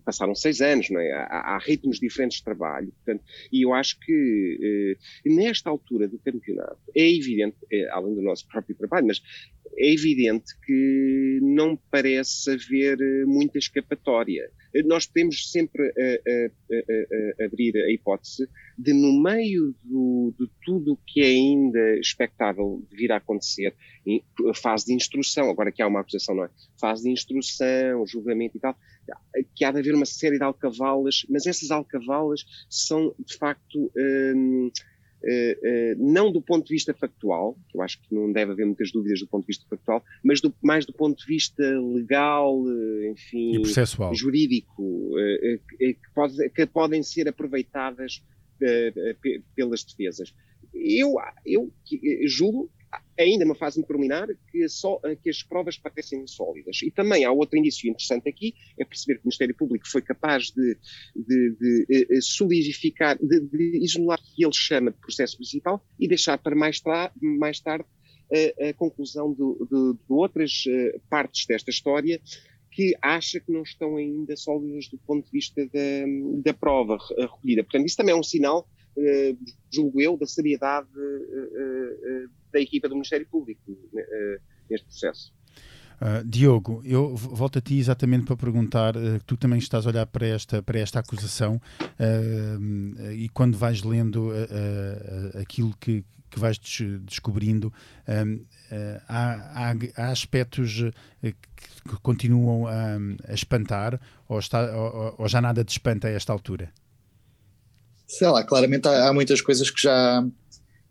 passaram 0.04 0.34
seis 0.34 0.60
anos, 0.60 0.90
não 0.90 1.00
é? 1.00 1.12
há, 1.12 1.54
há, 1.54 1.58
ritmos 1.58 1.98
diferentes 1.98 2.38
de 2.38 2.44
trabalho, 2.44 2.92
portanto, 2.92 3.24
e 3.52 3.62
eu 3.62 3.72
acho 3.72 3.98
que 4.00 4.96
eh, 5.24 5.30
nesta 5.30 5.70
altura 5.70 6.08
do 6.08 6.18
campeonato 6.18 6.78
é 6.96 7.08
evidente, 7.08 7.56
é, 7.70 7.88
além 7.90 8.14
do 8.14 8.22
nosso 8.22 8.46
próprio 8.48 8.76
trabalho, 8.76 9.06
mas 9.06 9.22
é 9.76 9.92
evidente 9.92 10.52
que 10.64 11.38
não 11.42 11.76
parece 11.90 12.50
haver 12.50 13.00
eh, 13.00 13.24
muita 13.24 13.58
escapatória. 13.58 14.50
Nós 14.86 15.04
podemos 15.06 15.50
sempre 15.50 15.92
abrir 17.44 17.76
a 17.76 17.92
hipótese 17.92 18.48
de, 18.78 18.94
no 18.94 19.22
meio 19.22 19.74
do, 19.84 20.34
de 20.38 20.50
tudo 20.64 20.94
o 20.94 20.98
que 21.06 21.20
é 21.20 21.26
ainda 21.26 21.98
expectável 21.98 22.82
de 22.90 22.96
vir 22.96 23.12
a 23.12 23.16
acontecer, 23.16 23.74
fase 24.54 24.86
de 24.86 24.94
instrução, 24.94 25.50
agora 25.50 25.70
que 25.70 25.82
há 25.82 25.86
uma 25.86 26.00
acusação, 26.00 26.34
não 26.34 26.44
é? 26.44 26.50
Fase 26.80 27.02
de 27.02 27.10
instrução, 27.10 28.06
julgamento 28.06 28.56
e 28.56 28.60
tal, 28.60 28.74
que 29.54 29.64
há 29.64 29.72
de 29.72 29.78
haver 29.78 29.94
uma 29.94 30.06
série 30.06 30.38
de 30.38 30.44
alcavalas, 30.44 31.26
mas 31.28 31.46
essas 31.46 31.70
alcavalas 31.70 32.44
são, 32.68 33.14
de 33.18 33.36
facto, 33.36 33.90
hum, 33.96 34.70
Uh, 35.24 35.54
uh, 35.54 36.12
não 36.12 36.32
do 36.32 36.42
ponto 36.42 36.66
de 36.66 36.74
vista 36.74 36.92
factual, 36.92 37.56
que 37.68 37.78
eu 37.78 37.82
acho 37.82 38.00
que 38.02 38.12
não 38.12 38.32
deve 38.32 38.50
haver 38.50 38.66
muitas 38.66 38.90
dúvidas 38.90 39.20
do 39.20 39.28
ponto 39.28 39.42
de 39.42 39.52
vista 39.52 39.64
factual, 39.70 40.02
mas 40.20 40.40
do, 40.40 40.52
mais 40.60 40.84
do 40.84 40.92
ponto 40.92 41.16
de 41.16 41.24
vista 41.24 41.62
legal, 41.62 42.60
uh, 42.60 43.04
enfim, 43.04 43.52
jurídico, 44.14 45.12
que, 45.78 45.96
pode, 46.12 46.50
que, 46.50 46.66
podem 46.66 47.04
ser 47.04 47.28
aproveitadas 47.28 48.20
pelas 49.54 49.84
defesas. 49.84 50.34
Eu, 50.74 51.14
eu 51.46 51.72
julgo 52.26 52.68
ainda 53.18 53.44
numa 53.44 53.54
fase 53.54 53.84
preliminar, 53.84 54.28
que, 54.50 54.68
só, 54.68 55.00
que 55.22 55.30
as 55.30 55.42
provas 55.42 55.78
parecem 55.78 56.26
sólidas. 56.26 56.82
E 56.82 56.90
também 56.90 57.24
há 57.24 57.32
outro 57.32 57.58
indício 57.58 57.88
interessante 57.88 58.28
aqui, 58.28 58.54
é 58.78 58.84
perceber 58.84 59.14
que 59.14 59.20
o 59.20 59.26
Ministério 59.26 59.54
Público 59.54 59.88
foi 59.88 60.02
capaz 60.02 60.50
de, 60.50 60.76
de, 61.14 61.56
de, 61.58 61.86
de 61.86 62.06
eh, 62.10 62.20
solidificar, 62.20 63.18
de, 63.18 63.40
de, 63.40 63.78
isolar 63.82 64.18
o 64.18 64.22
que 64.22 64.44
ele 64.44 64.54
chama 64.54 64.90
de 64.90 64.98
processo 64.98 65.36
principal 65.36 65.84
e 65.98 66.08
deixar 66.08 66.38
para 66.38 66.54
mais, 66.54 66.80
tra, 66.80 67.12
mais 67.20 67.60
tarde 67.60 67.84
a, 68.32 68.68
a 68.68 68.74
conclusão 68.74 69.32
de, 69.32 69.98
outras 70.08 70.64
eh, 70.68 70.98
partes 71.08 71.46
desta 71.46 71.70
história 71.70 72.20
que 72.70 72.94
acha 73.02 73.38
que 73.38 73.52
não 73.52 73.62
estão 73.62 73.96
ainda 73.96 74.34
sólidas 74.34 74.88
do 74.88 74.98
ponto 74.98 75.26
de 75.26 75.30
vista 75.30 75.62
da, 75.66 76.42
da 76.42 76.54
prova 76.54 76.96
recolhida. 77.18 77.62
Portanto, 77.62 77.86
isso 77.86 77.96
também 77.96 78.14
é 78.14 78.16
um 78.16 78.22
sinal 78.22 78.66
uh, 78.96 79.38
julgo 79.70 80.00
eu, 80.00 80.16
da 80.16 80.26
seriedade 80.26 80.88
uh, 80.96 82.24
uh, 82.24 82.30
da 82.52 82.60
equipa 82.60 82.88
do 82.88 82.94
Ministério 82.94 83.26
Público 83.26 83.78
neste 84.68 84.86
processo. 84.86 85.32
Uh, 86.02 86.24
Diogo, 86.24 86.82
eu 86.84 87.14
volto 87.14 87.60
a 87.60 87.62
ti 87.62 87.78
exatamente 87.78 88.26
para 88.26 88.36
perguntar, 88.36 88.96
uh, 88.96 89.20
tu 89.24 89.36
também 89.36 89.60
estás 89.60 89.86
a 89.86 89.90
olhar 89.90 90.04
para 90.06 90.26
esta, 90.26 90.60
para 90.60 90.80
esta 90.80 90.98
acusação 90.98 91.60
uh, 91.80 93.12
e 93.12 93.28
quando 93.28 93.56
vais 93.56 93.84
lendo 93.84 94.32
aquilo 95.40 95.72
que, 95.78 96.04
que 96.28 96.40
vais 96.40 96.58
des 96.58 97.00
descobrindo, 97.02 97.72
há, 99.06 99.70
há, 99.70 99.74
há, 99.96 100.10
aspectos 100.10 100.82
que 101.22 101.96
continuam 102.02 102.66
a, 102.66 102.96
a 103.28 103.34
espantar 103.34 104.00
ou, 104.26 104.40
está, 104.40 104.76
ou, 104.76 105.14
ou 105.18 105.28
já 105.28 105.40
nada 105.40 105.64
te 105.64 105.70
espanta 105.70 106.08
a 106.08 106.10
esta 106.10 106.32
altura? 106.32 106.72
Sei 108.18 108.28
lá, 108.28 108.44
claramente 108.44 108.86
há, 108.86 109.08
há, 109.08 109.12
muitas 109.12 109.40
coisas 109.40 109.70
que 109.70 109.80
já, 109.80 110.22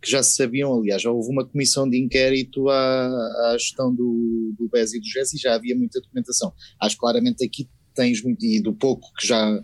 que 0.01 0.09
já 0.09 0.24
se 0.24 0.36
sabiam. 0.36 0.74
Aliás, 0.74 1.01
já 1.01 1.11
houve 1.11 1.30
uma 1.32 1.45
comissão 1.45 1.88
de 1.88 1.99
inquérito 2.01 2.67
à, 2.69 3.51
à 3.51 3.57
gestão 3.57 3.93
do, 3.93 4.53
do 4.57 4.67
BES 4.69 4.93
e 4.93 4.99
do 4.99 5.05
GES 5.05 5.34
e 5.34 5.38
já 5.38 5.53
havia 5.53 5.76
muita 5.76 6.01
documentação. 6.01 6.51
Acho 6.82 6.97
claramente 6.97 7.45
aqui 7.45 7.69
tens 7.93 8.24
muito, 8.24 8.43
e 8.43 8.61
do 8.61 8.74
pouco 8.74 9.11
que 9.19 9.28
já, 9.28 9.63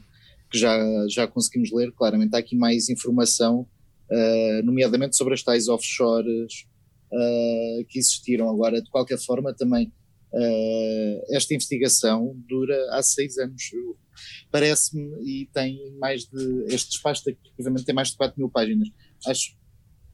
que 0.51 0.57
já, 0.57 0.77
já 1.09 1.27
conseguimos 1.27 1.71
ler, 1.71 1.91
claramente 1.93 2.35
há 2.35 2.39
aqui 2.39 2.55
mais 2.55 2.89
informação, 2.89 3.61
uh, 4.11 4.63
nomeadamente 4.63 5.15
sobre 5.15 5.33
as 5.33 5.41
tais 5.41 5.67
offshores 5.67 6.65
uh, 7.11 7.85
que 7.87 7.97
existiram. 7.97 8.49
Agora, 8.49 8.81
de 8.81 8.89
qualquer 8.89 9.17
forma, 9.17 9.53
também 9.53 9.91
uh, 10.33 11.35
esta 11.35 11.53
investigação 11.53 12.35
dura 12.47 12.75
há 12.91 13.01
seis 13.01 13.37
anos 13.37 13.63
parece-me, 14.51 15.03
e 15.23 15.45
tem 15.53 15.95
mais 15.97 16.25
de. 16.25 16.65
Este 16.73 16.91
despacho, 16.91 17.23
efetivamente, 17.29 17.85
tem 17.85 17.95
mais 17.95 18.09
de 18.09 18.17
4 18.17 18.37
mil 18.37 18.49
páginas. 18.49 18.89
Acho, 19.25 19.55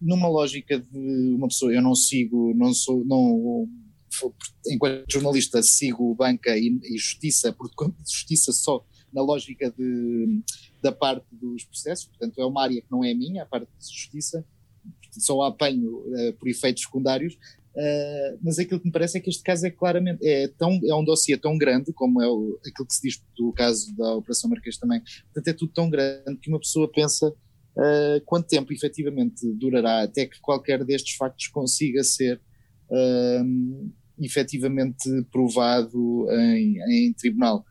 numa 0.02 0.28
lógica 0.28 0.80
de 0.80 1.36
uma 1.36 1.48
pessoa, 1.48 1.74
eu 1.74 1.82
não 1.82 1.96
sigo, 1.96 2.54
não 2.56 2.74
sou, 2.74 3.06
não, 3.06 3.68
enquanto 4.68 5.12
jornalista, 5.12 5.62
sigo 5.62 6.14
banca 6.16 6.58
e, 6.58 6.80
e 6.84 6.98
justiça, 6.98 7.54
por 7.54 7.70
justiça 8.06 8.52
só 8.52 8.86
na 9.14 9.22
lógica 9.22 9.72
de, 9.72 10.42
da 10.82 10.92
parte 10.92 11.26
dos 11.32 11.64
processos, 11.66 12.08
portanto, 12.08 12.40
é 12.40 12.46
uma 12.46 12.64
área 12.64 12.82
que 12.82 12.92
não 12.92 13.04
é 13.04 13.14
minha, 13.14 13.44
a 13.44 13.46
parte 13.46 13.68
de 13.68 13.86
justiça, 13.86 14.46
só 15.12 15.44
a 15.44 15.50
apanho 15.50 16.00
uh, 16.00 16.34
por 16.40 16.50
efeitos 16.50 16.84
secundários, 16.84 17.38
Uh, 17.76 18.38
mas 18.44 18.60
aquilo 18.60 18.80
que 18.80 18.86
me 18.86 18.92
parece 18.92 19.18
é 19.18 19.22
que 19.22 19.32
este 19.32 19.42
caso 19.42 19.66
é 19.66 19.72
claramente 19.72 20.24
é, 20.24 20.48
tão, 20.48 20.80
é 20.88 20.94
um 20.94 21.04
dossiê 21.04 21.36
tão 21.36 21.58
grande 21.58 21.92
como 21.92 22.22
é 22.22 22.28
o, 22.28 22.60
aquilo 22.60 22.88
que 22.88 22.94
se 22.94 23.02
diz 23.02 23.24
do 23.36 23.52
caso 23.52 23.96
da 23.96 24.14
Operação 24.14 24.50
Marquês 24.50 24.78
também. 24.78 25.02
Portanto, 25.26 25.48
é 25.48 25.54
tudo 25.54 25.74
tão 25.74 25.90
grande 25.90 26.38
que 26.40 26.50
uma 26.50 26.60
pessoa 26.60 26.92
pensa 26.92 27.30
uh, 27.30 28.22
quanto 28.26 28.48
tempo 28.48 28.72
efetivamente 28.72 29.52
durará 29.56 30.04
até 30.04 30.28
que 30.28 30.40
qualquer 30.40 30.86
destes 30.86 31.16
factos 31.16 31.48
consiga 31.48 32.04
ser 32.04 32.40
uh, 32.92 33.92
efetivamente 34.20 35.10
provado 35.32 36.28
em, 36.32 36.78
em 37.08 37.14
tribunal. 37.14 37.66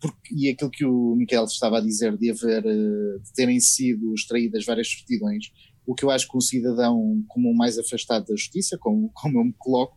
Porque, 0.00 0.34
e 0.34 0.48
aquilo 0.48 0.70
que 0.70 0.82
o 0.86 1.14
Miquel 1.14 1.44
estava 1.44 1.76
a 1.76 1.82
dizer 1.82 2.16
de 2.16 2.30
haver, 2.30 2.62
de 2.62 3.32
terem 3.34 3.60
sido 3.60 4.14
extraídas 4.14 4.64
várias 4.64 4.90
certidões, 4.90 5.52
o 5.88 5.94
que 5.94 6.04
eu 6.04 6.10
acho 6.10 6.28
que 6.28 6.36
um 6.36 6.40
cidadão 6.40 7.24
como 7.28 7.54
mais 7.54 7.78
afastado 7.78 8.26
da 8.26 8.36
justiça, 8.36 8.76
como, 8.76 9.10
como 9.14 9.38
eu 9.38 9.44
me 9.44 9.54
coloco, 9.56 9.96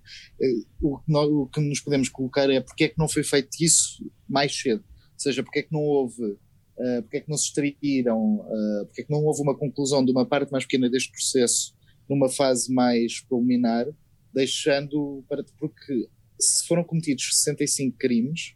o, 0.81 0.97
o 1.05 1.47
que 1.47 1.59
nos 1.59 1.81
podemos 1.81 2.07
colocar 2.07 2.49
é 2.49 2.61
porque 2.61 2.85
é 2.85 2.87
que 2.87 2.97
não 2.97 3.09
foi 3.09 3.25
feito 3.25 3.49
isso 3.59 4.09
mais 4.25 4.57
cedo. 4.57 4.81
Ou 4.87 5.19
seja, 5.19 5.43
porque 5.43 5.59
é 5.59 5.63
que 5.63 5.73
não 5.73 5.81
houve 5.81 6.23
uh, 6.23 7.01
porque 7.01 7.17
é 7.17 7.19
que 7.19 7.29
não 7.29 7.35
se 7.35 7.47
extraíram, 7.47 8.35
uh, 8.35 8.85
porque 8.85 9.01
é 9.01 9.03
que 9.03 9.11
não 9.11 9.21
houve 9.25 9.41
uma 9.41 9.53
conclusão 9.53 10.05
de 10.05 10.13
uma 10.13 10.25
parte 10.25 10.49
mais 10.49 10.63
pequena 10.63 10.89
deste 10.89 11.11
processo 11.11 11.75
numa 12.09 12.29
fase 12.29 12.73
mais 12.73 13.19
preliminar, 13.19 13.85
deixando 14.33 15.25
para 15.27 15.43
porque 15.59 16.07
se 16.39 16.65
foram 16.67 16.85
cometidos 16.85 17.29
65 17.33 17.97
crimes 17.97 18.55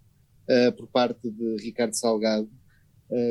uh, 0.49 0.71
por 0.71 0.87
parte 0.87 1.29
de 1.29 1.57
Ricardo 1.61 1.93
Salgado, 1.93 2.49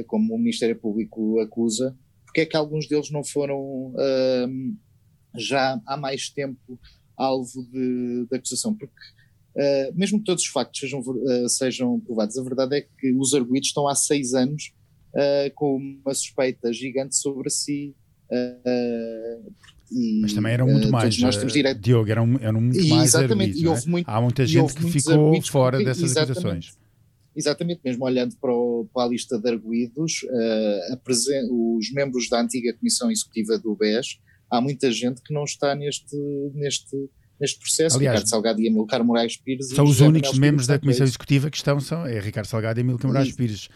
como 0.07 0.33
o 0.33 0.39
Ministério 0.39 0.79
Público 0.79 1.41
acusa, 1.41 1.99
porque 2.35 2.41
é 2.41 2.47
que 2.47 2.57
alguns 2.57 2.89
deles 2.89 3.13
não 3.13 3.23
foram 3.23 3.61
uh, 3.61 4.77
já 5.37 5.81
há 5.87 5.97
mais 5.97 6.29
tempo 6.29 6.81
alvo 7.17 7.63
de, 7.71 8.27
de 8.29 8.37
acusação? 8.37 8.75
Porque 8.75 8.93
mesmo 9.95 10.19
que 10.19 10.25
todos 10.25 10.43
os 10.43 10.51
factos 10.51 10.81
sejam, 10.81 11.01
sejam 11.49 12.01
provados, 12.01 12.37
a 12.37 12.43
verdade 12.43 12.79
é 12.79 12.81
que 12.81 13.13
os 13.13 13.35
arguídos 13.35 13.69
estão 13.69 13.87
há 13.87 13.95
seis 13.95 14.35
anos 14.35 14.73
uh, 15.15 15.55
com 15.55 15.77
uma 15.77 16.13
suspeita 16.13 16.73
gigante 16.73 17.15
sobre 17.15 17.49
si. 17.51 17.95
Uh, 18.29 19.53
e, 19.93 20.23
Mas 20.23 20.33
também 20.33 20.55
eram 20.55 20.67
muito 20.67 20.91
mais, 20.91 21.17
nós 21.21 21.37
temos 21.37 21.53
direito... 21.53 21.81
Diogo, 21.81 22.11
eram, 22.11 22.37
eram 22.41 22.61
muito 22.61 22.81
e, 22.81 22.89
mais 22.89 23.15
arguidos, 23.15 23.61
e 23.61 23.69
houve 23.69 23.87
é? 23.87 23.91
muito, 23.91 24.11
Há 24.11 24.21
muita 24.21 24.45
gente 24.45 24.75
que 24.75 24.91
ficou 24.91 25.41
fora 25.43 25.79
dessas 25.85 26.17
acusações. 26.17 26.77
Exatamente, 27.37 27.81
mesmo 27.85 28.05
olhando 28.05 28.37
para, 28.37 28.53
o, 28.53 28.89
para 28.93 29.07
a 29.07 29.09
lista 29.09 29.39
de 29.39 29.49
arguídos, 29.51 30.23
uh, 30.25 31.77
os 31.77 31.93
membros 31.93 32.29
da 32.29 32.41
antiga 32.41 32.73
Comissão 32.75 33.11
Executiva 33.11 33.59
do 33.59 33.75
BES, 33.75 34.19
há 34.51 34.61
muita 34.61 34.91
gente 34.93 35.21
que 35.23 35.35
não 35.35 35.45
está 35.45 35.75
neste, 35.75 36.17
neste, 36.55 36.97
neste 37.41 37.59
processo. 37.59 37.97
Aliás, 37.97 38.15
Ricardo 38.15 38.29
Salgado 38.29 38.61
e 38.61 38.69
Amilcar 38.69 39.05
Moraes 39.05 39.37
Pires. 39.37 39.69
São 39.69 39.85
os 39.85 40.01
únicos 40.01 40.39
membros 40.39 40.67
da 40.67 40.79
Comissão 40.79 41.05
Executiva 41.05 41.51
que 41.51 41.57
estão, 41.57 41.81
são, 41.81 42.07
é 42.07 42.21
Ricardo 42.21 42.47
Salgado 42.47 42.79
e 42.79 42.83
Amilcar 42.83 43.09
Moraes 43.09 43.33
Pires. 43.33 43.69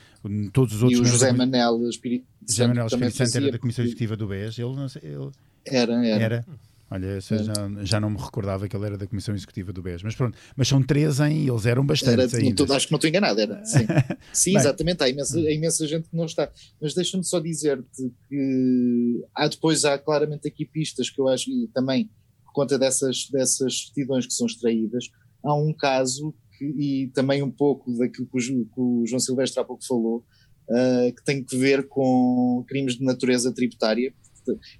Todos 0.52 0.74
os 0.74 0.82
outros 0.82 1.00
e 1.00 1.02
o 1.02 1.04
José 1.04 1.32
Manel 1.32 1.88
Espírito 1.88 2.26
José 2.48 2.66
Manel 2.66 2.86
Espírito 2.86 3.16
Santo 3.16 3.36
era 3.36 3.52
da 3.52 3.58
Comissão 3.58 3.84
Executiva 3.84 4.16
do 4.16 4.26
BES. 4.26 4.58
Ele, 4.58 4.74
não 4.74 4.88
sei, 4.88 5.02
ele... 5.04 5.30
Era, 5.64 6.06
era. 6.06 6.24
era. 6.24 6.46
Olha, 6.90 7.20
já, 7.20 7.84
já 7.84 8.00
não 8.00 8.08
me 8.08 8.16
recordava 8.16 8.66
que 8.66 8.74
ele 8.74 8.86
era 8.86 8.96
da 8.96 9.06
Comissão 9.06 9.34
Executiva 9.34 9.72
do 9.72 9.82
BES, 9.82 10.02
mas 10.02 10.14
pronto, 10.14 10.38
mas 10.56 10.68
são 10.68 10.82
três 10.82 11.20
em, 11.20 11.46
eles 11.46 11.66
eram 11.66 11.84
bastantes 11.84 12.32
era, 12.32 12.42
ainda. 12.42 12.74
acho 12.74 12.86
que 12.86 12.92
não 12.92 12.96
estou 12.96 13.08
enganado, 13.08 13.38
era, 13.40 13.62
sim, 13.64 13.86
sim 14.32 14.56
exatamente, 14.56 15.02
há 15.02 15.08
imensa, 15.08 15.38
há 15.38 15.52
imensa 15.52 15.86
gente 15.86 16.08
que 16.08 16.16
não 16.16 16.24
está, 16.24 16.50
mas 16.80 16.94
deixa-me 16.94 17.22
só 17.24 17.40
dizer-te 17.40 18.10
que 18.28 19.22
há 19.34 19.46
depois, 19.48 19.84
há 19.84 19.98
claramente 19.98 20.48
aqui 20.48 20.64
pistas 20.64 21.10
que 21.10 21.20
eu 21.20 21.28
acho, 21.28 21.50
e 21.50 21.68
também 21.74 22.10
conta 22.54 22.78
dessas, 22.78 23.28
dessas 23.30 23.84
certidões 23.84 24.26
que 24.26 24.32
são 24.32 24.46
extraídas, 24.46 25.10
há 25.44 25.54
um 25.54 25.74
caso 25.74 26.34
que, 26.56 26.64
e 26.64 27.08
também 27.08 27.42
um 27.42 27.50
pouco 27.50 27.92
daquilo 27.98 28.26
que 28.26 28.38
o, 28.38 28.64
que 28.64 28.80
o 28.80 29.04
João 29.06 29.20
Silvestre 29.20 29.60
há 29.60 29.64
pouco 29.64 29.84
falou, 29.86 30.24
uh, 30.68 31.14
que 31.14 31.24
tem 31.24 31.44
que 31.44 31.56
ver 31.56 31.88
com 31.88 32.64
crimes 32.66 32.96
de 32.96 33.04
natureza 33.04 33.52
tributária. 33.52 34.12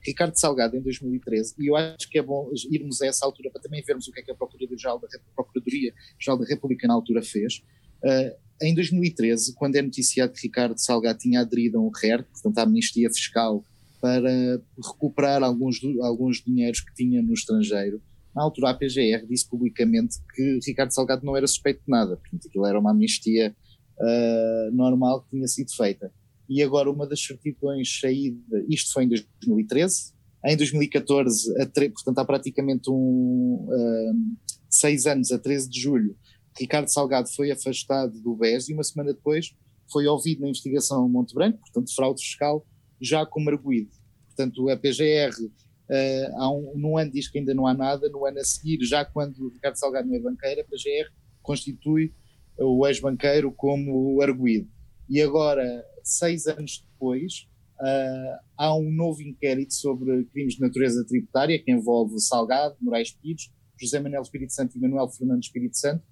Ricardo 0.05 0.39
Salgado, 0.39 0.77
em 0.77 0.81
2013, 0.81 1.55
e 1.59 1.71
eu 1.71 1.77
acho 1.77 2.09
que 2.11 2.19
é 2.19 2.23
bom 2.23 2.51
irmos 2.71 3.01
a 3.03 3.07
essa 3.07 3.25
altura 3.25 3.51
para 3.51 3.63
também 3.63 3.83
vermos 3.83 4.07
o 4.09 4.13
que 4.13 4.21
é 4.21 4.23
que 4.23 4.31
a 4.31 4.35
Procuradoria-Geral 4.35 4.99
da, 5.01 5.09
Procuradoria 5.35 5.93
da 6.27 6.45
República 6.45 6.87
na 6.87 6.95
altura 6.95 7.23
fez. 7.23 7.63
Uh, 8.05 8.37
em 8.61 8.75
2013, 8.75 9.55
quando 9.55 9.77
é 9.77 9.83
noticiado 9.83 10.33
que 10.33 10.43
Ricardo 10.43 10.79
Salgado 10.79 11.19
tinha 11.19 11.41
aderido 11.41 11.79
a 11.79 11.81
um 11.81 11.91
RER, 11.91 12.25
portanto 12.25 12.59
à 12.59 12.63
Amnistia 12.63 13.09
Fiscal 13.11 13.65
para 14.01 14.61
recuperar 14.77 15.43
alguns, 15.43 15.81
alguns 16.03 16.43
dinheiros 16.43 16.81
que 16.81 16.95
tinha 16.95 17.23
no 17.23 17.33
estrangeiro. 17.33 18.01
Na 18.35 18.43
altura, 18.43 18.71
a 18.71 18.75
PGR 18.75 19.27
disse 19.29 19.49
publicamente 19.49 20.17
que 20.35 20.61
Ricardo 20.65 20.93
Salgado 20.93 21.25
não 21.25 21.37
era 21.37 21.47
suspeito 21.47 21.81
de 21.85 21.91
nada, 21.91 22.17
portanto, 22.17 22.47
aquilo 22.47 22.67
era 22.67 22.79
uma 22.79 22.93
amnistia 22.93 23.55
uh, 23.99 24.75
normal 24.75 25.23
que 25.23 25.31
tinha 25.31 25.49
sido 25.49 25.75
feita. 25.75 26.13
E 26.49 26.63
agora, 26.63 26.91
uma 26.91 27.07
das 27.07 27.21
certidões 27.21 28.01
saída, 28.01 28.65
isto 28.69 28.93
foi 28.93 29.05
em 29.05 29.09
2013, 29.09 30.13
em 30.47 30.57
2014, 30.57 31.53
a 31.61 31.67
portanto, 31.67 32.19
há 32.19 32.25
praticamente 32.25 32.91
um, 32.91 33.67
uh, 33.69 34.47
seis 34.71 35.07
anos, 35.07 35.31
a 35.33 35.39
13 35.39 35.69
de 35.69 35.81
julho, 35.81 36.17
Ricardo 36.59 36.89
Salgado 36.89 37.29
foi 37.35 37.51
afastado 37.51 38.21
do 38.21 38.35
BES 38.35 38.69
e 38.69 38.75
uma 38.75 38.83
semana 38.83 39.13
depois 39.13 39.55
foi 39.91 40.07
ouvido 40.07 40.43
na 40.43 40.49
investigação 40.49 41.09
Monte 41.09 41.35
Branco, 41.35 41.59
portanto, 41.61 41.95
fraude 41.95 42.23
fiscal, 42.23 42.67
já 43.01 43.25
como 43.27 43.51
arguído. 43.51 43.91
Portanto, 44.27 44.69
a 44.69 44.77
PGR, 44.77 45.33
uh, 45.41 46.37
há 46.37 46.51
um, 46.51 46.73
num 46.77 46.99
ano 46.99 47.11
diz 47.11 47.29
que 47.29 47.39
ainda 47.39 47.55
não 47.55 47.67
há 47.67 47.75
nada, 47.75 48.09
no 48.09 48.25
ano 48.25 48.39
a 48.39 48.45
seguir, 48.45 48.79
já 48.85 49.05
quando 49.05 49.51
Ricardo 49.51 49.77
Salgado 49.77 50.09
não 50.09 50.17
é 50.17 50.21
banqueiro, 50.21 50.61
a 50.61 50.65
PGR 50.65 51.11
constitui 51.43 52.13
o 52.59 52.87
ex-banqueiro 52.87 53.53
como 53.53 54.21
arguído. 54.21 54.69
E 55.09 55.23
agora, 55.23 55.85
seis 56.09 56.47
anos 56.47 56.85
depois, 56.91 57.49
uh, 57.81 58.39
há 58.57 58.75
um 58.77 58.91
novo 58.91 59.23
inquérito 59.23 59.75
sobre 59.75 60.25
crimes 60.27 60.55
de 60.55 60.61
natureza 60.61 61.05
tributária 61.07 61.63
que 61.63 61.71
envolve 61.71 62.19
Salgado, 62.21 62.77
Moraes 62.81 63.13
Pires, 63.13 63.51
José 63.81 64.01
Manuel 64.01 64.23
Espírito 64.23 64.53
Santo 64.53 64.77
e 64.77 64.81
Manuel 64.81 65.09
Fernando 65.09 65.43
Espírito 65.43 65.77
Santo, 65.77 66.03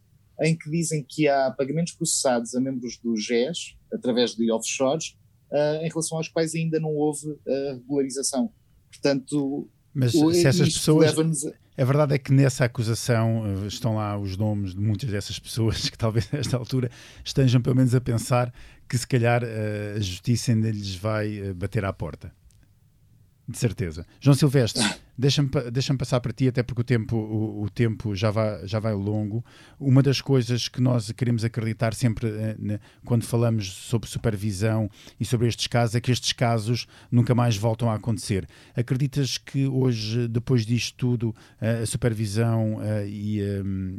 em 0.40 0.57
que 0.57 0.70
dizem 0.70 1.05
que 1.09 1.28
há 1.28 1.51
pagamentos 1.51 1.94
processados 1.94 2.55
a 2.55 2.61
membros 2.61 2.99
do 2.99 3.16
GES, 3.16 3.76
através 3.92 4.34
de 4.34 4.51
offshores, 4.53 5.16
uh, 5.51 5.82
em 5.82 5.88
relação 5.88 6.18
aos 6.18 6.28
quais 6.28 6.55
ainda 6.55 6.78
não 6.78 6.94
houve 6.94 7.26
uh, 7.28 7.74
regularização. 7.80 8.53
Portanto, 8.90 9.70
mas 9.97 10.14
o, 10.14 10.30
se 10.32 10.47
essas 10.47 10.74
pessoas. 10.74 11.14
A 11.78 11.84
verdade 11.84 12.14
é 12.14 12.18
que 12.18 12.32
nessa 12.32 12.64
acusação 12.64 13.42
uh, 13.42 13.66
estão 13.66 13.97
lá 13.97 14.18
os 14.18 14.36
nomes 14.36 14.74
de 14.74 14.80
muitas 14.80 15.11
dessas 15.11 15.38
pessoas 15.38 15.88
que 15.90 15.97
talvez 15.97 16.30
nesta 16.30 16.57
altura 16.57 16.90
estejam 17.24 17.61
pelo 17.61 17.76
menos 17.76 17.94
a 17.94 18.01
pensar 18.01 18.53
que 18.88 18.97
se 18.97 19.07
calhar 19.07 19.42
uh, 19.42 19.97
a 19.97 20.01
justiça 20.01 20.53
ainda 20.53 20.70
lhes 20.70 20.94
vai 20.94 21.51
uh, 21.51 21.55
bater 21.55 21.84
à 21.84 21.92
porta. 21.92 22.32
De 23.49 23.57
certeza. 23.57 24.07
João 24.20 24.34
Silvestre, 24.34 24.84
Deixa-me 25.19 25.49
deixa 25.73 25.95
passar 25.97 26.21
para 26.21 26.33
ti, 26.33 26.49
até 26.49 26.62
porque 26.62 26.83
o 26.83 26.85
tempo, 26.85 27.17
o, 27.17 27.62
o, 27.62 27.71
tempo 27.71 28.14
já, 28.14 28.31
vai, 28.31 28.67
já 28.67 28.79
vai 28.79 28.93
longo. 28.93 29.43
Uma 29.81 30.03
das 30.03 30.21
coisas 30.21 30.69
que 30.69 30.81
nós 30.81 31.11
queremos 31.12 31.43
acreditar 31.43 31.95
sempre 31.95 32.31
né, 32.59 32.79
quando 33.05 33.25
falamos 33.25 33.73
sobre 33.73 34.11
supervisão 34.11 34.91
e 35.19 35.25
sobre 35.25 35.49
estes 35.49 35.67
casos 35.69 35.95
é 35.95 36.01
que 36.01 36.12
estes 36.12 36.35
casos 36.35 36.87
nunca 37.11 37.35
mais 37.35 37.57
voltam 37.57 37.91
a 37.91 37.95
acontecer. 37.95 38.47
Acreditas 38.77 39.39
que 39.39 39.67
hoje, 39.67 40.29
depois 40.29 40.67
disto 40.67 40.97
tudo, 40.97 41.35
eh, 41.61 41.81
a 41.83 41.87
supervisão 41.87 42.79
eh, 42.83 43.09
e, 43.09 43.41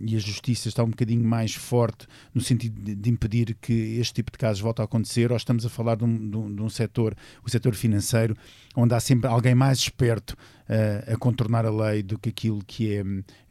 e, 0.05 0.15
a 0.15 0.20
justiça 0.20 0.68
está 0.68 0.84
um 0.84 0.89
bocadinho 0.89 1.24
mais 1.24 1.55
forte 1.55 2.07
no 2.34 2.41
sentido 2.41 2.80
de, 2.80 2.93
de, 2.93 3.09
impedir 3.09 3.55
que 3.59 3.97
este 3.99 4.15
tipo 4.15 4.32
de 4.32 4.38
casos 4.38 4.61
volte 4.61 4.82
a 4.82 4.86
acontecer? 4.86 5.32
Ou 5.32 5.38
estamos 5.38 5.65
a 5.65 5.70
falar 5.70 5.95
de 5.95 6.03
um, 6.03 6.30
de 6.30 6.38
um, 6.38 6.55
de 6.55 6.61
um 6.61 6.70
setor, 6.70 7.15
o 7.43 7.49
setor 7.49 7.74
financeiro, 7.74 8.36
onde 8.76 8.93
há 8.93 8.99
sempre 8.99 9.28
alguém 9.28 9.55
mais 9.55 9.80
esperto 9.80 10.36
a, 10.70 11.13
a 11.13 11.18
contornar 11.18 11.65
a 11.65 11.72
lei 11.72 12.03
do 12.03 12.18
que 12.18 12.30
aquilo 12.30 12.63
que 12.65 12.95
é, 12.95 13.03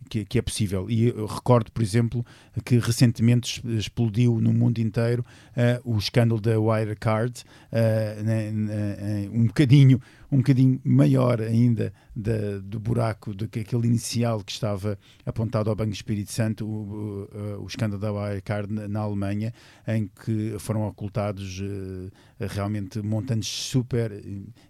que, 0.09 0.25
que, 0.25 0.39
é 0.39 0.43
possível. 0.43 0.89
E 0.89 1.09
eu 1.09 1.27
recordo, 1.27 1.71
por 1.73 1.83
exemplo, 1.83 2.25
que 2.64 2.79
recentemente 2.79 3.62
explodiu 3.77 4.41
no 4.41 4.53
mundo 4.53 4.79
inteiro 4.79 5.25
uh, 5.57 5.95
o 5.95 5.99
escândalo 5.99 6.41
da 6.41 6.59
Wirecard, 6.59 7.43
uh, 7.73 9.37
um 9.37 9.47
bocadinho 9.47 10.01
um 10.31 10.39
bocadinho 10.39 10.81
maior 10.85 11.41
ainda 11.41 11.93
da, 12.14 12.59
do 12.62 12.81
buraco 12.81 13.35
do 13.35 13.49
que 13.49 13.61
aquele 13.61 13.87
inicial 13.87 14.43
que 14.43 14.53
estava 14.53 14.99
apontado 15.24 15.70
ao 15.70 15.77
Banco 15.77 15.93
Espírito 15.93 16.33
Santo, 16.33 16.66
o, 16.66 17.29
o, 17.33 17.64
o 17.64 17.66
escândalo 17.66 18.01
da 18.01 18.12
Wirecard 18.12 18.72
na, 18.72 18.89
na, 18.89 19.01
Alemanha, 19.01 19.53
em 19.87 20.09
que 20.09 20.57
foram 20.59 20.87
ocultados 20.87 21.61
uh, 21.61 22.11
realmente 22.39 23.01
montantes 23.01 23.49
super 23.49 24.12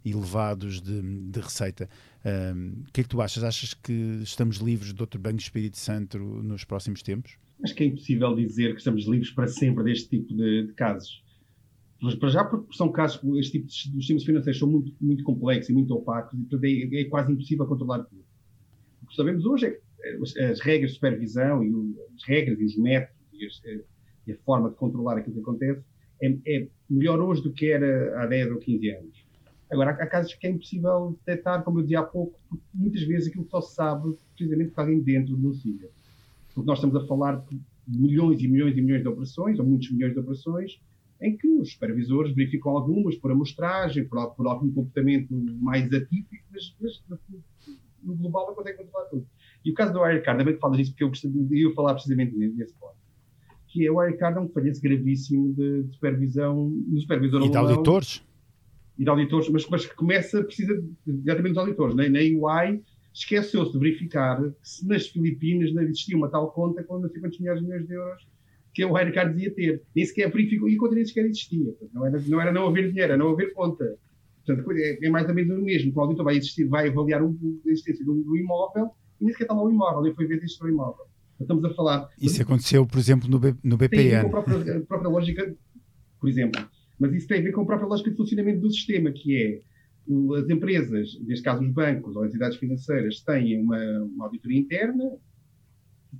elevados 0.04 0.80
de, 0.80 1.00
de 1.02 1.40
receita. 1.40 1.88
Um, 2.24 2.82
o 2.88 2.92
que 2.92 3.00
é 3.00 3.04
que 3.04 3.08
tu 3.08 3.20
achas? 3.20 3.44
Achas 3.44 3.72
que 3.72 4.20
estamos 4.22 4.56
livres 4.56 4.92
de 4.92 5.00
outro 5.00 5.20
Banco 5.20 5.38
Espírito 5.38 5.78
Santo 5.78 6.18
nos 6.18 6.64
próximos 6.64 7.02
tempos? 7.02 7.36
Acho 7.62 7.74
que 7.74 7.84
é 7.84 7.86
impossível 7.86 8.34
dizer 8.34 8.72
que 8.72 8.78
estamos 8.78 9.06
livres 9.06 9.30
para 9.30 9.46
sempre 9.46 9.84
deste 9.84 10.08
tipo 10.08 10.34
de, 10.34 10.66
de 10.66 10.72
casos. 10.74 11.22
Mas 12.00 12.14
para 12.14 12.28
já, 12.28 12.44
porque 12.44 12.76
são 12.76 12.92
casos, 12.92 13.20
este 13.38 13.52
tipo 13.52 13.66
de 13.66 13.74
sistemas 13.74 14.24
financeiros 14.24 14.58
são 14.58 14.68
muito, 14.68 14.92
muito 15.00 15.24
complexos 15.24 15.70
e 15.70 15.72
muito 15.72 15.94
opacos, 15.94 16.34
e 16.34 16.42
portanto 16.42 16.64
é, 16.64 17.00
é 17.00 17.04
quase 17.04 17.32
impossível 17.32 17.66
controlar 17.66 18.00
tudo. 18.04 18.24
O 19.02 19.06
que 19.06 19.16
sabemos 19.16 19.44
hoje 19.46 19.66
é 19.66 19.70
que 19.70 20.40
as 20.42 20.60
regras 20.60 20.90
de 20.90 20.96
supervisão 20.96 21.64
e 21.64 21.96
as 22.14 22.22
regras 22.24 22.60
e 22.60 22.64
os 22.64 22.76
métodos 22.76 23.16
e, 23.32 23.46
as, 23.46 23.62
eh, 23.64 23.84
e 24.26 24.32
a 24.32 24.36
forma 24.38 24.70
de 24.70 24.76
controlar 24.76 25.16
aquilo 25.16 25.36
que 25.36 25.40
acontece 25.40 25.82
é, 26.22 26.36
é, 26.46 26.68
melhor 26.88 27.20
hoje 27.20 27.42
do 27.42 27.52
que 27.52 27.70
era 27.70 28.22
há 28.22 28.26
10 28.26 28.52
ou 28.52 28.58
15 28.58 28.90
anos. 28.90 29.26
Agora, 29.70 29.90
há 29.90 30.06
casos 30.06 30.34
que 30.34 30.46
é 30.46 30.50
impossível 30.50 31.18
detectar, 31.26 31.62
como 31.64 31.78
eu 31.78 31.82
dizia 31.82 32.00
há 32.00 32.04
pouco, 32.04 32.38
porque 32.48 32.64
muitas 32.72 33.02
vezes 33.02 33.28
aquilo 33.28 33.46
só 33.50 33.60
se 33.60 33.74
sabe 33.74 34.16
precisamente 34.34 34.68
porque 34.68 34.80
alguém 34.80 35.00
dentro 35.00 35.36
denuncia. 35.36 35.88
Porque 36.54 36.66
nós 36.66 36.78
estamos 36.78 36.96
a 36.96 37.06
falar 37.06 37.44
de 37.48 37.60
milhões 37.88 38.40
e 38.40 38.48
milhões 38.48 38.76
e 38.76 38.80
milhões 38.80 39.02
de 39.02 39.08
operações, 39.08 39.58
ou 39.58 39.66
muitos 39.66 39.90
milhões 39.90 40.12
de 40.12 40.20
operações, 40.20 40.80
em 41.20 41.36
que 41.36 41.48
os 41.48 41.72
supervisores 41.72 42.34
verificam 42.34 42.72
algumas 42.72 43.16
por 43.16 43.30
amostragem, 43.30 44.06
por, 44.06 44.30
por 44.34 44.46
algum 44.46 44.70
comportamento 44.70 45.32
mais 45.60 45.92
atípico, 45.92 46.44
mas, 46.52 46.74
mas 46.80 47.20
no 48.02 48.14
global 48.14 48.48
não 48.48 48.54
conseguem 48.54 48.84
controlar 48.84 49.06
tudo. 49.06 49.26
E 49.64 49.70
o 49.70 49.74
caso 49.74 49.92
do 49.92 50.00
Wirecard, 50.00 50.38
também 50.38 50.54
que 50.54 50.60
falas 50.60 50.78
disso, 50.78 50.92
porque 50.92 51.04
eu 51.04 51.08
gostaria 51.08 51.42
de 51.42 51.74
falar 51.74 51.94
precisamente 51.94 52.36
nesse 52.36 52.74
ponto, 52.74 52.96
que 53.66 53.86
é 53.86 53.90
o 53.90 53.96
Wirecard 53.96 54.38
é 54.38 54.40
um 54.40 54.48
falhanço 54.48 54.80
gravíssimo 54.80 55.52
de, 55.54 55.82
de 55.84 55.94
supervisão, 55.94 56.70
do 56.70 57.00
supervisor 57.00 57.42
E 57.42 57.50
de 57.50 57.56
auditores? 57.56 58.22
E 58.98 59.04
de 59.04 59.10
auditores, 59.10 59.48
mas, 59.48 59.68
mas 59.68 59.86
que 59.86 59.94
começa, 59.94 60.42
precisa 60.44 60.82
diretamente 61.06 61.54
dos 61.54 61.58
auditores. 61.58 61.94
Na, 61.94 62.08
na 62.08 62.20
UI 62.20 62.82
esqueceu-se 63.12 63.72
de 63.72 63.78
verificar 63.78 64.42
se 64.62 64.86
nas 64.86 65.06
Filipinas 65.08 65.72
não 65.72 65.82
existia 65.82 66.16
uma 66.16 66.28
tal 66.28 66.50
conta 66.52 66.84
com 66.84 66.98
não 66.98 67.08
sei 67.08 67.20
quantos 67.20 67.38
milhares 67.40 67.60
de 67.60 67.66
milhões 67.66 67.86
de 67.86 67.94
euros 67.94 68.26
que 68.76 68.84
o 68.84 68.92
Wirecard 68.92 69.32
dizia 69.32 69.54
ter. 69.54 69.82
Nem 69.94 70.04
sequer 70.04 70.30
verificou, 70.30 70.68
e 70.68 70.76
conta 70.76 70.94
nem 70.94 71.04
sequer 71.06 71.24
existia. 71.24 71.74
Não 71.94 72.04
era, 72.04 72.20
não 72.28 72.40
era 72.42 72.52
não 72.52 72.66
haver 72.66 72.88
dinheiro, 72.90 73.14
era 73.14 73.16
não 73.16 73.30
haver 73.30 73.54
conta. 73.54 73.96
Portanto, 74.44 74.70
é, 74.72 75.08
mais 75.08 75.26
ou 75.26 75.34
menos 75.34 75.58
o 75.58 75.62
mesmo. 75.62 75.92
O 75.94 76.00
auditor 76.00 76.26
vai, 76.26 76.36
existir, 76.36 76.64
vai 76.68 76.88
avaliar 76.88 77.22
a 77.22 77.26
existência 77.64 78.04
do, 78.04 78.22
do 78.22 78.36
imóvel 78.36 78.90
e 79.18 79.24
nem 79.24 79.32
sequer 79.32 79.44
está 79.44 79.54
lá 79.54 79.64
o 79.64 79.70
imóvel, 79.70 80.04
ele 80.04 80.14
foi 80.14 80.26
ver 80.26 80.46
se 80.46 80.62
o 80.62 80.68
imóvel. 80.68 81.06
Estamos 81.40 81.64
a 81.64 81.70
falar. 81.72 82.06
Isso 82.20 82.42
aconteceu, 82.42 82.86
por 82.86 82.98
exemplo, 82.98 83.30
no, 83.30 83.38
B, 83.38 83.54
no 83.64 83.78
BPN. 83.78 83.88
Tem 83.88 84.14
a 84.14 84.22
ver 84.22 84.30
com 84.30 84.36
a 84.36 84.42
própria, 84.42 84.76
a 84.76 84.80
própria 84.82 85.08
lógica, 85.08 85.56
por 86.20 86.28
exemplo. 86.28 86.62
Mas 87.00 87.14
isso 87.14 87.26
tem 87.26 87.40
a 87.40 87.42
ver 87.42 87.52
com 87.52 87.62
a 87.62 87.66
própria 87.66 87.88
lógica 87.88 88.10
de 88.10 88.16
funcionamento 88.16 88.60
do 88.60 88.70
sistema, 88.70 89.10
que 89.10 89.36
é 89.36 89.60
as 90.38 90.50
empresas, 90.50 91.18
neste 91.26 91.42
caso 91.42 91.62
os 91.62 91.72
bancos 91.72 92.14
ou 92.14 92.26
entidades 92.26 92.58
financeiras, 92.58 93.22
têm 93.22 93.58
uma, 93.58 93.78
uma 94.02 94.26
auditoria 94.26 94.58
interna, 94.58 95.04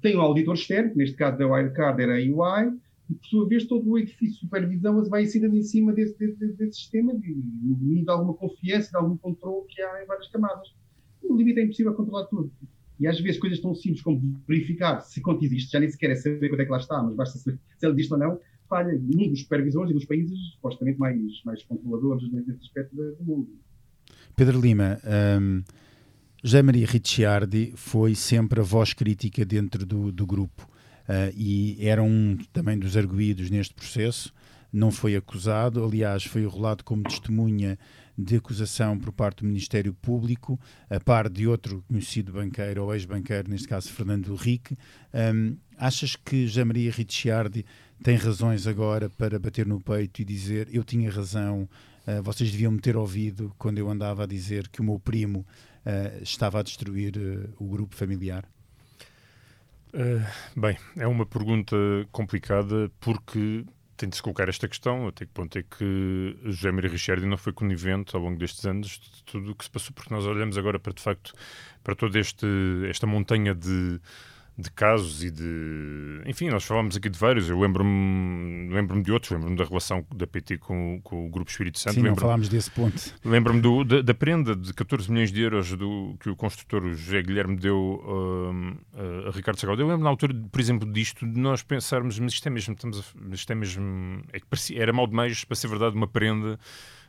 têm 0.01 0.17
um 0.17 0.21
auditor 0.21 0.55
externo, 0.55 0.91
que 0.91 0.99
neste 0.99 1.17
caso 1.17 1.39
da 1.39 1.47
Wirecard 1.47 2.03
era 2.03 2.15
a 2.15 2.19
UI, 2.19 2.79
e 3.09 3.15
por 3.15 3.27
sua 3.27 3.49
vez 3.49 3.65
todo 3.65 3.89
o 3.89 3.99
edifício 3.99 4.35
de 4.35 4.41
supervisão 4.41 5.05
vai 5.05 5.23
ensinando 5.23 5.57
em 5.57 5.63
cima 5.63 5.93
desse, 5.93 6.19
desse, 6.19 6.53
desse 6.55 6.79
sistema, 6.79 7.15
de, 7.15 7.35
de, 7.35 8.05
alguma 8.09 8.35
confiança, 8.35 8.91
de 8.91 8.97
algum 8.97 9.17
controle 9.17 9.67
que 9.69 9.81
há 9.81 10.03
em 10.03 10.07
várias 10.07 10.29
camadas. 10.29 10.75
No 11.23 11.37
limite 11.37 11.61
é 11.61 11.65
impossível 11.65 11.95
controlar 11.95 12.25
tudo. 12.27 12.51
E 12.99 13.07
às 13.07 13.21
vezes 13.21 13.39
coisas 13.39 13.61
tão 13.61 13.75
simples 13.75 14.03
como 14.03 14.41
verificar 14.49 15.01
se 15.01 15.21
conta 15.21 15.45
existe, 15.45 15.71
já 15.71 15.79
nem 15.79 15.89
sequer 15.89 16.11
é 16.11 16.15
saber 16.17 16.49
quando 16.49 16.61
é 16.61 16.65
que 16.65 16.71
lá 16.71 16.79
está, 16.79 17.03
mas 17.03 17.15
basta 17.15 17.39
saber 17.39 17.59
se 17.77 17.87
ele 17.87 17.95
existe 17.95 18.13
ou 18.13 18.19
não, 18.19 18.41
falha 18.69 18.95
um 18.95 19.29
dos 19.31 19.41
supervisores 19.41 19.91
e 19.91 19.95
dos 19.95 20.05
países 20.05 20.39
supostamente 20.55 20.99
mais, 20.99 21.21
mais 21.45 21.63
controladores 21.63 22.31
nesse 22.33 22.51
aspecto 22.53 22.97
do 22.97 23.25
mundo. 23.25 23.49
Pedro 24.35 24.61
Lima, 24.61 24.99
um, 25.41 25.63
José 26.47 26.63
Maria 26.63 26.87
Ricciardi 26.87 27.73
foi 27.75 28.15
sempre 28.15 28.61
a 28.61 28.63
voz 28.63 28.93
crítica 28.93 29.45
dentro 29.45 29.85
do, 29.85 30.13
do 30.13 30.25
grupo 30.25 30.63
uh, 31.09 31.35
e 31.37 31.77
era 31.81 32.01
um 32.01 32.39
também 32.53 32.79
dos 32.79 32.97
arguídos 32.97 33.51
neste 33.51 33.75
processo. 33.75 34.33
Não 34.73 34.93
foi 34.93 35.17
acusado, 35.17 35.85
aliás, 35.85 36.23
foi 36.23 36.47
rolado 36.47 36.85
como 36.85 37.03
testemunha 37.03 37.77
de 38.17 38.37
acusação 38.37 38.97
por 38.97 39.11
parte 39.11 39.39
do 39.39 39.49
Ministério 39.49 39.93
Público, 39.93 40.57
a 40.89 41.01
par 41.01 41.29
de 41.29 41.49
outro 41.49 41.83
conhecido 41.89 42.35
banqueiro 42.35 42.85
ou 42.85 42.95
ex-banqueiro, 42.95 43.51
neste 43.51 43.67
caso 43.67 43.91
Fernando 43.91 44.33
Henrique. 44.33 44.79
Um, 45.13 45.57
achas 45.77 46.15
que 46.15 46.47
José 46.47 46.63
Maria 46.63 46.93
Ricciardi 46.93 47.67
tem 48.05 48.15
razões 48.15 48.69
agora 48.69 49.11
para 49.11 49.37
bater 49.37 49.67
no 49.67 49.81
peito 49.81 50.23
e 50.23 50.25
dizer 50.25 50.69
eu 50.73 50.85
tinha 50.85 51.11
razão, 51.11 51.69
uh, 52.07 52.23
vocês 52.23 52.53
deviam 52.53 52.71
me 52.71 52.79
ter 52.79 52.97
ouvido 52.97 53.53
quando 53.59 53.79
eu 53.79 53.91
andava 53.91 54.23
a 54.23 54.27
dizer 54.27 54.69
que 54.69 54.81
o 54.81 54.85
meu 54.85 55.01
primo 55.01 55.45
uh, 55.87 56.23
estava 56.23 56.61
a 56.61 56.63
destruir 56.63 57.17
uh, 57.17 57.55
o 57.59 57.69
grupo 57.69 57.95
familiar? 57.95 58.45
bem, 60.55 60.77
é 60.95 61.07
uma 61.07 61.25
pergunta 61.25 61.75
complicada 62.13 62.91
porque 63.01 63.65
tem 63.97 64.09
de 64.09 64.17
se 64.17 64.23
colocar 64.23 64.49
esta 64.49 64.69
questão, 64.69 65.09
até 65.09 65.25
que 65.25 65.33
ponto 65.33 65.57
é 65.59 65.63
que 65.63 66.37
José 66.45 66.71
Maria 66.71 66.91
Richardi 66.91 67.25
não 67.25 67.39
foi 67.39 67.53
conivente 67.53 68.15
ao 68.15 68.23
longo 68.23 68.39
destes 68.39 68.65
anos 68.67 69.01
de 69.01 69.25
tudo 69.25 69.53
o 69.53 69.55
que 69.55 69.65
se 69.65 69.71
passou, 69.71 69.95
porque 69.95 70.13
nós 70.13 70.27
olhamos 70.27 70.59
agora 70.59 70.79
para, 70.79 70.93
de 70.93 71.01
facto, 71.01 71.33
para 71.83 71.97
toda 71.97 72.19
este, 72.19 72.47
esta 72.91 73.07
montanha 73.07 73.55
de 73.55 73.99
de 74.59 74.71
casos 74.71 75.23
e 75.23 75.31
de. 75.31 76.23
Enfim, 76.25 76.49
nós 76.49 76.65
falámos 76.65 76.97
aqui 76.97 77.11
de 77.11 77.19
vários. 77.19 77.49
Eu 77.49 77.61
lembro-me 77.61 78.73
lembro 78.73 79.03
de 79.03 79.13
outros. 79.13 79.31
Lembro-me 79.31 79.55
da 79.55 79.65
relação 79.65 80.05
da 80.15 80.27
PT 80.27 80.57
com, 80.59 80.99
com 81.05 81.27
o 81.27 81.29
Grupo 81.29 81.51
Espírito 81.51 81.79
Santo. 81.79 81.95
Sim, 81.95 82.03
não 82.03 82.17
falámos 82.17 82.49
desse 82.49 82.71
ponto. 82.71 83.15
Lembro-me 83.23 83.61
da, 83.85 84.01
da, 84.01 84.15
prenda 84.15 84.57
de 84.57 84.73
14 84.73 85.11
milhões 85.11 85.31
de 85.31 85.43
euros 85.43 85.77
do, 85.77 86.17
que 86.19 86.31
o 86.31 86.37
construtor 86.37 86.83
José 86.89 87.23
Guilherme 87.23 87.57
deu 87.57 87.77
uh, 87.77 89.29
a 89.29 89.31
Ricardo 89.31 89.61
Sagaldo. 89.61 89.83
Eu 89.83 89.89
lembro 89.89 90.05
na 90.05 90.11
altura, 90.11 90.35
por 90.51 90.61
exemplo, 90.61 90.91
disto, 90.91 91.27
de 91.27 91.39
nós 91.39 91.63
pensarmos, 91.63 92.19
mas 92.19 92.33
isto 92.33 92.47
é 92.47 92.51
mesmo. 92.51 92.73
Estamos 92.73 92.99
a, 93.01 93.35
isto 93.35 93.53
é 93.53 93.55
mesmo. 93.55 94.23
É 94.33 94.41
que 94.41 94.47
parecia, 94.47 94.81
era 94.81 94.93
mal 94.93 95.07
demais, 95.07 95.45
para 95.45 95.55
ser 95.55 95.69
verdade, 95.69 95.95
uma 95.95 96.09
prenda 96.09 96.59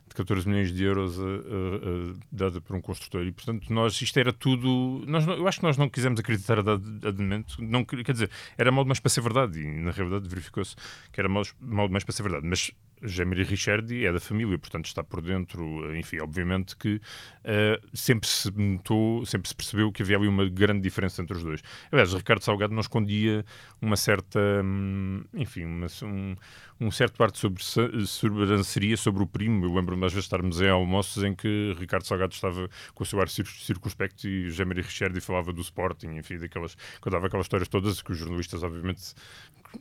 de 0.08 0.16
14 0.16 0.48
milhões 0.48 0.72
de 0.72 0.84
euros 0.84 1.18
uh, 1.18 1.22
uh, 1.22 2.20
dada 2.32 2.62
por 2.62 2.76
um 2.76 2.82
construtor. 2.82 3.26
E, 3.26 3.32
portanto, 3.32 3.72
nós, 3.72 4.02
isto 4.02 4.18
era 4.18 4.32
tudo. 4.32 5.04
Nós, 5.08 5.28
eu 5.28 5.48
acho 5.48 5.60
que 5.60 5.66
nós 5.66 5.78
não 5.78 5.90
quisemos 5.90 6.20
acreditar 6.20 6.60
adamante. 6.60 7.62
Não, 7.62 7.84
quer 7.84 8.12
dizer, 8.12 8.30
era 8.58 8.72
mal 8.72 8.84
demais 8.84 9.00
para 9.00 9.10
ser 9.10 9.22
verdade. 9.22 9.60
E, 9.60 9.82
na 9.82 9.92
realidade, 9.92 10.28
verificou-se 10.28 10.76
que 11.12 11.20
era 11.20 11.30
mal 11.30 11.44
demais 11.88 12.04
para 12.04 12.14
ser 12.14 12.24
verdade. 12.24 12.48
Mas 12.48 12.72
Jamie 13.02 13.44
Richardi 13.44 14.06
é 14.06 14.12
da 14.12 14.20
família, 14.20 14.58
portanto 14.58 14.86
está 14.86 15.04
por 15.04 15.22
dentro, 15.22 15.96
enfim, 15.96 16.20
obviamente 16.20 16.76
que 16.76 16.96
uh, 16.96 17.88
sempre 17.98 18.28
se 18.28 18.52
notou, 18.52 19.26
sempre 19.26 19.48
se 19.48 19.56
percebeu 19.56 19.92
que 19.92 20.02
havia 20.02 20.18
ali 20.18 20.28
uma 20.28 20.48
grande 20.50 20.82
diferença 20.82 21.22
entre 21.22 21.38
os 21.38 21.44
dois. 21.44 21.62
Aliás, 21.92 22.14
Ricardo 22.14 22.44
Salgado 22.44 22.74
não 22.74 22.82
escondia 22.82 23.46
uma 23.82 23.96
certa, 23.96 24.40
hum, 24.64 25.24
enfim, 25.34 25.66
uma, 25.66 25.88
um, 26.04 26.36
um 26.80 26.92
certo 26.92 27.18
parte 27.18 27.38
sobre 27.38 27.64
sobranceria 28.06 28.98
sobre 28.98 29.24
o 29.24 29.28
primo. 29.28 29.66
Eu 29.66 29.74
lembro-me 29.74 30.06
às 30.06 30.14
vezes 30.14 30.26
estarmos 30.26 30.62
em 30.62 30.70
almoços 30.70 31.24
em 31.24 31.36
que 31.36 31.76
Ricardo 31.80 32.06
Salgado 32.06 32.34
estava 32.34 32.70
com 32.94 33.04
o 33.04 33.06
seu 33.06 33.20
ar 33.22 33.30
circunspecto 33.30 34.28
e 34.28 34.50
Jamie 34.50 34.82
Richardi 34.82 35.20
falava 35.22 35.54
do 35.54 35.62
Sporting, 35.62 36.16
enfim, 36.18 36.38
daquelas, 36.38 36.76
contava 37.00 37.28
aquelas 37.28 37.46
histórias 37.46 37.68
todas 37.68 38.02
que 38.02 38.12
os 38.12 38.18
jornalistas 38.18 38.64
obviamente 38.64 39.14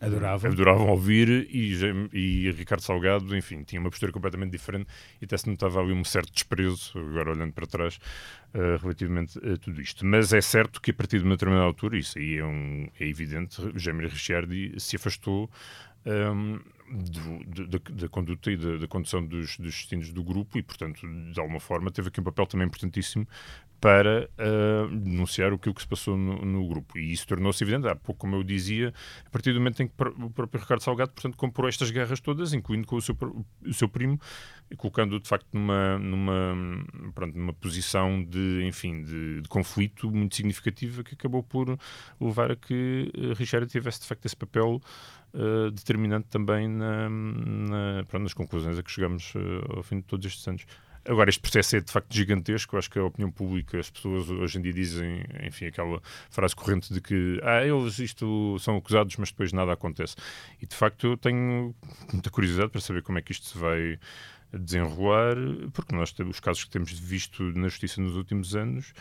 adoravam, 0.01 0.51
adoravam 0.51 0.89
ouvir 0.89 1.49
e, 1.51 1.75
e 2.13 2.51
Ricardo 2.53 2.83
Salgado, 2.83 3.37
enfim, 3.37 3.63
tinha 3.63 3.81
uma 3.81 3.91
postura 3.91 4.13
completamente 4.13 4.53
diferente 4.53 4.87
e 5.21 5.25
até 5.25 5.37
se 5.37 5.49
notava 5.49 5.81
ali 5.81 5.93
um 5.93 6.05
certo 6.05 6.33
desprezo, 6.33 6.99
agora 6.99 7.31
olhando 7.31 7.53
para 7.53 7.67
trás, 7.67 7.99
uh, 8.55 8.81
relativamente 8.81 9.39
a 9.39 9.57
tudo 9.57 9.81
isto. 9.81 10.05
Mas 10.05 10.33
é 10.33 10.41
certo 10.41 10.81
que 10.81 10.91
a 10.91 10.95
partir 10.95 11.19
de 11.19 11.25
uma 11.25 11.35
determinada 11.35 11.67
altura, 11.67 11.97
isso 11.97 12.19
aí 12.19 12.39
é, 12.39 12.45
um, 12.45 12.89
é 12.99 13.07
evidente, 13.07 13.61
Jamie 13.75 14.07
Ricciardi 14.07 14.75
se 14.79 14.97
afastou 14.97 15.51
um, 16.07 16.61
da 17.93 18.09
conduta 18.09 18.51
e 18.51 18.57
da, 18.57 18.87
condução 18.87 19.25
dos, 19.25 19.57
dos 19.57 19.75
destinos 19.75 20.13
do 20.13 20.23
grupo 20.23 20.59
e, 20.59 20.63
portanto, 20.63 21.01
de 21.33 21.41
alguma 21.41 21.61
forma 21.61 21.91
teve 21.91 22.09
aqui 22.09 22.21
um 22.21 22.25
papel 22.25 22.47
também 22.47 22.67
importantíssimo 22.67 23.27
para 23.81 24.29
uh, 24.39 24.97
denunciar 24.97 25.53
aquilo 25.53 25.75
que 25.75 25.83
se 25.83 25.89
passou 25.89 26.17
no, 26.17 26.45
no 26.45 26.67
grupo. 26.67 26.99
E 26.99 27.13
isso 27.13 27.27
tornou-se 27.27 27.63
evidente, 27.63 27.87
há 27.87 27.95
pouco, 27.95 28.21
como 28.21 28.37
eu 28.37 28.43
dizia, 28.43 28.93
a 29.25 29.31
partir 29.31 29.53
do 29.53 29.61
momento 29.61 29.83
em 29.83 29.87
que 29.87 29.95
o 30.19 30.31
próprio 30.31 30.61
Ricardo 30.61 30.83
Salgado, 30.83 31.13
portanto, 31.13 31.37
comprou 31.37 31.69
estas 31.69 31.91
guerras 31.91 32.21
todas, 32.21 32.55
incluindo 32.55 32.87
com 32.87 32.97
o 32.97 33.03
seu, 33.03 33.17
o 33.65 33.75
seu 33.75 33.89
primo, 33.89 34.19
colocando 34.77 35.21
de 35.21 35.29
facto 35.29 35.47
numa, 35.53 35.99
numa, 35.99 36.85
pronto, 37.15 37.37
numa 37.37 37.53
posição 37.53 38.25
de, 38.25 38.65
enfim, 38.65 39.03
de, 39.03 39.43
de, 39.43 39.49
conflito 39.49 40.11
muito 40.11 40.35
significativa 40.35 41.05
que 41.05 41.15
acabou 41.15 41.43
por 41.43 41.79
levar 42.21 42.51
a 42.51 42.57
que 42.57 43.13
uh, 43.17 43.35
Richard 43.35 43.67
tivesse 43.69 44.01
de 44.01 44.07
facto 44.07 44.25
esse 44.25 44.37
papel 44.37 44.81
uh, 45.35 45.71
determinante 45.71 46.29
também 46.29 46.69
na, 46.77 47.09
na, 47.09 48.05
pronto, 48.05 48.25
nas 48.25 48.35
conclusões 48.35 48.79
a 48.79 48.83
que 48.83 48.91
chegamos 48.91 49.35
uh, 49.35 49.77
ao 49.77 49.83
fim 49.83 49.97
de 49.97 50.03
todos 50.03 50.27
estes 50.27 50.47
anos. 50.47 50.67
Agora, 51.09 51.31
este 51.31 51.41
processo 51.41 51.77
é 51.77 51.81
de 51.81 51.91
facto 51.91 52.13
gigantesco. 52.13 52.77
Acho 52.77 52.91
que 52.91 52.99
a 52.99 53.05
opinião 53.05 53.31
pública, 53.31 53.79
as 53.79 53.89
pessoas 53.89 54.29
hoje 54.29 54.59
em 54.59 54.63
dia 54.63 54.73
dizem, 54.73 55.25
enfim, 55.43 55.67
aquela 55.67 56.01
frase 56.31 56.55
corrente 56.55 56.93
de 56.93 57.01
que 57.01 57.41
ah, 57.45 57.65
eles 57.65 57.99
isto 58.01 58.59
são 58.59 58.77
acusados, 58.77 59.17
mas 59.17 59.31
depois 59.31 59.53
nada 59.53 59.73
acontece. 59.73 60.17
E 60.61 60.67
de 60.67 60.75
facto 60.75 61.07
eu 61.07 61.17
tenho 61.17 61.75
muita 62.13 62.29
curiosidade 62.29 62.71
para 62.71 62.81
saber 62.81 63.03
como 63.03 63.19
é 63.19 63.23
que 63.23 63.31
isto 63.31 63.47
se 63.47 63.57
vai 63.57 63.99
desenrolar, 64.53 65.37
porque 65.73 65.95
nós 65.95 66.13
os 66.19 66.41
casos 66.41 66.65
que 66.65 66.71
temos 66.71 66.93
visto 66.93 67.43
na 67.57 67.69
justiça 67.69 68.01
nos 68.01 68.17
últimos 68.17 68.57
anos. 68.57 68.93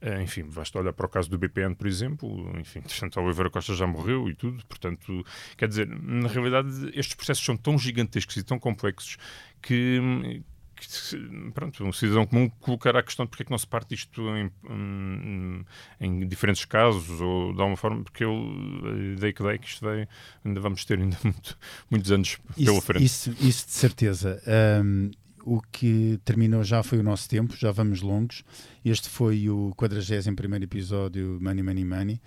Eh, 0.00 0.22
enfim, 0.22 0.44
basta 0.44 0.78
olhar 0.78 0.92
para 0.92 1.06
o 1.06 1.08
caso 1.08 1.28
do 1.28 1.38
BPN, 1.38 1.74
por 1.74 1.86
exemplo. 1.86 2.50
Enfim, 2.58 2.82
Chantal 2.88 3.24
Oliveira 3.24 3.50
Costa 3.50 3.74
já 3.74 3.86
morreu 3.86 4.28
e 4.28 4.34
tudo. 4.34 4.64
Portanto, 4.66 5.24
quer 5.56 5.68
dizer, 5.68 5.86
na 5.88 6.28
realidade, 6.28 6.68
estes 6.94 7.14
processos 7.14 7.44
são 7.44 7.56
tão 7.56 7.78
gigantescos 7.78 8.36
e 8.36 8.42
tão 8.42 8.58
complexos 8.58 9.18
que, 9.60 10.42
que, 10.74 11.50
pronto, 11.52 11.84
um 11.84 11.92
cidadão 11.92 12.26
comum 12.26 12.48
colocará 12.48 13.00
a 13.00 13.02
questão 13.02 13.26
de 13.26 13.30
porque 13.30 13.42
é 13.42 13.44
que 13.44 13.50
não 13.50 13.58
se 13.58 13.66
parte 13.66 13.94
isto 13.94 14.22
em, 14.34 14.50
em, 14.70 15.66
em 16.00 16.26
diferentes 16.26 16.64
casos 16.64 17.20
ou 17.20 17.52
de 17.52 17.60
alguma 17.60 17.76
forma, 17.76 18.02
porque 18.02 18.24
eu, 18.24 18.32
a 18.32 19.16
ideia 19.16 19.32
que 19.34 19.42
dei 19.42 19.58
que 19.58 19.68
isto 19.68 19.84
vai, 19.84 20.08
ainda 20.42 20.60
vamos 20.60 20.82
ter 20.86 20.98
ainda 20.98 21.18
muito, 21.22 21.58
muitos 21.90 22.10
anos 22.10 22.38
isso, 22.56 22.64
pela 22.64 22.80
frente. 22.80 23.04
Isso, 23.04 23.30
isso 23.38 23.66
de 23.66 23.72
certeza. 23.72 24.42
Um, 24.82 25.10
o 25.44 25.60
que 25.60 26.18
terminou 26.24 26.62
já 26.62 26.82
foi 26.82 26.98
o 26.98 27.02
nosso 27.02 27.28
tempo, 27.28 27.56
já 27.56 27.72
vamos 27.72 28.00
longos. 28.00 28.44
Este 28.84 29.08
foi 29.08 29.48
o 29.48 29.72
41 29.76 30.56
episódio 30.62 31.38
Money 31.40 31.62
Money 31.62 31.84
Money. 31.84 32.20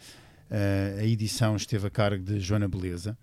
Uh, 0.49 0.99
a 0.99 1.03
edição 1.05 1.55
esteve 1.55 1.87
a 1.87 1.89
cargo 1.89 2.23
de 2.23 2.39
Joana 2.39 2.67
Beleza. 2.67 3.17